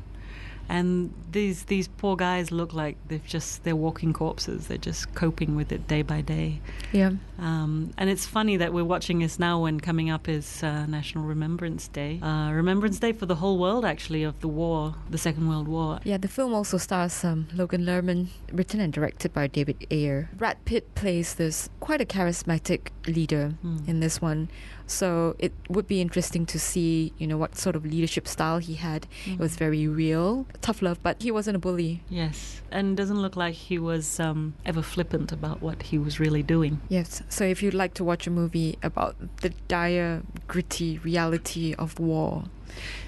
And 0.69 1.13
these 1.31 1.63
these 1.63 1.87
poor 1.87 2.15
guys 2.15 2.51
look 2.51 2.73
like 2.73 2.95
they've 3.07 3.25
just 3.25 3.63
they're 3.63 3.75
walking 3.75 4.13
corpses. 4.13 4.67
They're 4.67 4.77
just 4.77 5.13
coping 5.13 5.55
with 5.55 5.71
it 5.71 5.87
day 5.87 6.01
by 6.01 6.21
day. 6.21 6.59
Yeah. 6.91 7.11
Um, 7.39 7.91
and 7.97 8.09
it's 8.09 8.25
funny 8.25 8.57
that 8.57 8.73
we're 8.73 8.85
watching 8.85 9.19
this 9.19 9.39
now 9.39 9.59
when 9.61 9.79
coming 9.79 10.09
up 10.09 10.29
is 10.29 10.63
uh, 10.63 10.85
National 10.85 11.25
Remembrance 11.25 11.87
Day. 11.89 12.19
Uh, 12.21 12.51
Remembrance 12.51 12.99
Day 12.99 13.11
for 13.11 13.25
the 13.25 13.35
whole 13.35 13.57
world, 13.57 13.83
actually, 13.83 14.23
of 14.23 14.39
the 14.39 14.47
war, 14.47 14.95
the 15.09 15.17
Second 15.17 15.47
World 15.49 15.67
War. 15.67 15.99
Yeah, 16.03 16.17
the 16.17 16.27
film 16.27 16.53
also 16.53 16.77
stars 16.77 17.23
um, 17.25 17.47
Logan 17.53 17.83
Lerman, 17.85 18.27
written 18.51 18.79
and 18.79 18.93
directed 18.93 19.33
by 19.33 19.47
David 19.47 19.85
Ayer. 19.91 20.29
Brad 20.33 20.63
Pitt 20.65 20.95
plays 20.95 21.35
this 21.35 21.69
quite 21.79 21.99
a 22.01 22.05
charismatic 22.05 22.89
leader 23.07 23.55
Hmm. 23.61 23.77
in 23.87 23.99
this 23.99 24.21
one, 24.21 24.47
so 24.87 25.35
it 25.39 25.53
would 25.69 25.87
be 25.87 26.01
interesting 26.01 26.45
to 26.47 26.59
see, 26.59 27.13
you 27.17 27.27
know, 27.27 27.37
what 27.37 27.57
sort 27.57 27.75
of 27.75 27.85
leadership 27.85 28.27
style 28.27 28.57
he 28.59 28.75
had. 28.75 29.07
It 29.25 29.39
was 29.39 29.55
very 29.55 29.87
real, 29.87 30.45
tough 30.61 30.81
love, 30.81 31.01
but 31.01 31.21
he 31.21 31.31
wasn't 31.31 31.55
a 31.55 31.59
bully. 31.59 32.03
Yes, 32.09 32.61
and 32.71 32.95
doesn't 32.97 33.21
look 33.21 33.35
like 33.35 33.55
he 33.55 33.79
was 33.79 34.19
um, 34.19 34.53
ever 34.65 34.81
flippant 34.81 35.31
about 35.31 35.61
what 35.61 35.83
he 35.83 35.97
was 35.97 36.19
really 36.19 36.43
doing. 36.43 36.81
Yes, 36.89 37.23
so 37.29 37.43
if 37.45 37.61
you'd 37.63 37.73
like 37.73 37.93
to 37.95 38.03
watch 38.03 38.27
a 38.27 38.31
movie 38.31 38.77
about 38.83 39.15
the 39.41 39.49
dire, 39.67 40.21
gritty 40.47 40.97
reality 40.99 41.73
of 41.77 41.99
war, 41.99 42.45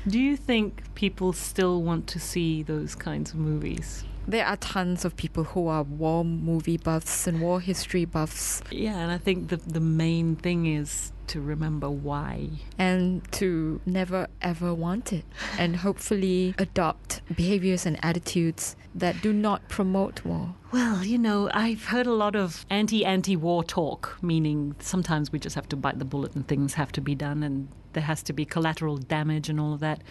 Do 0.08 0.20
you 0.20 0.38
think 0.38 0.84
people 0.94 1.34
still 1.34 1.82
want 1.82 2.06
to 2.08 2.20
see 2.20 2.62
those 2.64 2.96
kinds 2.96 3.32
of 3.32 3.38
movies? 3.38 4.04
there 4.28 4.44
are 4.44 4.58
tons 4.58 5.06
of 5.06 5.16
people 5.16 5.44
who 5.44 5.68
are 5.68 5.84
war 5.84 6.26
movie 6.26 6.78
buffs 6.78 7.28
and 7.28 7.40
war 7.40 7.60
history 7.62 8.06
buffs. 8.06 8.60
Yeah, 8.72 8.98
and 8.98 9.12
I 9.12 9.20
think 9.20 9.50
the 9.50 9.58
the 9.58 9.80
main 9.80 10.36
thing 10.36 10.66
is 10.66 11.12
to 11.30 11.42
remember 11.42 11.90
why. 11.90 12.50
and 12.78 13.30
to 13.32 13.82
never 13.86 14.28
ever 14.42 14.74
want 14.74 15.12
it 15.14 15.26
and 15.60 15.78
hopefully 15.78 16.54
adopt 16.58 17.22
behaviors 17.36 17.86
and 17.86 17.98
attitudes 18.04 18.76
that 18.94 19.22
do 19.22 19.34
not 19.34 19.68
promote 19.70 20.24
war. 20.26 20.56
Well, 20.72 21.04
you 21.04 21.18
know, 21.18 21.50
I've 21.54 21.86
heard 21.86 22.08
a 22.08 22.14
lot 22.14 22.36
of 22.36 22.66
anti 22.70 23.06
anti 23.06 23.36
war 23.36 23.64
talk, 23.64 24.18
meaning 24.22 24.76
sometimes 24.80 25.32
we 25.32 25.40
just 25.40 25.56
have 25.56 25.70
to 25.70 25.76
bite 25.76 26.00
the 26.00 26.06
bullet 26.06 26.36
and 26.36 26.48
things 26.48 26.74
have 26.76 26.92
to 26.94 27.02
be 27.02 27.16
done 27.16 27.44
and 27.44 27.68
there 27.94 28.04
has 28.04 28.22
to 28.24 28.34
be 28.34 28.46
collateral 28.46 28.98
damage 28.98 29.50
and 29.50 29.60
all 29.60 29.74
of 29.74 29.80
that. 29.80 30.02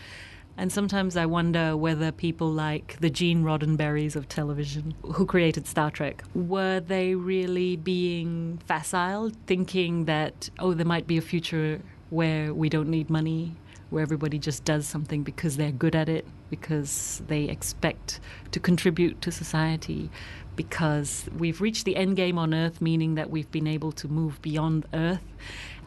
And 0.57 0.71
sometimes 0.71 1.17
I 1.17 1.27
wonder 1.27 1.77
whether 1.77 2.13
people 2.13 2.51
like 2.51 2.97
the 3.01 3.11
Gene 3.11 3.43
Roddenberrys 3.43 4.15
of 4.15 4.29
television, 4.29 4.95
who 5.03 5.27
created 5.27 5.67
Star 5.67 5.91
Trek, 5.91 6.23
were 6.35 6.81
they 6.81 7.17
really 7.17 7.77
being 7.77 8.61
facile, 8.67 9.33
thinking 9.47 10.05
that, 10.05 10.51
oh, 10.61 10.73
there 10.73 10.87
might 10.87 11.07
be 11.07 11.19
a 11.19 11.23
future 11.23 11.81
where 12.11 12.55
we 12.55 12.69
don't 12.69 12.89
need 12.89 13.11
money, 13.11 13.57
where 13.91 14.03
everybody 14.03 14.39
just 14.39 14.65
does 14.65 14.87
something 14.87 15.25
because 15.25 15.57
they're 15.57 15.73
good 15.73 15.97
at 15.97 16.09
it, 16.09 16.25
because 16.51 17.21
they 17.27 17.45
expect 17.45 18.21
to 18.53 18.61
contribute 18.61 19.21
to 19.23 19.33
society, 19.33 20.09
because 20.55 21.29
we've 21.37 21.61
reached 21.61 21.85
the 21.85 21.97
end 21.97 22.15
game 22.15 22.39
on 22.39 22.55
Earth, 22.55 22.81
meaning 22.81 23.17
that 23.17 23.29
we've 23.29 23.51
been 23.51 23.67
able 23.67 23.91
to 23.91 24.07
move 24.07 24.41
beyond 24.41 24.87
Earth 24.95 25.25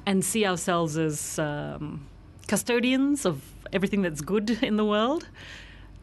and 0.06 0.26
see 0.26 0.46
ourselves 0.46 0.98
as 0.98 1.40
um, 1.40 2.06
custodians 2.48 3.26
of 3.26 3.42
everything 3.74 4.02
that's 4.02 4.22
good 4.22 4.50
in 4.62 4.78
the 4.78 4.86
world. 4.86 5.28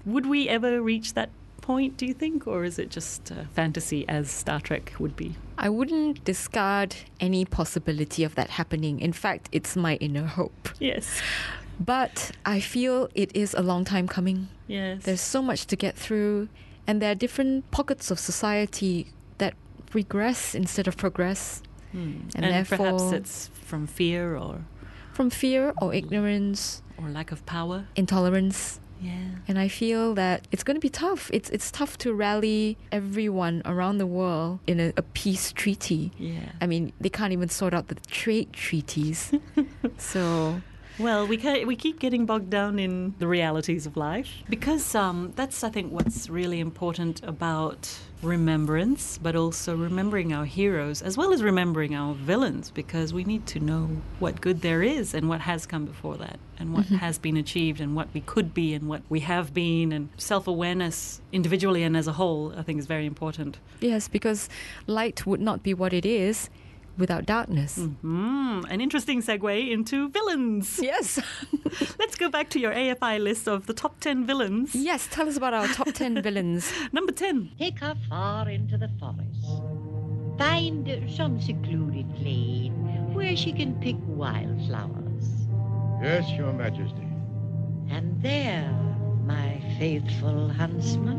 Would 0.07 0.27
we 0.27 0.49
ever 0.49 0.83
reach 0.83 1.15
that 1.15 1.31
point, 1.61 1.97
do 1.97 2.05
you 2.05 2.12
think? 2.15 2.47
Or 2.47 2.65
is 2.65 2.79
it 2.79 2.91
just 2.91 3.33
uh, 3.33 3.45
fantasy 3.55 4.07
as 4.09 4.31
Star 4.31 4.61
Trek 4.61 4.93
would 4.99 5.17
be? 5.17 5.35
I 5.57 5.71
wouldn't 5.71 6.23
discard 6.25 6.95
any 7.21 7.45
possibility 7.45 8.23
of 8.23 8.35
that 8.35 8.51
happening. 8.51 9.01
In 9.01 9.12
fact, 9.12 9.49
it's 9.51 9.75
my 9.75 9.97
inner 9.97 10.27
hope. 10.27 10.69
Yes. 10.79 11.23
But 11.81 12.33
I 12.45 12.61
feel 12.61 13.09
it 13.15 13.35
is 13.35 13.55
a 13.55 13.62
long 13.62 13.85
time 13.85 14.07
coming. 14.07 14.49
Yes. 14.67 15.05
There's 15.05 15.21
so 15.21 15.43
much 15.43 15.67
to 15.67 15.77
get 15.77 15.97
through, 15.97 16.49
and 16.87 17.01
there 17.01 17.11
are 17.12 17.15
different 17.17 17.71
pockets 17.71 18.11
of 18.11 18.19
society 18.19 19.09
that 19.39 19.55
regress 19.93 20.55
instead 20.55 20.87
of 20.87 20.97
progress. 20.97 21.62
Hmm. 21.93 22.29
And, 22.35 22.45
And, 22.45 22.55
therefore, 22.55 22.79
perhaps 22.79 23.12
it's 23.12 23.49
from 23.65 23.87
fear 23.87 24.37
or 24.37 24.65
from 25.15 25.31
fear 25.31 25.73
or 25.81 25.95
ignorance 25.95 26.83
or 26.99 27.09
lack 27.09 27.33
of 27.33 27.45
power. 27.47 27.87
intolerance. 27.97 28.81
Yeah. 29.01 29.12
And 29.49 29.59
I 29.59 29.69
feel 29.69 30.15
that 30.15 30.49
it's 30.51 30.62
going 30.62 30.77
to 30.77 30.81
be 30.81 30.89
tough. 30.89 31.31
It's 31.33 31.51
it's 31.51 31.71
tough 31.71 31.99
to 31.99 32.15
rally 32.15 32.79
everyone 32.91 33.61
around 33.67 33.99
the 33.99 34.07
world 34.07 34.61
in 34.67 34.81
a, 34.81 34.93
a 34.97 35.03
peace 35.03 35.53
treaty. 35.53 36.12
Yeah. 36.19 36.53
I 36.61 36.67
mean, 36.67 36.93
they 37.01 37.11
can't 37.11 37.33
even 37.33 37.49
sort 37.49 37.75
out 37.75 37.89
the 37.89 37.97
trade 38.07 38.53
treaties. 38.53 39.33
so 39.99 40.61
Well, 40.99 41.26
we 41.26 41.36
ca- 41.36 41.64
we 41.64 41.74
keep 41.74 41.99
getting 41.99 42.24
bogged 42.24 42.51
down 42.51 42.78
in 42.78 43.14
the 43.18 43.26
realities 43.26 43.84
of 43.86 43.97
life 43.97 44.28
because 44.49 44.95
um, 44.95 45.32
that's 45.34 45.64
I 45.64 45.68
think 45.70 45.92
what's 45.92 46.30
really 46.30 46.61
important 46.61 47.20
about 47.24 47.99
remembrance, 48.22 49.18
but 49.18 49.34
also 49.36 49.76
remembering 49.76 50.32
our 50.32 50.45
heroes 50.45 51.03
as 51.03 51.16
well 51.18 51.32
as 51.32 51.42
remembering 51.42 51.95
our 51.95 52.14
villains 52.14 52.70
because 52.70 53.12
we 53.12 53.24
need 53.24 53.45
to 53.49 53.61
know 53.61 53.88
what 54.20 54.40
good 54.40 54.61
there 54.62 54.82
is 54.82 55.14
and 55.14 55.28
what 55.28 55.40
has 55.40 55.66
come 55.66 55.84
before 55.84 56.16
that 56.16 56.38
and 56.59 56.72
what 56.72 56.86
Mhm. 56.86 56.99
has 56.99 57.18
been 57.18 57.36
achieved 57.36 57.80
and 57.80 57.95
what 57.97 58.09
we 58.14 58.20
could 58.20 58.55
be 58.55 58.72
and 58.72 58.88
what 58.88 59.03
we 59.09 59.20
have 59.20 59.53
been 59.53 59.92
and 59.92 60.09
self-awareness 60.16 61.20
individually 61.32 61.82
and 61.82 61.97
as 61.97 62.07
a 62.07 62.12
whole 62.12 62.53
I 62.57 62.62
think 62.62 62.78
is 62.78 62.86
very 62.86 63.07
important. 63.07 63.59
yes, 63.80 64.09
because 64.09 64.49
light 64.86 65.26
would 65.26 65.40
not 65.40 65.62
be 65.62 65.74
what 65.74 65.92
it 65.92 66.07
is 66.07 66.49
without 66.97 67.26
darkness. 67.26 67.78
Mm, 67.78 68.70
an 68.70 68.80
interesting 68.80 69.20
segue 69.22 69.70
into 69.70 70.09
villains. 70.09 70.78
Yes. 70.82 71.18
Let's 71.99 72.16
go 72.16 72.28
back 72.28 72.51
to 72.51 72.61
your 72.61 72.72
AFI 72.72 73.20
list 73.20 73.49
of 73.49 73.66
the 73.66 73.74
top 73.74 74.01
10 74.01 74.26
villains. 74.26 74.74
Yes, 74.74 75.09
tell 75.11 75.28
us 75.28 75.36
about 75.36 75.55
our 75.55 75.66
top 75.68 75.92
10 75.92 76.22
villains. 76.26 76.72
Number 76.92 77.12
10. 77.12 77.51
Take 77.59 77.78
her 77.80 77.95
far 78.09 78.49
into 78.49 78.76
the 78.78 78.90
forest. 78.99 79.62
Find 80.38 81.11
some 81.16 81.40
secluded 81.40 82.07
glade 82.16 82.72
where 83.14 83.36
she 83.36 83.53
can 83.53 83.74
pick 83.80 83.97
wildflowers. 84.07 85.24
Yes, 86.03 86.28
Your 86.32 86.53
Majesty. 86.53 87.09
And 87.90 88.20
there, 88.20 88.68
my 89.24 89.62
faithful 89.78 90.49
huntsman, 90.49 91.18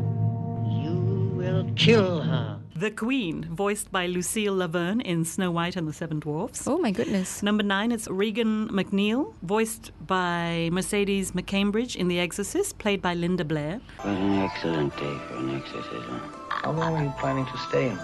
you 0.82 1.32
will 1.36 1.70
kill 1.76 2.20
her. 2.20 2.55
The 2.76 2.90
Queen, 2.90 3.48
voiced 3.50 3.90
by 3.90 4.04
Lucille 4.06 4.54
Laverne 4.54 5.00
in 5.00 5.24
Snow 5.24 5.50
White 5.50 5.76
and 5.76 5.88
the 5.88 5.94
Seven 5.94 6.20
Dwarfs. 6.20 6.68
Oh 6.68 6.76
my 6.76 6.90
goodness. 6.90 7.42
Number 7.42 7.62
nine, 7.62 7.90
it's 7.90 8.06
Regan 8.06 8.68
McNeil, 8.68 9.32
voiced 9.42 9.92
by 10.06 10.68
Mercedes 10.70 11.32
McCambridge 11.32 11.96
in 11.96 12.08
The 12.08 12.20
Exorcist, 12.20 12.76
played 12.76 13.00
by 13.00 13.14
Linda 13.14 13.46
Blair. 13.46 13.80
What 14.02 14.08
an 14.08 14.42
excellent 14.42 14.94
day 14.98 15.18
for 15.26 15.36
an 15.36 15.54
exorcism. 15.54 16.20
How 16.50 16.72
long 16.72 16.96
are 16.96 17.04
you 17.04 17.14
planning 17.18 17.46
to 17.46 17.56
stay 17.56 17.88
in 17.88 17.98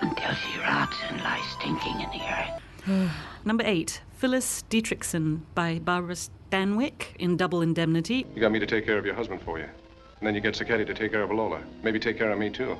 Until 0.00 0.32
she 0.32 0.58
rots 0.60 0.96
and 1.10 1.20
lies 1.20 1.44
stinking 1.60 2.00
in 2.00 2.08
the 2.12 2.96
earth. 2.96 3.10
Number 3.44 3.64
eight, 3.66 4.00
Phyllis 4.16 4.64
Dietrichson 4.70 5.40
by 5.54 5.80
Barbara 5.80 6.14
Stanwyck 6.14 7.14
in 7.18 7.36
Double 7.36 7.60
Indemnity. 7.60 8.24
You 8.34 8.40
got 8.40 8.52
me 8.52 8.58
to 8.58 8.66
take 8.66 8.86
care 8.86 8.96
of 8.96 9.04
your 9.04 9.14
husband 9.14 9.42
for 9.42 9.58
you. 9.58 9.66
And 10.20 10.26
then 10.26 10.34
you 10.34 10.40
get 10.40 10.54
Zachetti 10.54 10.86
to 10.86 10.94
take 10.94 11.12
care 11.12 11.22
of 11.22 11.30
Lola. 11.30 11.60
Maybe 11.82 11.98
take 11.98 12.16
care 12.16 12.30
of 12.30 12.38
me, 12.38 12.48
too. 12.48 12.78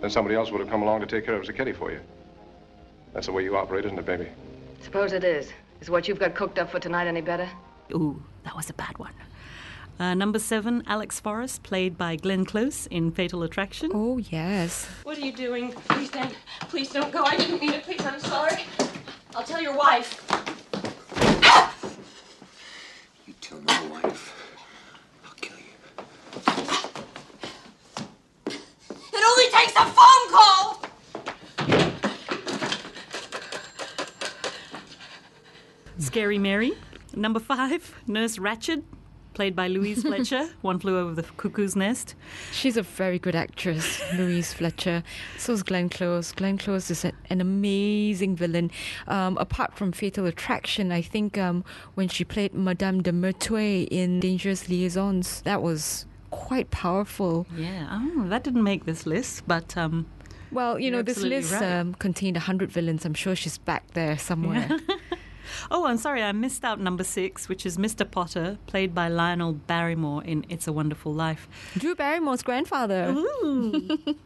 Then 0.00 0.10
somebody 0.10 0.34
else 0.34 0.50
would 0.50 0.60
have 0.60 0.68
come 0.70 0.82
along 0.82 1.00
to 1.00 1.06
take 1.06 1.24
care 1.24 1.34
of 1.34 1.44
Zachetti 1.44 1.74
for 1.74 1.90
you. 1.90 2.00
That's 3.12 3.26
the 3.26 3.32
way 3.32 3.44
you 3.44 3.56
operate, 3.56 3.84
isn't 3.86 3.98
it, 3.98 4.04
baby? 4.04 4.28
Suppose 4.82 5.12
it 5.12 5.24
is. 5.24 5.52
Is 5.80 5.90
what 5.90 6.06
you've 6.08 6.18
got 6.18 6.34
cooked 6.34 6.58
up 6.58 6.70
for 6.70 6.78
tonight 6.78 7.06
any 7.06 7.20
better? 7.20 7.48
Ooh, 7.92 8.22
that 8.44 8.54
was 8.56 8.68
a 8.70 8.74
bad 8.74 8.98
one. 8.98 9.12
Uh, 9.98 10.12
number 10.12 10.38
seven, 10.38 10.82
Alex 10.86 11.18
Forrest, 11.18 11.62
played 11.62 11.96
by 11.96 12.16
Glenn 12.16 12.44
Close 12.44 12.86
in 12.88 13.10
Fatal 13.10 13.42
Attraction. 13.42 13.90
Oh, 13.94 14.18
yes. 14.18 14.86
What 15.04 15.16
are 15.16 15.22
you 15.22 15.32
doing? 15.32 15.72
Please, 15.72 16.10
Dan. 16.10 16.30
Please 16.68 16.92
don't 16.92 17.10
go. 17.10 17.24
I 17.24 17.36
didn't 17.36 17.60
mean 17.60 17.72
it. 17.72 17.82
Please, 17.82 18.04
I'm 18.04 18.20
sorry. 18.20 18.64
I'll 19.34 19.42
tell 19.44 19.62
your 19.62 19.74
wife. 19.74 20.22
You 23.26 23.34
tell 23.40 23.60
my 23.62 23.86
wife. 23.86 24.34
I'll 25.24 25.32
kill 25.40 25.56
only 25.56 26.85
takes 29.56 29.72
a 29.76 29.86
phone 29.86 30.26
call. 30.30 30.82
Scary 35.98 36.38
Mary. 36.38 36.72
Number 37.14 37.40
five, 37.40 37.94
Nurse 38.06 38.36
Ratched, 38.36 38.82
played 39.32 39.56
by 39.56 39.68
Louise 39.68 40.02
Fletcher, 40.08 40.50
One 40.60 40.78
Flew 40.78 40.98
Over 40.98 41.14
the 41.14 41.22
Cuckoo's 41.22 41.74
Nest. 41.74 42.14
She's 42.52 42.76
a 42.76 42.82
very 42.82 43.18
good 43.18 43.34
actress, 43.34 44.02
Louise 44.12 44.52
Fletcher. 44.52 45.02
So 45.38 45.54
is 45.54 45.62
Glenn 45.62 45.88
Close. 45.88 46.32
Glenn 46.32 46.58
Close 46.58 46.90
is 46.90 47.06
an, 47.06 47.12
an 47.30 47.40
amazing 47.40 48.36
villain. 48.36 48.70
Um, 49.06 49.38
apart 49.38 49.74
from 49.74 49.92
Fatal 49.92 50.26
Attraction, 50.26 50.92
I 50.92 51.00
think 51.00 51.38
um, 51.38 51.64
when 51.94 52.08
she 52.08 52.24
played 52.24 52.52
Madame 52.52 53.02
de 53.02 53.12
Merteuil 53.12 53.88
in 53.90 54.20
Dangerous 54.20 54.68
Liaisons, 54.68 55.40
that 55.42 55.62
was 55.62 56.04
quite 56.30 56.70
powerful. 56.70 57.46
Yeah, 57.56 57.86
oh, 57.90 58.28
that 58.28 58.44
didn't 58.44 58.64
make 58.64 58.84
this 58.84 59.06
list, 59.06 59.42
but 59.46 59.76
um, 59.76 60.06
Well, 60.50 60.78
you 60.78 60.90
know, 60.90 61.02
this 61.02 61.18
list 61.18 61.52
right. 61.52 61.62
um, 61.80 61.94
contained 61.94 62.36
100 62.36 62.70
villains. 62.70 63.04
I'm 63.04 63.14
sure 63.14 63.34
she's 63.36 63.58
back 63.58 63.90
there 63.92 64.18
somewhere. 64.18 64.68
Oh, 65.70 65.86
I'm 65.86 65.96
sorry, 65.96 66.22
I 66.22 66.32
missed 66.32 66.64
out 66.64 66.80
number 66.80 67.04
six, 67.04 67.48
which 67.48 67.64
is 67.64 67.78
Mr. 67.78 68.08
Potter, 68.08 68.58
played 68.66 68.94
by 68.94 69.08
Lionel 69.08 69.52
Barrymore 69.52 70.22
in 70.24 70.44
It's 70.48 70.66
a 70.66 70.72
Wonderful 70.72 71.14
Life. 71.14 71.48
Drew 71.78 71.94
Barrymore's 71.94 72.42
grandfather. 72.42 73.14
Ooh. 73.16 73.98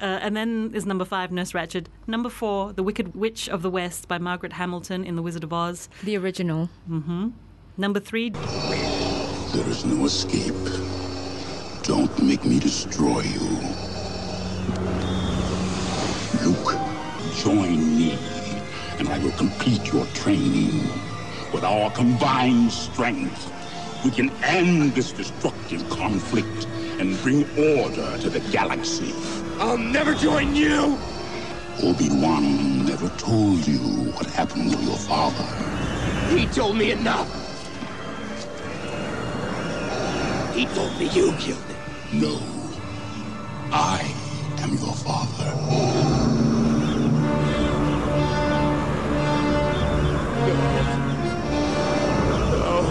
Uh, 0.00 0.18
and 0.20 0.36
then 0.36 0.72
is 0.74 0.84
number 0.84 1.04
five, 1.04 1.30
Nurse 1.30 1.52
Ratched. 1.52 1.86
Number 2.08 2.28
four, 2.28 2.72
The 2.72 2.82
Wicked 2.82 3.14
Witch 3.14 3.48
of 3.48 3.62
the 3.62 3.70
West 3.70 4.08
by 4.08 4.18
Margaret 4.18 4.54
Hamilton 4.54 5.04
in 5.04 5.14
The 5.14 5.22
Wizard 5.22 5.44
of 5.44 5.52
Oz. 5.52 5.88
The 6.02 6.16
original. 6.18 6.68
Mm-hmm. 6.90 7.28
Number 7.78 8.00
three, 8.00 8.30
There 8.30 9.68
is 9.68 9.84
no 9.86 10.04
escape. 10.04 10.54
Don't 11.86 12.20
make 12.20 12.44
me 12.44 12.58
destroy 12.58 13.20
you. 13.20 13.48
Luke, 16.42 16.74
join 17.36 17.96
me, 17.96 18.18
and 18.98 19.08
I 19.08 19.20
will 19.22 19.30
complete 19.38 19.92
your 19.92 20.04
training. 20.06 20.90
With 21.52 21.62
our 21.62 21.92
combined 21.92 22.72
strength, 22.72 23.52
we 24.04 24.10
can 24.10 24.30
end 24.42 24.94
this 24.96 25.12
destructive 25.12 25.88
conflict 25.88 26.66
and 26.98 27.16
bring 27.22 27.42
order 27.56 28.18
to 28.18 28.30
the 28.30 28.40
galaxy. 28.50 29.14
I'll 29.60 29.78
never 29.78 30.12
join 30.14 30.56
you! 30.56 30.98
Obi-Wan 31.84 32.84
never 32.84 33.08
told 33.10 33.64
you 33.64 33.78
what 34.16 34.26
happened 34.26 34.72
to 34.72 34.82
your 34.82 34.96
father. 34.96 35.46
He 36.36 36.46
told 36.46 36.76
me 36.76 36.90
enough. 36.90 37.30
He 40.52 40.66
told 40.66 40.98
me 40.98 41.08
you 41.10 41.32
killed 41.34 41.62
him. 41.62 41.75
No. 42.20 42.40
I 43.72 44.14
am 44.62 44.70
your 44.70 44.94
father. 44.94 46.66
No. 51.46 52.82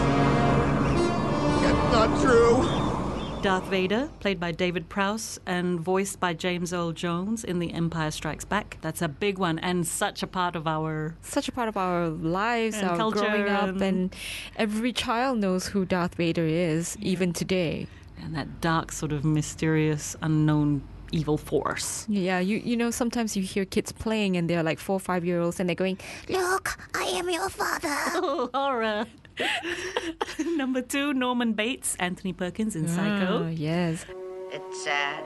That's 1.62 1.94
not 1.94 2.22
true. 2.22 3.42
Darth 3.42 3.66
Vader, 3.66 4.10
played 4.22 4.40
by 4.40 4.52
David 4.52 4.90
Prowse 4.90 5.40
and 5.46 5.80
voiced 5.80 6.20
by 6.20 6.34
James 6.34 6.74
Earl 6.74 6.94
Jones 6.94 7.44
in 7.44 7.60
The 7.60 7.74
Empire 7.74 8.10
Strikes 8.10 8.44
Back. 8.46 8.78
That's 8.82 9.02
a 9.04 9.08
big 9.08 9.38
one 9.38 9.60
and 9.60 9.86
such 9.86 10.24
a 10.24 10.28
part 10.28 10.56
of 10.56 10.66
our 10.68 11.16
such 11.22 11.48
a 11.48 11.52
part 11.52 11.70
of 11.70 11.78
our 11.78 12.08
lives, 12.10 12.76
And 12.78 12.90
our 12.90 12.98
culture 12.98 13.20
growing 13.20 13.50
up, 13.50 13.70
and- 13.70 13.82
and 13.84 14.16
every 14.56 14.92
child 14.94 15.38
knows 15.40 15.68
who 15.68 15.86
Darth 15.86 16.16
Vader 16.16 16.46
is, 16.46 16.98
even 17.02 17.34
today. 17.34 17.86
And 18.22 18.36
that 18.36 18.62
dark 18.62 18.92
sort 18.92 19.12
of 19.12 19.24
mysterious 19.24 20.16
unknown 20.22 20.82
evil 21.12 21.38
force. 21.38 22.06
Yeah, 22.10 22.40
you 22.40 22.58
you 22.58 22.76
know 22.76 22.92
sometimes 22.92 23.36
you 23.38 23.44
hear 23.44 23.66
kids 23.66 23.92
playing 23.92 24.38
and 24.38 24.50
they're 24.50 24.64
like 24.64 24.80
four 24.80 24.96
or 24.96 25.00
five 25.00 25.24
year 25.26 25.40
olds 25.42 25.60
and 25.60 25.70
they're 25.70 25.76
going, 25.76 26.00
Look, 26.30 26.78
I 26.94 27.04
am 27.04 27.30
your 27.30 27.50
father. 27.50 27.90
Oh, 28.18 28.50
horror. 28.54 29.06
Number 30.40 30.82
two, 30.82 31.14
Norman 31.14 31.54
Bates, 31.54 31.96
Anthony 32.00 32.34
Perkins 32.34 32.76
in 32.76 32.88
Psycho. 32.88 33.46
Ah, 33.46 33.50
yes. 33.50 34.06
It's 34.52 34.84
sad 34.84 35.24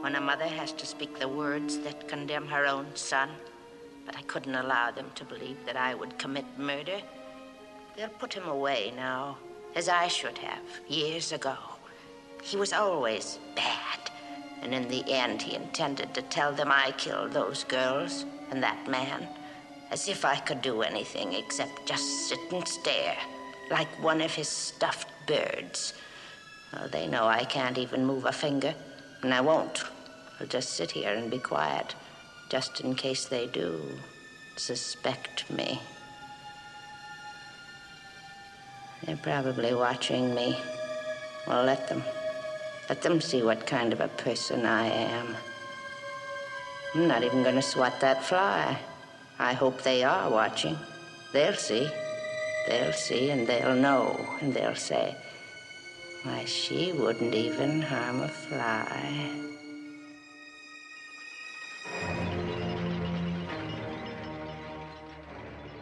when 0.00 0.16
a 0.16 0.20
mother 0.20 0.46
has 0.46 0.72
to 0.72 0.86
speak 0.86 1.18
the 1.20 1.28
words 1.28 1.78
that 1.78 2.08
condemn 2.08 2.46
her 2.48 2.66
own 2.66 2.86
son. 2.94 3.30
But 4.04 4.16
I 4.16 4.22
couldn't 4.22 4.54
allow 4.54 4.90
them 4.90 5.10
to 5.14 5.24
believe 5.24 5.56
that 5.64 5.76
I 5.76 5.94
would 5.94 6.18
commit 6.18 6.44
murder. 6.58 7.00
They'll 7.96 8.08
put 8.08 8.34
him 8.34 8.48
away 8.48 8.92
now, 8.96 9.38
as 9.76 9.88
I 9.88 10.08
should 10.08 10.36
have, 10.38 10.60
years 10.88 11.32
ago. 11.32 11.56
He 12.44 12.58
was 12.58 12.74
always 12.74 13.38
bad. 13.56 14.10
And 14.60 14.74
in 14.74 14.86
the 14.88 15.02
end, 15.10 15.40
he 15.40 15.56
intended 15.56 16.12
to 16.12 16.22
tell 16.22 16.52
them 16.52 16.70
I 16.70 16.92
killed 16.98 17.32
those 17.32 17.64
girls 17.64 18.26
and 18.50 18.62
that 18.62 18.86
man. 18.86 19.26
As 19.90 20.08
if 20.08 20.26
I 20.26 20.36
could 20.36 20.60
do 20.60 20.82
anything 20.82 21.32
except 21.32 21.86
just 21.86 22.28
sit 22.28 22.38
and 22.52 22.66
stare, 22.68 23.16
like 23.70 23.88
one 24.02 24.20
of 24.20 24.34
his 24.34 24.48
stuffed 24.48 25.08
birds. 25.26 25.94
Well, 26.72 26.88
they 26.88 27.06
know 27.06 27.24
I 27.26 27.44
can't 27.44 27.78
even 27.78 28.04
move 28.04 28.26
a 28.26 28.32
finger, 28.32 28.74
and 29.22 29.32
I 29.32 29.40
won't. 29.40 29.82
I'll 30.38 30.46
just 30.46 30.70
sit 30.70 30.90
here 30.90 31.14
and 31.14 31.30
be 31.30 31.38
quiet, 31.38 31.94
just 32.50 32.80
in 32.80 32.94
case 32.94 33.24
they 33.26 33.46
do 33.46 33.80
suspect 34.56 35.50
me. 35.50 35.80
They're 39.04 39.16
probably 39.16 39.74
watching 39.74 40.34
me. 40.34 40.56
Well, 41.46 41.64
let 41.64 41.88
them. 41.88 42.02
Let 42.88 43.02
them 43.02 43.20
see 43.20 43.42
what 43.42 43.66
kind 43.66 43.92
of 43.92 44.00
a 44.00 44.08
person 44.08 44.66
I 44.66 44.86
am. 44.86 45.36
I'm 46.94 47.08
not 47.08 47.24
even 47.24 47.42
going 47.42 47.54
to 47.54 47.62
swat 47.62 47.98
that 48.00 48.22
fly. 48.22 48.78
I 49.38 49.52
hope 49.52 49.82
they 49.82 50.04
are 50.04 50.30
watching. 50.30 50.76
They'll 51.32 51.54
see. 51.54 51.88
They'll 52.68 52.92
see 52.92 53.30
and 53.30 53.46
they'll 53.46 53.74
know, 53.74 54.18
and 54.40 54.54
they'll 54.54 54.74
say, 54.76 55.16
Why, 56.22 56.44
she 56.44 56.92
wouldn't 56.92 57.34
even 57.34 57.82
harm 57.82 58.20
a 58.20 58.28
fly. 58.28 59.50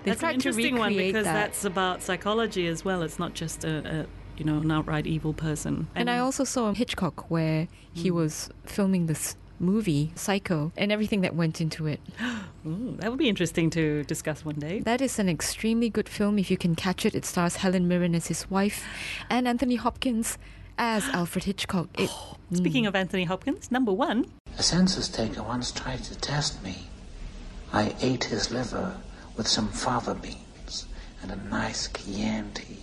That's 0.05 0.23
an 0.23 0.31
interesting 0.31 0.79
one 0.79 0.97
because 0.97 1.25
that. 1.25 1.35
that's 1.35 1.65
about 1.65 2.03
psychology 2.03 2.67
as 2.67 2.85
well. 2.85 3.03
It's 3.03 3.19
not 3.19 3.35
just 3.35 3.65
a, 3.65 4.01
a 4.01 4.07
you 4.43 4.51
know 4.53 4.59
an 4.61 4.73
outright 4.73 5.07
evil 5.07 5.33
person. 5.33 5.87
And 5.95 6.11
I 6.11 6.19
also 6.19 6.43
saw 6.43 6.73
Hitchcock 6.73 7.31
where 7.31 7.69
he 7.95 8.09
Hmm. 8.09 8.17
was 8.17 8.51
filming 8.65 9.07
this 9.07 9.37
movie, 9.61 10.11
Psycho, 10.17 10.73
and 10.77 10.91
everything 10.91 11.21
that 11.21 11.37
went 11.37 11.61
into 11.61 11.87
it. 11.87 12.01
Ooh, 12.67 12.97
that 12.99 13.09
would 13.09 13.19
be 13.21 13.29
interesting 13.29 13.71
to 13.71 14.03
discuss 14.05 14.45
one 14.45 14.57
day. 14.57 14.81
That 14.81 15.01
is 15.01 15.21
an 15.21 15.29
extremely 15.29 15.89
good 15.89 16.09
film 16.09 16.41
if 16.41 16.51
you 16.51 16.57
can 16.57 16.75
catch 16.75 17.07
it. 17.07 17.15
It 17.15 17.25
stars 17.25 17.57
Helen 17.57 17.87
Mirren 17.87 18.17
as 18.17 18.27
his 18.27 18.51
wife 18.51 18.85
and 19.31 19.47
Anthony 19.47 19.77
Hopkins 19.77 20.39
as 20.77 21.05
Alfred 21.13 21.45
Hitchcock. 21.45 21.89
It, 21.97 22.11
Speaking 22.53 22.87
of 22.87 22.97
Anthony 22.97 23.25
Hopkins, 23.25 23.71
number 23.71 23.93
one. 23.93 24.27
A 24.59 24.63
census 24.65 25.09
taker 25.09 25.45
once 25.45 25.71
tried 25.71 26.03
to 26.05 26.17
test 26.19 26.61
me. 26.65 26.89
I 27.73 27.95
ate 28.01 28.25
his 28.25 28.51
liver 28.51 28.97
with 29.37 29.47
some 29.47 29.69
fava 29.69 30.15
beans 30.17 30.87
and 31.23 31.31
a 31.31 31.37
nice 31.49 31.87
Chianti. 31.89 32.79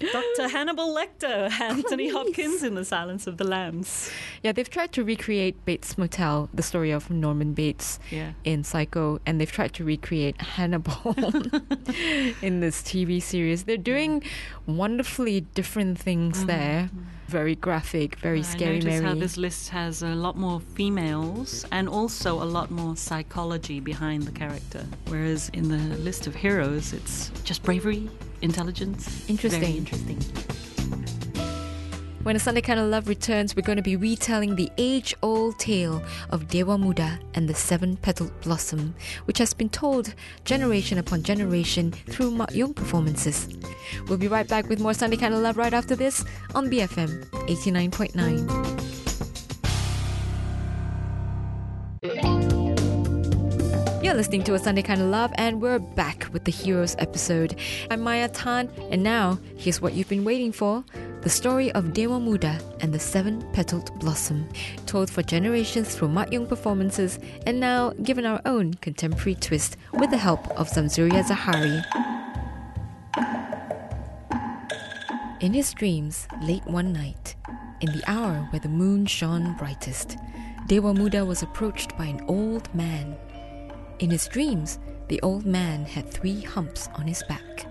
Dr. 0.00 0.48
Hannibal 0.48 0.94
Lecter, 0.94 1.50
Anthony 1.60 2.08
Hopkins 2.08 2.62
in 2.62 2.74
The 2.74 2.84
Silence 2.84 3.26
of 3.26 3.36
the 3.36 3.44
Lambs. 3.44 4.10
Yeah, 4.42 4.52
they've 4.52 4.68
tried 4.68 4.92
to 4.92 5.04
recreate 5.04 5.62
Bates 5.66 5.98
Motel, 5.98 6.48
the 6.54 6.62
story 6.62 6.90
of 6.90 7.10
Norman 7.10 7.52
Bates 7.52 7.98
Yeah. 8.10 8.32
in 8.44 8.64
Psycho, 8.64 9.20
and 9.26 9.40
they've 9.40 9.52
tried 9.52 9.74
to 9.74 9.84
recreate 9.84 10.40
Hannibal 10.40 11.14
in 12.42 12.60
this 12.60 12.82
TV 12.82 13.20
series. 13.20 13.64
They're 13.64 13.76
doing 13.76 14.22
wonderfully 14.66 15.42
different 15.54 15.98
things 15.98 16.44
Mhm. 16.44 16.46
there. 16.46 16.90
Very 17.28 17.54
graphic, 17.54 18.16
very 18.16 18.40
I 18.40 18.42
scary, 18.42 18.78
notice 18.78 18.84
Mary. 18.86 19.04
how 19.04 19.14
this 19.14 19.36
list 19.36 19.68
has 19.68 20.02
a 20.02 20.14
lot 20.16 20.36
more 20.36 20.60
females 20.74 21.64
and 21.70 21.88
also 21.88 22.42
a 22.42 22.48
lot 22.56 22.70
more 22.72 22.96
psychology 22.96 23.78
behind 23.78 24.24
the 24.24 24.32
character. 24.32 24.84
Whereas 25.06 25.48
in 25.52 25.68
the 25.68 25.78
list 25.98 26.26
of 26.26 26.34
heroes, 26.34 26.92
it's 26.92 27.30
just 27.44 27.62
bravery, 27.62 28.08
intelligence. 28.42 29.28
Interesting. 29.28 29.60
Very 29.60 29.76
interesting. 29.76 30.18
When 32.22 32.36
a 32.36 32.38
Sunday 32.38 32.60
Kind 32.60 32.78
of 32.78 32.86
Love 32.86 33.08
returns, 33.08 33.56
we're 33.56 33.62
going 33.62 33.76
to 33.76 33.82
be 33.82 33.96
retelling 33.96 34.54
the 34.54 34.70
age 34.76 35.14
old 35.22 35.58
tale 35.58 36.02
of 36.28 36.48
Dewa 36.48 36.76
Muda 36.76 37.18
and 37.34 37.48
the 37.48 37.54
seven 37.54 37.96
petaled 37.96 38.38
blossom, 38.42 38.94
which 39.24 39.38
has 39.38 39.54
been 39.54 39.70
told 39.70 40.14
generation 40.44 40.98
upon 40.98 41.22
generation 41.22 41.92
through 41.92 42.32
Mak 42.32 42.54
Yong 42.54 42.74
performances. 42.74 43.48
We'll 44.06 44.18
be 44.18 44.28
right 44.28 44.46
back 44.46 44.68
with 44.68 44.80
more 44.80 44.92
Sunday 44.92 45.16
Kind 45.16 45.32
of 45.32 45.40
Love 45.40 45.56
right 45.56 45.72
after 45.72 45.96
this 45.96 46.22
on 46.54 46.68
BFM 46.68 47.24
89.9. 47.48 48.99
listening 54.20 54.44
to 54.44 54.52
A 54.52 54.58
Sunday 54.58 54.82
Kind 54.82 55.00
of 55.00 55.06
Love, 55.06 55.32
and 55.36 55.62
we're 55.62 55.78
back 55.78 56.28
with 56.30 56.44
the 56.44 56.52
Heroes 56.52 56.94
episode. 56.98 57.56
I'm 57.90 58.02
Maya 58.02 58.28
Tan, 58.28 58.68
and 58.90 59.02
now 59.02 59.38
here's 59.56 59.80
what 59.80 59.94
you've 59.94 60.10
been 60.10 60.24
waiting 60.24 60.52
for 60.52 60.84
the 61.22 61.30
story 61.30 61.72
of 61.72 61.94
Dewa 61.94 62.20
Muda 62.20 62.60
and 62.80 62.92
the 62.92 62.98
seven 62.98 63.40
petaled 63.54 63.98
blossom, 63.98 64.46
told 64.84 65.08
for 65.08 65.22
generations 65.22 65.94
through 65.94 66.08
Mak 66.08 66.32
Yong 66.32 66.46
performances, 66.46 67.18
and 67.46 67.58
now 67.60 67.94
given 68.02 68.26
our 68.26 68.42
own 68.44 68.74
contemporary 68.74 69.36
twist 69.36 69.78
with 69.94 70.10
the 70.10 70.18
help 70.18 70.46
of 70.50 70.68
Zamzuriah 70.68 71.24
Zahari. 71.24 71.82
In 75.40 75.54
his 75.54 75.72
dreams, 75.72 76.28
late 76.42 76.66
one 76.66 76.92
night, 76.92 77.36
in 77.80 77.90
the 77.92 78.02
hour 78.06 78.46
where 78.50 78.60
the 78.60 78.68
moon 78.68 79.06
shone 79.06 79.56
brightest, 79.56 80.18
Dewa 80.66 80.92
Muda 80.92 81.24
was 81.24 81.42
approached 81.42 81.96
by 81.96 82.04
an 82.04 82.22
old 82.28 82.68
man. 82.74 83.16
In 84.00 84.10
his 84.10 84.28
dreams, 84.28 84.78
the 85.08 85.20
old 85.20 85.44
man 85.44 85.84
had 85.84 86.08
three 86.08 86.40
humps 86.40 86.88
on 86.94 87.06
his 87.06 87.22
back. 87.28 87.66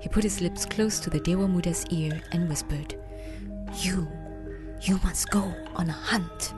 He 0.00 0.08
put 0.08 0.24
his 0.24 0.40
lips 0.40 0.64
close 0.64 0.98
to 1.00 1.10
the 1.10 1.20
Dewa 1.20 1.46
Muda's 1.46 1.84
ear 1.90 2.18
and 2.32 2.48
whispered, 2.48 2.94
You, 3.80 4.08
you 4.80 4.98
must 5.04 5.30
go 5.30 5.54
on 5.74 5.90
a 5.90 5.92
hunt. 5.92 6.54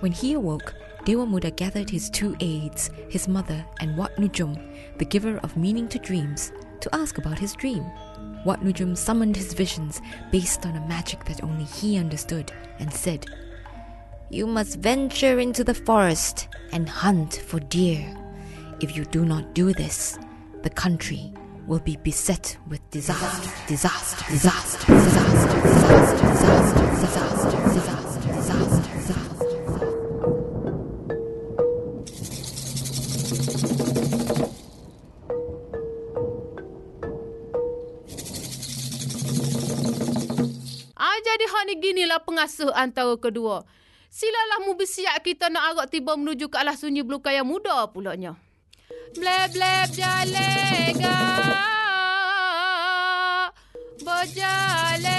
When 0.00 0.10
he 0.10 0.32
awoke, 0.32 0.74
Dewa 1.04 1.24
Muda 1.24 1.52
gathered 1.52 1.88
his 1.88 2.10
two 2.10 2.34
aides, 2.40 2.90
his 3.08 3.28
mother 3.28 3.64
and 3.78 3.96
Wat 3.96 4.16
Nujum, 4.16 4.58
the 4.98 5.04
giver 5.04 5.38
of 5.44 5.56
meaning 5.56 5.86
to 5.88 5.98
dreams, 6.00 6.50
to 6.80 6.92
ask 6.92 7.18
about 7.18 7.38
his 7.38 7.52
dream. 7.52 7.84
Wat 8.44 8.60
Nujum 8.60 8.96
summoned 8.96 9.36
his 9.36 9.54
visions 9.54 10.02
based 10.32 10.66
on 10.66 10.74
a 10.74 10.88
magic 10.88 11.24
that 11.26 11.44
only 11.44 11.64
he 11.64 11.96
understood 11.96 12.50
and 12.80 12.92
said, 12.92 13.24
You 14.34 14.48
must 14.48 14.82
venture 14.82 15.38
into 15.38 15.62
the 15.62 15.78
forest 15.78 16.48
and 16.72 16.88
hunt 16.88 17.38
for 17.46 17.60
deer. 17.60 18.02
If 18.82 18.96
you 18.96 19.04
do 19.04 19.24
not 19.24 19.54
do 19.54 19.70
this, 19.72 20.18
the 20.66 20.70
country 20.74 21.30
will 21.68 21.78
be 21.78 21.94
beset 22.02 22.58
with 22.66 22.82
disaster, 22.90 23.46
disaster, 23.70 24.26
disaster, 24.26 24.90
disaster, 24.90 25.60
disaster, 25.62 26.26
disaster, 26.34 26.82
disaster, 26.98 27.62
disaster, 27.78 28.26
disaster, 28.34 28.82
disaster. 28.90 29.54
Ah, 40.98 41.18
jadi 41.22 41.44
hak 41.54 41.62
ni 41.70 41.74
ginilah 41.78 42.18
pengasuh 42.26 42.74
antara 42.74 43.14
kedua. 43.14 43.62
Silalah 44.14 44.62
mu 44.62 44.78
kita 44.78 45.50
nak 45.50 45.74
agak 45.74 45.98
tiba 45.98 46.14
menuju 46.14 46.46
ke 46.46 46.54
alas 46.62 46.78
sunyi 46.78 47.02
belukar 47.02 47.34
yang 47.34 47.50
muda 47.50 47.90
pulaknya. 47.90 48.38
Bleb 49.18 49.50
bleb 49.50 49.90
jalega. 49.90 51.18
Berjale. 54.06 55.18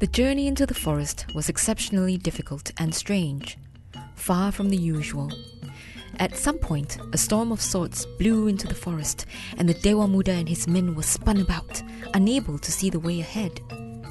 The 0.00 0.08
journey 0.08 0.48
into 0.48 0.64
the 0.64 0.72
forest 0.72 1.28
was 1.36 1.52
exceptionally 1.52 2.16
difficult 2.16 2.72
and 2.80 2.96
strange, 2.96 3.60
far 4.16 4.56
from 4.56 4.72
the 4.72 4.80
usual. 4.80 5.28
At 6.18 6.36
some 6.36 6.58
point, 6.58 6.96
a 7.12 7.18
storm 7.18 7.52
of 7.52 7.60
sorts 7.60 8.06
blew 8.18 8.48
into 8.48 8.66
the 8.66 8.74
forest, 8.74 9.26
and 9.58 9.68
the 9.68 9.74
Dewa 9.74 10.08
Muda 10.08 10.32
and 10.32 10.48
his 10.48 10.66
men 10.66 10.94
were 10.94 11.02
spun 11.02 11.40
about, 11.40 11.82
unable 12.14 12.58
to 12.58 12.72
see 12.72 12.88
the 12.88 13.00
way 13.00 13.20
ahead. 13.20 13.60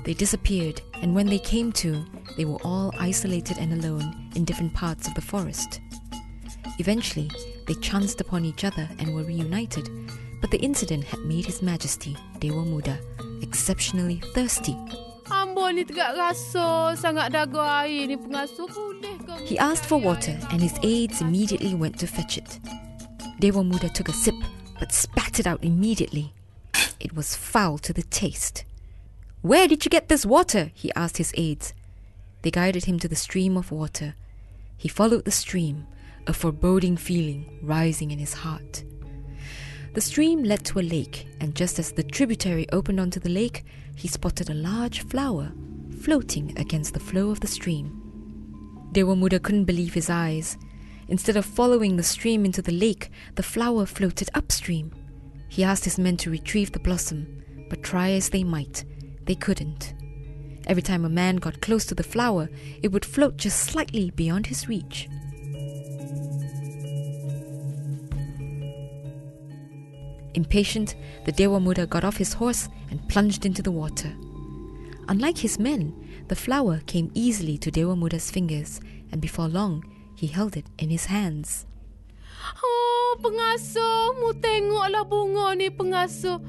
They 0.04 0.14
disappeared, 0.14 0.82
and 1.02 1.16
when 1.16 1.26
they 1.28 1.40
came 1.40 1.72
to, 1.74 2.06
they 2.38 2.46
were 2.46 2.62
all 2.64 2.94
isolated 3.00 3.58
and 3.58 3.74
alone 3.74 4.30
in 4.36 4.46
different 4.46 4.76
parts 4.76 5.08
of 5.08 5.16
the 5.16 5.22
forest. 5.22 5.82
Eventually, 6.78 7.32
they 7.66 7.74
chanced 7.76 8.22
upon 8.22 8.46
each 8.46 8.64
other 8.64 8.88
and 9.00 9.16
were 9.16 9.24
reunited, 9.24 9.90
but 10.42 10.52
the 10.52 10.62
incident 10.62 11.06
had 11.06 11.22
made 11.22 11.46
His 11.46 11.64
Majesty, 11.64 12.16
Dewa 12.38 12.64
Muda, 12.66 13.00
exceptionally 13.42 14.22
thirsty. 14.36 14.78
Ambo 15.32 15.72
ni 15.72 15.84
tegak 15.86 16.14
rasa 16.18 16.94
sangat 16.94 17.34
dagu 17.34 17.58
air 17.58 18.06
ni 18.06 18.18
pengasuh 18.18 18.70
boleh 18.70 19.18
kau. 19.26 19.38
He 19.42 19.58
asked 19.58 19.86
for 19.86 19.98
water, 19.98 20.38
and 20.52 20.62
his 20.62 20.78
aides 20.84 21.22
immediately 21.22 21.74
went 21.74 21.98
to 22.00 22.08
fetch 22.08 22.38
it. 22.38 22.60
Dewa 23.40 23.64
Muda 23.64 23.90
took 23.90 24.10
a 24.10 24.14
sip, 24.14 24.36
but 24.80 24.94
spat 24.94 25.40
it 25.40 25.48
out 25.48 25.64
immediately. 25.64 26.34
It 27.00 27.16
was 27.16 27.36
foul 27.36 27.78
to 27.80 27.94
the 27.94 28.04
taste. 28.04 28.66
Where 29.42 29.68
did 29.68 29.86
you 29.86 29.90
get 29.90 30.10
this 30.10 30.26
water? 30.26 30.72
he 30.74 30.94
asked 30.96 31.18
his 31.18 31.34
aides. 31.38 31.74
They 32.42 32.52
guided 32.52 32.86
him 32.86 33.00
to 33.00 33.08
the 33.08 33.16
stream 33.16 33.58
of 33.58 33.72
water. 33.72 34.16
He 34.78 34.88
followed 34.88 35.26
the 35.26 35.32
stream, 35.32 35.88
a 36.28 36.34
foreboding 36.34 36.98
feeling 36.98 37.60
rising 37.62 38.12
in 38.12 38.20
his 38.20 38.34
heart. 38.34 38.84
The 39.94 40.02
stream 40.02 40.44
led 40.44 40.66
to 40.66 40.80
a 40.80 40.86
lake, 40.86 41.28
and 41.40 41.56
just 41.56 41.80
as 41.80 41.94
the 41.94 42.04
tributary 42.04 42.70
opened 42.72 43.00
onto 43.00 43.20
the 43.20 43.30
lake, 43.30 43.66
he 43.96 44.08
spotted 44.08 44.50
a 44.50 44.54
large 44.54 45.02
flower 45.02 45.52
floating 46.02 46.58
against 46.58 46.94
the 46.94 47.00
flow 47.00 47.32
of 47.32 47.40
the 47.40 47.48
stream. 47.48 48.02
Dewa 48.92 49.16
Muda 49.16 49.40
couldn't 49.40 49.66
believe 49.66 49.94
his 49.94 50.10
eyes. 50.10 50.58
Instead 51.08 51.38
of 51.38 51.46
following 51.46 51.96
the 51.96 52.04
stream 52.04 52.46
into 52.46 52.62
the 52.62 52.72
lake, 52.72 53.10
the 53.36 53.44
flower 53.44 53.86
floated 53.86 54.30
upstream. 54.34 54.92
He 55.50 55.64
asked 55.64 55.86
his 55.86 56.00
men 56.00 56.18
to 56.18 56.30
retrieve 56.30 56.72
the 56.72 56.80
blossom, 56.80 57.44
but 57.70 57.84
try 57.84 58.12
as 58.12 58.30
they 58.30 58.44
might, 58.44 58.86
they 59.26 59.36
couldn't. 59.36 59.94
Every 60.68 60.82
time 60.82 61.06
a 61.06 61.10
man 61.10 61.38
got 61.38 61.62
close 61.62 61.86
to 61.86 61.96
the 61.96 62.04
flower, 62.04 62.50
it 62.82 62.92
would 62.92 63.06
float 63.06 63.38
just 63.38 63.60
slightly 63.60 64.12
beyond 64.12 64.48
his 64.48 64.68
reach. 64.68 65.08
Impatient, 70.36 70.96
the 71.24 71.32
Dewa 71.32 71.60
Muda 71.60 71.88
got 71.88 72.04
off 72.04 72.18
his 72.18 72.34
horse 72.34 72.68
and 72.92 73.00
plunged 73.08 73.46
into 73.46 73.64
the 73.64 73.72
water. 73.72 74.12
Unlike 75.08 75.38
his 75.40 75.60
men, 75.60 75.96
the 76.28 76.36
flower 76.36 76.82
came 76.86 77.12
easily 77.14 77.58
to 77.60 77.72
Dewa 77.72 77.96
Muda's 77.96 78.30
fingers, 78.30 78.82
and 79.12 79.22
before 79.22 79.48
long, 79.48 79.84
he 80.16 80.28
held 80.28 80.58
it 80.58 80.66
in 80.78 80.90
his 80.90 81.06
hands. 81.06 81.66
Oh, 82.60 83.16
pengasuh, 83.24 84.20
mu 84.20 84.36
tengoklah 84.36 85.08
bunga 85.08 85.56
ni 85.56 85.72
pengasuh. 85.72 86.44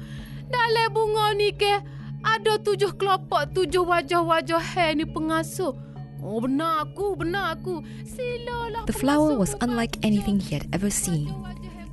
Dalam 0.51 0.87
bunga 0.91 1.31
ni 1.37 1.55
ke 1.55 1.79
ada 2.25 2.59
tujuh 2.59 2.91
kelopak, 2.99 3.55
tujuh 3.55 3.87
wajah-wajah 3.87 4.59
hair 4.59 4.99
ni 4.99 5.07
pengasuh. 5.07 5.71
Oh, 6.19 6.41
benar 6.41 6.83
aku, 6.83 7.15
benar 7.15 7.55
aku. 7.55 7.85
Silalah 8.03 8.83
The 8.89 8.97
flower 8.97 9.37
was 9.37 9.53
unlike 9.61 10.01
anything 10.01 10.41
he 10.41 10.57
had 10.57 10.65
ever 10.73 10.89
seen. 10.89 11.29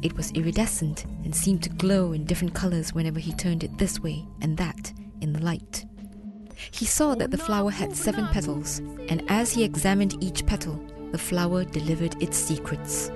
It 0.05 0.15
was 0.19 0.31
iridescent 0.33 1.07
and 1.25 1.35
seemed 1.35 1.63
to 1.63 1.71
glow 1.71 2.13
in 2.13 2.27
different 2.27 2.53
colors 2.53 2.93
whenever 2.93 3.19
he 3.19 3.33
turned 3.33 3.65
it 3.65 3.79
this 3.79 3.99
way 4.01 4.23
and 4.43 4.55
that 4.59 4.93
in 5.23 5.33
the 5.33 5.43
light. 5.43 5.87
He 6.71 6.85
saw 6.85 7.15
that 7.15 7.31
the 7.31 7.39
flower 7.39 7.71
had 7.71 7.97
seven 7.97 8.27
petals, 8.29 8.81
and 9.09 9.25
as 9.29 9.53
he 9.53 9.65
examined 9.65 10.23
each 10.23 10.45
petal, 10.45 10.79
the 11.11 11.19
flower 11.19 11.65
delivered 11.65 12.23
its 12.23 12.37
secrets. 12.37 13.11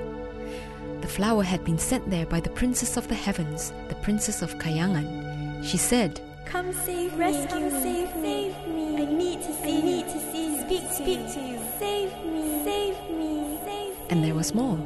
The 1.03 1.09
flower 1.09 1.43
had 1.43 1.62
been 1.62 1.78
sent 1.78 2.09
there 2.09 2.24
by 2.24 2.41
the 2.41 2.51
Princess 2.51 2.97
of 2.97 3.07
the 3.07 3.14
Heavens, 3.14 3.70
the 3.89 3.95
Princess 3.97 4.41
of 4.41 4.57
Kayangan. 4.57 5.62
She 5.62 5.76
said, 5.76 6.22
Come 6.47 6.72
save 6.72 7.12
me. 7.12 7.18
Rescue 7.18 7.61
me. 7.61 7.70
Save 7.70 8.16
me. 8.16 8.55
Save 8.57 8.68
me. 8.74 9.03
I 9.03 9.05
need 9.05 9.43
to 9.43 9.53
see. 9.62 9.78
I 9.78 9.82
need 9.82 10.07
to 10.07 10.32
see. 10.32 10.61
Speak, 10.62 10.91
speak 10.91 11.32
to 11.34 11.41
you. 11.41 11.61
Save 11.78 12.12
me. 12.24 12.64
Save 12.64 13.11
me. 13.11 13.59
Save 13.64 14.01
me. 14.01 14.07
And 14.09 14.24
there 14.24 14.34
was 14.34 14.55
more. 14.55 14.78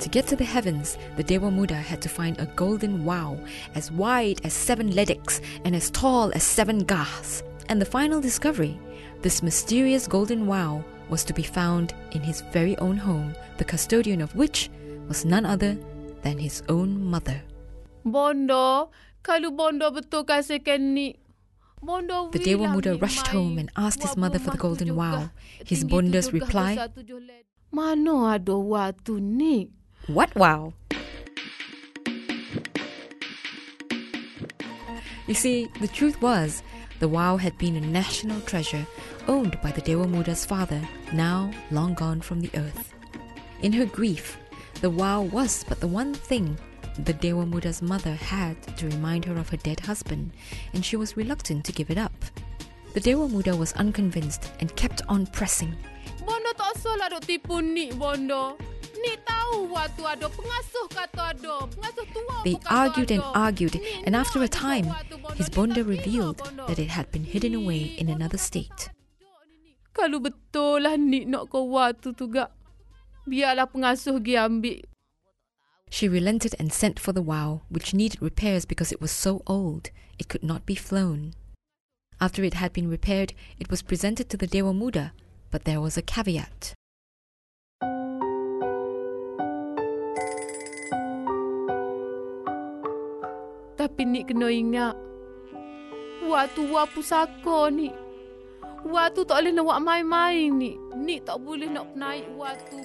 To 0.00 0.08
get 0.10 0.26
to 0.28 0.36
the 0.36 0.44
heavens, 0.44 0.98
the 1.16 1.24
Dewa 1.24 1.50
Muda 1.50 1.74
had 1.74 2.02
to 2.02 2.08
find 2.08 2.38
a 2.38 2.46
golden 2.54 3.04
wau, 3.04 3.38
as 3.74 3.90
wide 3.90 4.40
as 4.44 4.52
seven 4.52 4.94
ledicks 4.94 5.40
and 5.64 5.74
as 5.74 5.90
tall 5.90 6.30
as 6.34 6.44
seven 6.44 6.84
gahs. 6.84 7.42
And 7.68 7.80
the 7.80 7.88
final 7.88 8.20
discovery, 8.20 8.78
this 9.22 9.42
mysterious 9.42 10.06
golden 10.06 10.46
wau, 10.46 10.84
was 11.08 11.24
to 11.24 11.32
be 11.32 11.42
found 11.42 11.94
in 12.12 12.20
his 12.20 12.42
very 12.52 12.76
own 12.78 12.96
home, 12.96 13.34
the 13.56 13.64
custodian 13.64 14.20
of 14.20 14.34
which 14.36 14.70
was 15.08 15.24
none 15.24 15.46
other 15.46 15.76
than 16.22 16.38
his 16.38 16.62
own 16.68 17.02
mother. 17.02 17.40
Bondo, 18.04 18.90
kalau 19.24 19.50
Bondo 19.50 19.90
betul 19.90 20.26
ni. 20.78 21.16
Bondo 21.82 22.30
The 22.30 22.38
Dewa 22.38 22.68
Muda 22.68 22.96
rushed 22.98 23.28
home 23.28 23.58
and 23.58 23.70
asked 23.76 24.02
his 24.02 24.16
mother 24.16 24.38
for 24.38 24.50
the 24.50 24.58
golden 24.58 24.94
wau. 24.94 25.30
His 25.64 25.84
tinggi 25.84 25.90
bonda's 25.90 26.28
tujuh 26.28 26.40
gah, 26.40 26.46
reply, 26.46 26.72
besar 26.74 26.88
tujuh 26.94 27.20
led. 27.26 27.44
Mana 27.72 28.38
ada 28.38 28.54
watu 28.54 29.18
ni? 29.20 29.70
What 30.06 30.32
wau? 30.36 30.72
You 35.26 35.34
see, 35.34 35.68
the 35.80 35.88
truth 35.88 36.22
was, 36.22 36.62
the 37.00 37.08
wau 37.08 37.36
had 37.36 37.58
been 37.58 37.74
a 37.74 37.80
national 37.80 38.40
treasure 38.42 38.86
owned 39.26 39.58
by 39.60 39.72
the 39.72 39.80
Dewa 39.80 40.06
Muda's 40.06 40.46
father, 40.46 40.80
now 41.12 41.50
long 41.72 41.94
gone 41.94 42.20
from 42.20 42.40
the 42.40 42.50
earth. 42.54 42.94
In 43.62 43.72
her 43.72 43.84
grief, 43.84 44.38
the 44.80 44.90
wow 44.90 45.22
was 45.22 45.64
but 45.64 45.80
the 45.80 45.88
one 45.88 46.14
thing 46.14 46.56
the 47.00 47.12
Dewa 47.12 47.44
Muda's 47.44 47.82
mother 47.82 48.14
had 48.14 48.62
to 48.76 48.86
remind 48.86 49.24
her 49.24 49.36
of 49.36 49.48
her 49.48 49.56
dead 49.56 49.80
husband, 49.80 50.30
and 50.72 50.84
she 50.84 50.94
was 50.94 51.16
reluctant 51.16 51.64
to 51.64 51.72
give 51.72 51.90
it 51.90 51.98
up. 51.98 52.14
The 52.94 53.00
Dewa 53.00 53.28
Muda 53.28 53.56
was 53.56 53.72
unconvinced 53.72 54.52
and 54.60 54.74
kept 54.76 55.02
on 55.08 55.26
pressing. 55.26 55.74
Bondo 56.24 56.52
tak 56.54 57.42
Bondo. 57.98 58.56
Watu 59.70 60.02
ada 60.08 60.26
pengasuh 60.26 60.86
kata 60.90 61.22
ada. 61.36 61.54
Pengasuh 61.70 62.06
tua 62.10 62.36
They 62.42 62.56
argued 62.66 63.10
and 63.12 63.22
argued, 63.34 63.76
and 64.04 64.16
after 64.16 64.42
a 64.42 64.50
time, 64.50 64.88
juga 64.88 64.96
watu 64.96 65.16
Bondo. 65.22 65.36
his 65.38 65.48
bonda 65.50 65.82
revealed 65.84 66.38
that 66.66 66.78
it 66.78 66.90
had 66.90 67.10
been 67.12 67.24
hidden 67.24 67.54
away 67.54 67.94
in 68.00 68.08
another 68.08 68.38
state. 68.40 68.90
Kalau 69.96 70.20
betul 70.20 70.84
lah 70.84 70.96
ni 71.00 71.24
nak 71.24 71.48
kau 71.48 71.64
watu 71.68 72.12
tu 72.12 72.28
gak. 72.28 72.52
Biarlah 73.26 73.66
pengasuh 73.70 74.20
pergi 74.20 74.34
ambil. 74.36 74.80
She 75.88 76.10
relented 76.10 76.54
and 76.58 76.74
sent 76.74 76.98
for 76.98 77.14
the 77.14 77.22
wau, 77.22 77.62
which 77.70 77.94
needed 77.94 78.20
repairs 78.20 78.66
because 78.66 78.90
it 78.90 79.00
was 79.00 79.14
so 79.14 79.40
old 79.46 79.94
it 80.18 80.28
could 80.28 80.42
not 80.42 80.66
be 80.66 80.74
flown. 80.74 81.32
After 82.20 82.42
it 82.42 82.54
had 82.54 82.72
been 82.72 82.88
repaired, 82.88 83.32
it 83.60 83.70
was 83.70 83.82
presented 83.84 84.28
to 84.30 84.36
the 84.36 84.46
Dewa 84.48 84.72
Muda, 84.72 85.12
but 85.50 85.64
there 85.64 85.80
was 85.80 85.96
a 85.96 86.02
caveat. 86.02 86.74
Tapi 93.76 94.08
ni 94.08 94.24
kena 94.24 94.48
ingat. 94.48 94.96
Waktu 96.24 96.60
wak 96.72 96.96
pusaka 96.96 97.68
ni. 97.68 97.92
Waktu 98.88 99.28
tak 99.28 99.44
boleh 99.44 99.52
nak 99.52 99.84
main-main 99.84 100.48
ni. 100.56 100.80
Ni 100.96 101.20
tak 101.20 101.44
boleh 101.44 101.68
nak 101.68 101.92
naik 101.92 102.24
waktu. 102.40 102.80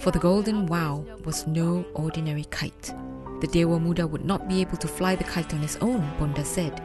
For 0.00 0.08
the 0.08 0.18
golden 0.18 0.64
wau 0.66 1.04
was 1.28 1.44
no 1.44 1.84
ordinary 1.92 2.48
kite. 2.48 2.96
The 3.44 3.50
Dewa 3.50 3.76
Muda 3.76 4.06
would 4.06 4.24
not 4.24 4.48
be 4.48 4.62
able 4.62 4.78
to 4.78 4.88
fly 4.88 5.18
the 5.18 5.26
kite 5.26 5.52
on 5.52 5.60
his 5.60 5.76
own, 5.82 6.00
Bonda 6.16 6.46
said. 6.46 6.80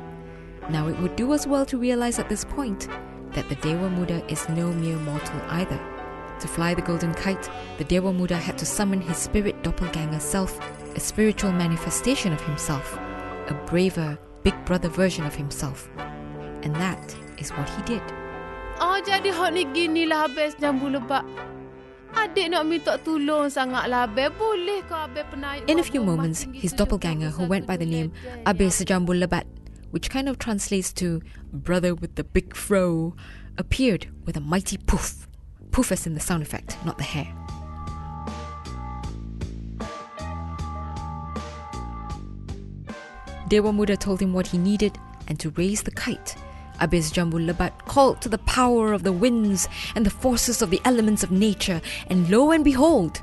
Now 0.68 0.90
it 0.90 1.00
would 1.00 1.16
do 1.16 1.32
us 1.32 1.48
well 1.48 1.66
to 1.70 1.78
realize 1.78 2.20
at 2.20 2.28
this 2.28 2.44
point 2.44 2.90
that 3.32 3.48
the 3.48 3.56
Dewa 3.62 3.88
Muda 3.88 4.26
is 4.28 4.50
no 4.50 4.74
mere 4.74 4.98
mortal 5.06 5.40
either. 5.56 5.80
To 6.42 6.48
fly 6.48 6.74
the 6.74 6.82
golden 6.82 7.14
kite, 7.14 7.50
the 7.78 7.86
Dewa 7.86 8.12
Muda 8.12 8.36
had 8.36 8.58
to 8.58 8.66
summon 8.66 9.02
his 9.02 9.18
spirit 9.18 9.64
doppelganger 9.64 10.20
self, 10.20 10.60
a 10.96 11.00
spiritual 11.00 11.52
manifestation 11.52 12.34
of 12.34 12.42
himself, 12.42 12.98
a 13.48 13.56
braver, 13.66 14.18
big 14.44 14.56
brother 14.66 14.90
version 14.90 15.26
of 15.26 15.36
himself. 15.36 15.90
And 16.64 16.76
that 16.76 17.16
is 17.38 17.50
what 17.52 17.70
he 17.70 17.82
did. 17.84 18.04
Oh, 18.78 19.02
jadi 19.02 19.34
hak 19.34 19.58
ni 19.58 19.66
gini 19.74 20.06
lah 20.06 20.30
habis 20.30 20.54
jambu 20.62 20.94
lebak. 20.94 21.26
Adik 22.14 22.50
nak 22.50 22.66
minta 22.66 22.98
tolong 23.02 23.50
sangat 23.50 23.90
lah 23.90 24.06
Abel. 24.06 24.32
Boleh 24.38 24.82
ke 24.86 24.96
Abel 24.96 25.26
penaik 25.28 25.66
In 25.68 25.78
a 25.82 25.86
few 25.86 26.02
moments, 26.02 26.46
his 26.54 26.72
doppelganger, 26.74 27.30
who 27.30 27.46
went 27.46 27.66
by 27.66 27.76
the 27.76 27.86
name 27.86 28.14
meter 28.14 28.42
Abe 28.48 28.70
Sejambul 28.72 29.18
Lebat, 29.18 29.46
which 29.92 30.10
kind 30.10 30.30
of 30.30 30.38
translates 30.38 30.94
to 30.94 31.22
brother 31.52 31.94
with 31.94 32.16
the 32.16 32.24
big 32.24 32.56
fro, 32.56 33.14
appeared 33.58 34.08
with 34.26 34.38
a 34.38 34.44
mighty 34.44 34.78
poof. 34.78 35.28
Poof 35.72 35.92
as 35.92 36.08
in 36.08 36.14
the 36.14 36.24
sound 36.24 36.42
effect, 36.42 36.78
not 36.86 36.98
the 36.98 37.04
hair. 37.04 37.28
Dewa 43.48 43.72
Muda 43.72 43.98
told 43.98 44.22
him 44.22 44.34
what 44.34 44.48
he 44.48 44.58
needed 44.58 44.98
and 45.28 45.40
to 45.40 45.50
raise 45.52 45.82
the 45.82 45.92
kite. 45.92 46.36
Abiz 46.80 47.12
Jambul 47.12 47.46
Labat 47.46 47.78
called 47.86 48.22
to 48.22 48.30
the 48.30 48.38
power 48.40 48.94
of 48.94 49.04
the 49.04 49.12
winds 49.12 49.68
and 49.96 50.06
the 50.06 50.12
forces 50.12 50.62
of 50.62 50.70
the 50.70 50.82
elements 50.86 51.24
of 51.24 51.32
nature, 51.32 51.82
and 52.08 52.30
lo 52.30 52.52
and 52.52 52.64
behold, 52.64 53.22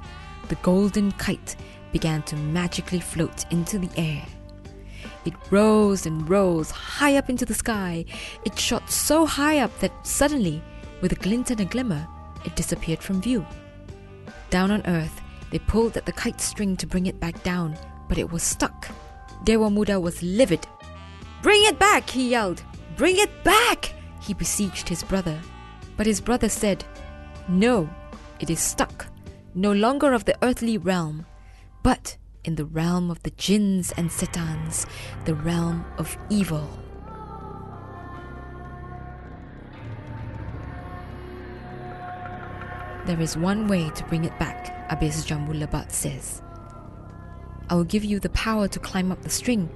the 0.49 0.57
golden 0.57 1.12
kite 1.12 1.57
began 1.93 2.22
to 2.25 2.37
magically 2.37 3.01
float 3.01 3.45
into 3.53 3.79
the 3.79 3.91
air. 3.97 4.25
It 5.25 5.35
rose 5.51 6.05
and 6.07 6.29
rose 6.29 6.70
high 6.70 7.16
up 7.16 7.31
into 7.31 7.45
the 7.45 7.55
sky. 7.55 8.05
It 8.45 8.59
shot 8.59 8.91
so 8.91 9.25
high 9.25 9.59
up 9.61 9.79
that 9.79 10.07
suddenly, 10.07 10.62
with 11.01 11.12
a 11.12 11.16
glint 11.16 11.51
and 11.51 11.61
a 11.61 11.64
glimmer, 11.64 12.07
it 12.45 12.57
disappeared 12.57 13.03
from 13.03 13.22
view. 13.22 13.47
Down 14.51 14.70
on 14.70 14.87
earth, 14.87 15.20
they 15.51 15.61
pulled 15.61 15.97
at 15.97 16.07
the 16.07 16.12
kite 16.12 16.41
string 16.41 16.77
to 16.77 16.87
bring 16.87 17.07
it 17.07 17.20
back 17.20 17.43
down, 17.43 17.79
but 18.09 18.18
it 18.18 18.31
was 18.31 18.43
stuck. 18.43 18.89
Dewa 19.45 19.70
Muda 19.70 20.01
was 20.01 20.22
livid. 20.22 20.66
Bring 21.42 21.62
it 21.64 21.78
back, 21.78 22.09
he 22.09 22.30
yelled. 22.30 22.62
Bring 22.97 23.18
it 23.18 23.45
back! 23.45 23.92
He 24.22 24.32
beseeched 24.32 24.88
his 24.88 25.03
brother. 25.03 25.38
But 25.99 26.07
his 26.07 26.20
brother 26.20 26.49
said, 26.49 26.84
No, 27.47 27.88
it 28.40 28.49
is 28.49 28.61
stuck, 28.61 29.07
no 29.55 29.72
longer 29.72 30.14
of 30.14 30.24
the 30.24 30.36
earthly 30.42 30.78
realm, 30.78 31.26
but 31.82 32.16
in 32.45 32.55
the 32.55 32.64
realm 32.64 33.11
of 33.11 33.22
the 33.22 33.30
jinns 33.32 33.92
and 33.92 34.11
setans, 34.11 34.86
the 35.26 35.34
realm 35.34 35.84
of 35.99 36.16
evil. 36.30 36.68
There 43.05 43.20
is 43.20 43.36
one 43.36 43.68
way 43.68 43.90
to 43.90 44.05
bring 44.05 44.24
it 44.24 44.38
back, 44.38 44.70
Abbes 44.88 45.26
Jambulabat 45.26 45.92
says. 45.92 46.43
I 47.68 47.74
will 47.74 47.84
give 47.84 48.04
you 48.04 48.20
the 48.20 48.28
power 48.30 48.68
to 48.68 48.78
climb 48.78 49.10
up 49.10 49.22
the 49.22 49.30
string, 49.30 49.70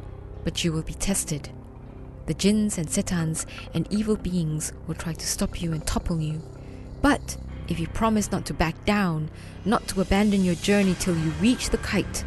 but 0.44 0.62
you 0.62 0.72
will 0.72 0.82
be 0.82 0.94
tested. 0.94 1.50
The 2.26 2.34
jinns 2.34 2.76
and 2.76 2.88
setans 2.88 3.46
and 3.72 3.90
evil 3.90 4.16
beings 4.16 4.72
will 4.86 4.94
try 4.94 5.14
to 5.14 5.26
stop 5.26 5.62
you 5.62 5.72
and 5.72 5.86
topple 5.86 6.20
you. 6.20 6.42
But 7.00 7.38
if 7.68 7.80
you 7.80 7.86
promise 7.86 8.30
not 8.30 8.44
to 8.46 8.54
back 8.54 8.84
down, 8.84 9.30
not 9.64 9.88
to 9.88 10.00
abandon 10.00 10.44
your 10.44 10.54
journey 10.56 10.94
till 10.98 11.16
you 11.16 11.30
reach 11.40 11.70
the 11.70 11.78
kite, 11.78 12.24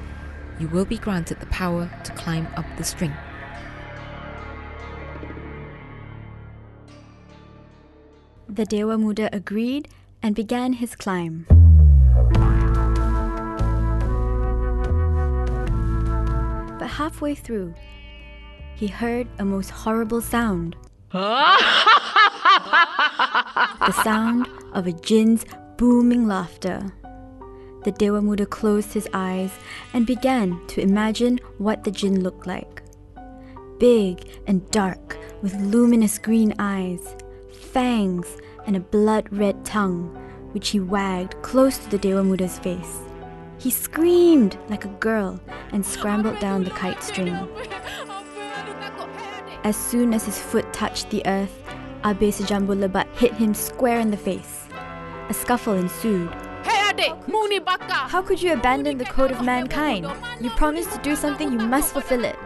you 0.59 0.67
will 0.67 0.85
be 0.85 0.97
granted 0.97 1.39
the 1.39 1.45
power 1.47 1.91
to 2.03 2.11
climb 2.13 2.47
up 2.55 2.65
the 2.77 2.83
string. 2.83 3.13
The 8.49 8.65
Dewa 8.65 8.97
Muda 8.97 9.29
agreed 9.33 9.87
and 10.21 10.35
began 10.35 10.73
his 10.73 10.95
climb. 10.95 11.45
Halfway 17.01 17.33
through, 17.33 17.73
he 18.75 18.85
heard 18.85 19.27
a 19.39 19.43
most 19.43 19.71
horrible 19.71 20.21
sound. 20.21 20.75
the 21.11 21.23
sound 24.03 24.47
of 24.73 24.85
a 24.85 24.91
jinn's 24.91 25.43
booming 25.77 26.27
laughter. 26.27 26.93
The 27.85 27.91
Dewamuda 27.91 28.47
closed 28.47 28.93
his 28.93 29.07
eyes 29.15 29.51
and 29.93 30.05
began 30.05 30.61
to 30.67 30.79
imagine 30.79 31.39
what 31.57 31.83
the 31.83 31.89
jinn 31.89 32.21
looked 32.21 32.45
like. 32.45 32.83
Big 33.79 34.15
and 34.45 34.69
dark, 34.69 35.17
with 35.41 35.55
luminous 35.55 36.19
green 36.19 36.53
eyes, 36.59 37.15
fangs, 37.51 38.27
and 38.67 38.75
a 38.75 38.79
blood 38.95 39.25
red 39.31 39.65
tongue, 39.65 40.05
which 40.51 40.69
he 40.69 40.79
wagged 40.79 41.33
close 41.41 41.79
to 41.79 41.89
the 41.89 41.97
Dewamuda's 41.97 42.59
face. 42.59 43.10
He 43.61 43.69
screamed 43.69 44.57
like 44.69 44.85
a 44.85 44.95
girl 44.99 45.39
and 45.71 45.85
scrambled 45.85 46.39
down 46.39 46.63
the 46.63 46.71
kite 46.71 47.03
string. 47.03 47.37
As 49.63 49.75
soon 49.75 50.15
as 50.15 50.25
his 50.25 50.39
foot 50.39 50.73
touched 50.73 51.11
the 51.11 51.23
earth, 51.27 51.61
Abe 52.03 52.33
Sejambu 52.33 52.73
Lebat 52.73 53.05
hit 53.15 53.35
him 53.35 53.53
square 53.53 53.99
in 53.99 54.09
the 54.09 54.17
face. 54.17 54.67
A 55.29 55.33
scuffle 55.35 55.73
ensued. 55.73 56.33
Hey 56.63 56.81
adik, 56.89 57.27
mu 57.27 57.47
ni. 57.49 57.59
How 57.87 58.23
could 58.23 58.41
you 58.41 58.53
abandon 58.53 58.97
the 58.97 59.05
code 59.05 59.29
of 59.29 59.45
mankind? 59.45 60.09
You 60.39 60.49
promised 60.49 60.91
to 60.93 60.97
do 61.03 61.15
something, 61.15 61.51
you 61.51 61.59
must 61.59 61.93
fulfill 61.93 62.25
it. 62.25 62.37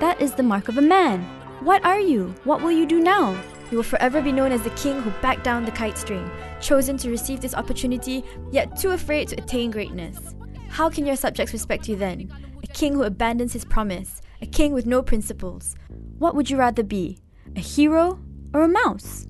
That 0.00 0.22
is 0.22 0.32
the 0.32 0.42
mark 0.42 0.68
of 0.68 0.78
a 0.78 0.80
man. 0.96 1.20
What 1.60 1.84
are 1.84 2.00
you? 2.00 2.34
What 2.44 2.62
will 2.62 2.72
you 2.72 2.86
do 2.86 2.98
now? 2.98 3.38
You 3.70 3.76
will 3.76 3.84
forever 3.84 4.22
be 4.22 4.32
known 4.32 4.52
as 4.52 4.62
the 4.62 4.70
king 4.70 5.02
who 5.02 5.10
backed 5.20 5.44
down 5.44 5.66
the 5.66 5.70
kite 5.70 5.98
string, 5.98 6.30
chosen 6.62 6.96
to 6.96 7.10
receive 7.10 7.42
this 7.42 7.54
opportunity, 7.54 8.24
yet 8.50 8.78
too 8.78 8.92
afraid 8.92 9.28
to 9.28 9.36
attain 9.36 9.70
greatness. 9.70 10.31
How 10.72 10.88
can 10.88 11.04
your 11.04 11.16
subjects 11.16 11.52
respect 11.52 11.86
you 11.86 11.96
then? 11.96 12.32
A 12.62 12.66
king 12.66 12.94
who 12.94 13.02
abandons 13.02 13.52
his 13.52 13.62
promise, 13.62 14.22
a 14.40 14.46
king 14.46 14.72
with 14.72 14.86
no 14.86 15.02
principles. 15.02 15.76
What 16.18 16.34
would 16.34 16.48
you 16.48 16.56
rather 16.56 16.82
be? 16.82 17.18
A 17.54 17.60
hero 17.60 18.18
or 18.54 18.62
a 18.62 18.68
mouse? 18.68 19.26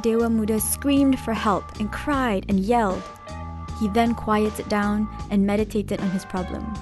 Dewa 0.00 0.30
Muda 0.30 0.60
screamed 0.60 1.18
for 1.18 1.34
help 1.34 1.80
and 1.80 1.90
cried 1.90 2.46
and 2.48 2.60
yelled. 2.60 3.02
He 3.80 3.88
then 3.88 4.14
quieted 4.14 4.68
down 4.68 5.08
and 5.28 5.44
meditated 5.44 6.00
on 6.00 6.10
his 6.12 6.24
problem. 6.24 6.72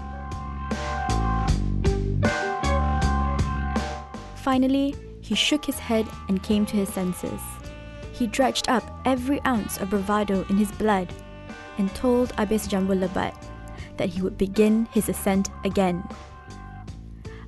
Finally, 4.34 4.94
he 5.22 5.34
shook 5.34 5.64
his 5.64 5.78
head 5.78 6.06
and 6.28 6.42
came 6.42 6.66
to 6.66 6.76
his 6.76 6.90
senses. 6.90 7.40
He 8.12 8.26
dredged 8.26 8.68
up 8.68 9.00
every 9.06 9.40
ounce 9.46 9.78
of 9.78 9.88
bravado 9.88 10.44
in 10.50 10.58
his 10.58 10.70
blood 10.72 11.10
and 11.78 11.94
told 11.94 12.32
Abes 12.38 12.68
Jambulabat 12.68 13.34
that 13.96 14.08
he 14.08 14.22
would 14.22 14.38
begin 14.38 14.86
his 14.92 15.08
ascent 15.08 15.50
again. 15.64 16.02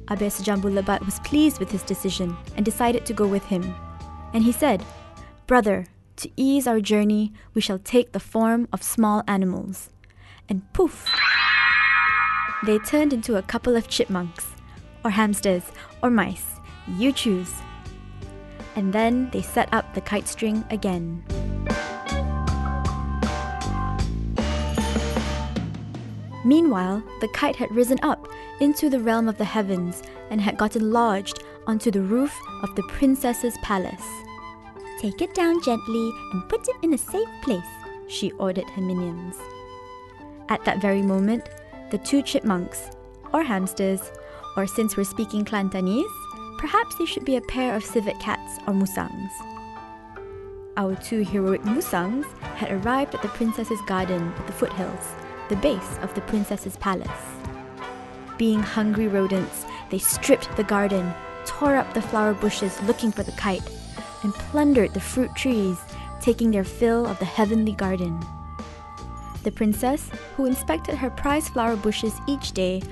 Abes 0.08 0.40
Jambulabat 0.40 1.04
was 1.04 1.20
pleased 1.20 1.58
with 1.58 1.70
his 1.70 1.82
decision 1.82 2.36
and 2.56 2.64
decided 2.64 3.04
to 3.06 3.12
go 3.12 3.26
with 3.26 3.44
him. 3.44 3.74
And 4.32 4.42
he 4.42 4.52
said, 4.52 4.82
Brother, 5.46 5.86
to 6.16 6.30
ease 6.36 6.66
our 6.66 6.80
journey, 6.80 7.32
we 7.54 7.60
shall 7.60 7.78
take 7.78 8.12
the 8.12 8.20
form 8.20 8.68
of 8.72 8.82
small 8.82 9.22
animals. 9.28 9.90
And 10.48 10.70
poof! 10.72 11.06
They 12.64 12.78
turned 12.78 13.12
into 13.12 13.36
a 13.36 13.42
couple 13.42 13.76
of 13.76 13.88
chipmunks, 13.88 14.46
or 15.04 15.10
hamsters, 15.10 15.62
or 16.02 16.10
mice. 16.10 16.56
You 16.88 17.12
choose. 17.12 17.52
And 18.74 18.92
then 18.92 19.30
they 19.30 19.42
set 19.42 19.72
up 19.72 19.94
the 19.94 20.00
kite 20.00 20.26
string 20.26 20.64
again. 20.70 21.22
Meanwhile, 26.48 27.02
the 27.20 27.28
kite 27.28 27.56
had 27.56 27.70
risen 27.76 27.98
up 28.02 28.26
into 28.60 28.88
the 28.88 29.00
realm 29.00 29.28
of 29.28 29.36
the 29.36 29.44
heavens 29.44 30.02
and 30.30 30.40
had 30.40 30.56
gotten 30.56 30.90
lodged 30.90 31.44
onto 31.66 31.90
the 31.90 32.00
roof 32.00 32.34
of 32.62 32.74
the 32.74 32.84
princess's 32.84 33.58
palace. 33.58 34.08
Take 34.98 35.20
it 35.20 35.34
down 35.34 35.62
gently 35.62 36.10
and 36.32 36.48
put 36.48 36.66
it 36.66 36.76
in 36.80 36.94
a 36.94 36.98
safe 36.98 37.28
place. 37.42 37.60
She 38.08 38.32
ordered 38.32 38.64
her 38.70 38.80
minions. 38.80 39.36
At 40.48 40.64
that 40.64 40.80
very 40.80 41.02
moment, 41.02 41.50
the 41.90 41.98
two 41.98 42.22
chipmunks, 42.22 42.92
or 43.34 43.42
hamsters, 43.42 44.00
or 44.56 44.66
since 44.66 44.96
we're 44.96 45.04
speaking 45.04 45.44
Kelantanese, 45.44 46.06
perhaps 46.56 46.94
they 46.94 47.04
should 47.04 47.26
be 47.26 47.36
a 47.36 47.42
pair 47.42 47.74
of 47.74 47.84
civet 47.84 48.18
cats 48.20 48.56
or 48.66 48.72
musangs. 48.72 49.32
Our 50.78 50.94
two 50.94 51.24
heroic 51.24 51.60
musangs 51.64 52.24
had 52.56 52.72
arrived 52.72 53.14
at 53.14 53.20
the 53.20 53.28
princess's 53.28 53.82
garden 53.82 54.32
at 54.38 54.46
the 54.46 54.54
foothills, 54.54 55.12
the 55.48 55.56
base 55.56 55.98
of 56.02 56.14
the 56.14 56.20
princess's 56.22 56.76
palace. 56.76 57.08
Being 58.36 58.60
hungry 58.60 59.08
rodents, 59.08 59.64
they 59.90 59.98
stripped 59.98 60.56
the 60.56 60.64
garden, 60.64 61.12
tore 61.44 61.76
up 61.76 61.92
the 61.94 62.02
flower 62.02 62.34
bushes 62.34 62.80
looking 62.82 63.10
for 63.10 63.22
the 63.22 63.32
kite, 63.32 63.68
and 64.22 64.34
plundered 64.34 64.94
the 64.94 65.00
fruit 65.00 65.34
trees, 65.34 65.78
taking 66.20 66.50
their 66.50 66.64
fill 66.64 67.06
of 67.06 67.18
the 67.18 67.24
heavenly 67.24 67.72
garden. 67.72 68.20
The 69.44 69.52
princess, 69.52 70.10
who 70.36 70.46
inspected 70.46 70.96
her 70.96 71.10
prize 71.10 71.48
flower 71.48 71.76
bushes 71.76 72.14
each 72.26 72.52
day, 72.52 72.82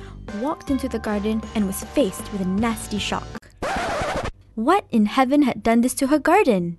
walked 0.40 0.70
into 0.70 0.88
the 0.88 0.98
garden 0.98 1.42
and 1.54 1.66
was 1.66 1.84
faced 1.84 2.32
with 2.32 2.40
a 2.40 2.46
nasty 2.46 2.98
shock. 2.98 3.26
What 4.54 4.86
in 4.90 5.06
heaven 5.06 5.42
had 5.42 5.62
done 5.62 5.82
this 5.82 5.94
to 5.94 6.06
her 6.06 6.18
garden? 6.18 6.78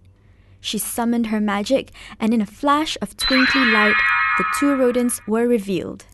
She 0.60 0.80
summoned 0.80 1.28
her 1.28 1.40
magic, 1.40 1.92
and 2.20 2.34
in 2.34 2.42
a 2.42 2.46
flash 2.46 2.98
of 3.02 3.16
twinkly 3.18 3.66
light, 3.66 3.96
the 4.38 4.46
two 4.60 4.76
rodents 4.76 5.20
were 5.28 5.48
revealed. 5.48 6.06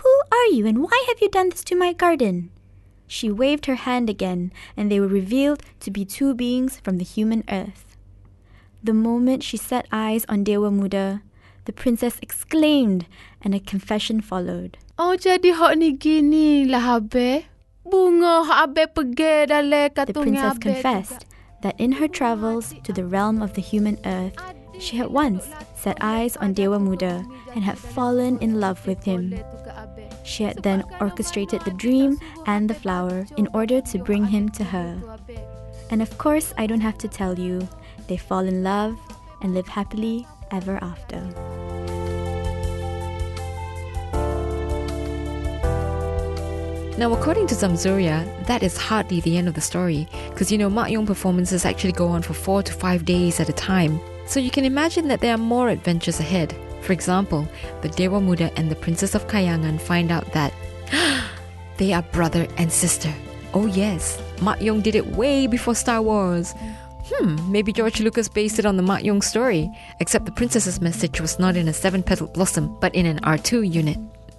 Who 0.00 0.14
are 0.32 0.46
you, 0.46 0.66
and 0.66 0.82
why 0.82 1.04
have 1.08 1.20
you 1.20 1.28
done 1.28 1.50
this 1.50 1.64
to 1.64 1.76
my 1.76 1.92
garden? 1.92 2.50
She 3.06 3.30
waved 3.30 3.66
her 3.66 3.74
hand 3.74 4.08
again, 4.08 4.52
and 4.76 4.90
they 4.90 5.00
were 5.00 5.08
revealed 5.08 5.62
to 5.80 5.90
be 5.90 6.04
two 6.04 6.34
beings 6.34 6.80
from 6.80 6.98
the 6.98 7.04
human 7.04 7.44
earth. 7.48 7.96
The 8.82 8.94
moment 8.94 9.42
she 9.42 9.56
set 9.56 9.88
eyes 9.90 10.24
on 10.28 10.44
Dewa 10.44 10.70
Muda, 10.70 11.22
the 11.64 11.72
princess 11.72 12.18
exclaimed, 12.22 13.06
and 13.42 13.54
a 13.54 13.60
confession 13.60 14.20
followed. 14.20 14.78
Oh, 14.98 15.16
jadi 15.18 15.52
hok 15.52 15.76
ni 15.76 15.96
gini 15.96 16.68
lah, 16.68 16.96
Abe. 16.96 17.44
Bunga 17.84 18.44
hok 18.48 18.68
Abe 18.68 18.84
pergi 18.92 19.48
dalam 19.48 19.92
The 19.92 20.12
princess 20.12 20.58
confessed 20.58 21.26
that 21.62 21.74
in 21.80 21.92
her 22.00 22.08
travels 22.08 22.74
to 22.84 22.92
the 22.92 23.04
realm 23.04 23.42
of 23.42 23.54
the 23.54 23.60
human 23.60 23.98
earth, 24.04 24.36
she 24.78 24.96
had 24.96 25.08
once 25.10 25.48
set 25.74 25.98
eyes 26.00 26.36
on 26.36 26.52
Dewa 26.52 26.78
Muda 26.78 27.24
and 27.54 27.64
had 27.64 27.78
fallen 27.78 28.38
in 28.38 28.60
love 28.60 28.86
with 28.86 29.02
him. 29.04 29.38
She 30.24 30.44
had 30.44 30.62
then 30.62 30.84
orchestrated 31.00 31.62
the 31.62 31.70
dream 31.70 32.18
and 32.46 32.68
the 32.68 32.74
flower 32.74 33.26
in 33.36 33.48
order 33.54 33.80
to 33.80 33.98
bring 33.98 34.24
him 34.24 34.48
to 34.50 34.64
her. 34.64 35.00
And 35.90 36.02
of 36.02 36.18
course, 36.18 36.52
I 36.58 36.66
don't 36.66 36.80
have 36.80 36.98
to 36.98 37.08
tell 37.08 37.38
you, 37.38 37.66
they 38.08 38.16
fall 38.16 38.44
in 38.46 38.62
love 38.62 38.98
and 39.40 39.54
live 39.54 39.68
happily 39.68 40.26
ever 40.50 40.78
after. 40.82 41.20
Now, 46.98 47.12
according 47.12 47.46
to 47.46 47.54
Zamzuriah, 47.54 48.46
that 48.46 48.64
is 48.64 48.76
hardly 48.76 49.20
the 49.20 49.38
end 49.38 49.46
of 49.46 49.54
the 49.54 49.60
story, 49.60 50.08
because 50.30 50.50
you 50.50 50.58
know, 50.58 50.68
Mak 50.68 50.90
Yong 50.90 51.06
performances 51.06 51.64
actually 51.64 51.92
go 51.92 52.08
on 52.08 52.22
for 52.22 52.34
four 52.34 52.60
to 52.64 52.72
five 52.72 53.04
days 53.04 53.38
at 53.38 53.48
a 53.48 53.52
time. 53.52 54.00
So 54.28 54.40
you 54.40 54.50
can 54.50 54.66
imagine 54.66 55.08
that 55.08 55.20
there 55.20 55.32
are 55.34 55.38
more 55.38 55.70
adventures 55.70 56.20
ahead. 56.20 56.54
For 56.82 56.92
example, 56.92 57.48
the 57.80 57.88
Dewa 57.88 58.20
Muda 58.20 58.52
and 58.58 58.70
the 58.70 58.76
Princess 58.76 59.14
of 59.14 59.26
Kayangan 59.26 59.80
find 59.80 60.12
out 60.12 60.30
that 60.34 60.52
they 61.78 61.94
are 61.94 62.02
brother 62.02 62.46
and 62.58 62.70
sister. 62.70 63.12
Oh 63.54 63.64
yes, 63.64 64.20
Mak 64.42 64.60
Yong 64.60 64.82
did 64.82 64.94
it 64.94 65.16
way 65.16 65.46
before 65.46 65.74
Star 65.74 66.02
Wars. 66.02 66.52
Hmm, 67.06 67.50
maybe 67.50 67.72
George 67.72 68.00
Lucas 68.00 68.28
based 68.28 68.58
it 68.58 68.66
on 68.66 68.76
the 68.76 68.82
Mak 68.82 69.02
Yong 69.02 69.22
story, 69.22 69.70
except 69.98 70.26
the 70.26 70.32
princess's 70.32 70.82
message 70.82 71.22
was 71.22 71.38
not 71.38 71.56
in 71.56 71.66
a 71.66 71.72
seven 71.72 72.02
petaled 72.02 72.34
blossom, 72.34 72.76
but 72.80 72.94
in 72.94 73.06
an 73.06 73.20
R2 73.20 73.72
unit. 73.72 73.96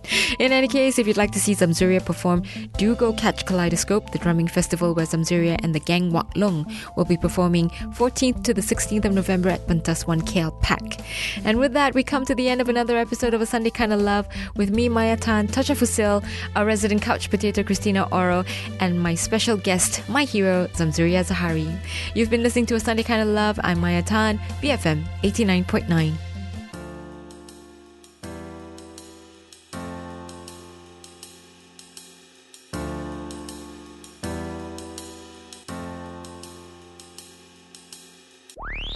In 0.39 0.51
any 0.51 0.68
case, 0.68 0.99
if 0.99 1.07
you'd 1.07 1.18
like 1.18 1.32
to 1.32 1.39
see 1.39 1.55
Zamzuriah 1.55 2.05
perform, 2.05 2.43
do 2.78 2.95
go 2.95 3.14
catch 3.14 3.45
Kaleidoscope, 3.45 4.12
the 4.12 4.20
drumming 4.20 4.47
festival 4.47 4.93
where 4.93 5.05
Zamzuriah 5.05 5.60
and 5.64 5.74
the 5.74 5.80
Geng 5.80 6.12
Wak 6.12 6.32
Long 6.36 6.66
will 6.95 7.05
be 7.05 7.18
performing 7.18 7.70
14th 7.70 8.43
to 8.43 8.53
the 8.53 8.62
16th 8.62 9.05
of 9.05 9.14
November 9.14 9.49
at 9.49 9.68
Pentas 9.68 10.07
1 10.07 10.22
KLPac. 10.22 11.03
And 11.43 11.60
with 11.60 11.74
that, 11.74 11.93
we 11.93 12.03
come 12.03 12.26
to 12.26 12.36
the 12.36 12.49
end 12.49 12.62
of 12.62 12.70
another 12.70 12.97
episode 12.97 13.34
of 13.34 13.41
A 13.41 13.45
Sunday 13.45 13.70
Kind 13.70 13.93
of 13.93 14.01
Love 14.01 14.28
with 14.55 14.72
me, 14.72 14.89
Maya 14.89 15.18
Tan, 15.18 15.47
Tasha 15.47 15.76
Fusil, 15.76 16.26
our 16.55 16.66
resident 16.66 17.01
couch 17.01 17.30
potato 17.30 17.64
Christina 17.64 18.07
Orow, 18.12 18.45
and 18.80 19.01
my 19.01 19.16
special 19.16 19.57
guest, 19.57 20.07
my 20.10 20.24
hero, 20.24 20.68
Zamzuriah 20.74 21.26
Zahari. 21.26 21.78
You've 22.16 22.30
been 22.30 22.43
listening 22.43 22.66
to 22.68 22.76
A 22.76 22.80
Sunday 22.80 23.03
Kind 23.03 23.22
of 23.22 23.28
Love. 23.28 23.60
I'm 23.64 23.80
Maya 23.80 24.01
Tan, 24.01 24.38
BFM 24.62 25.03
89.9. 25.24 26.28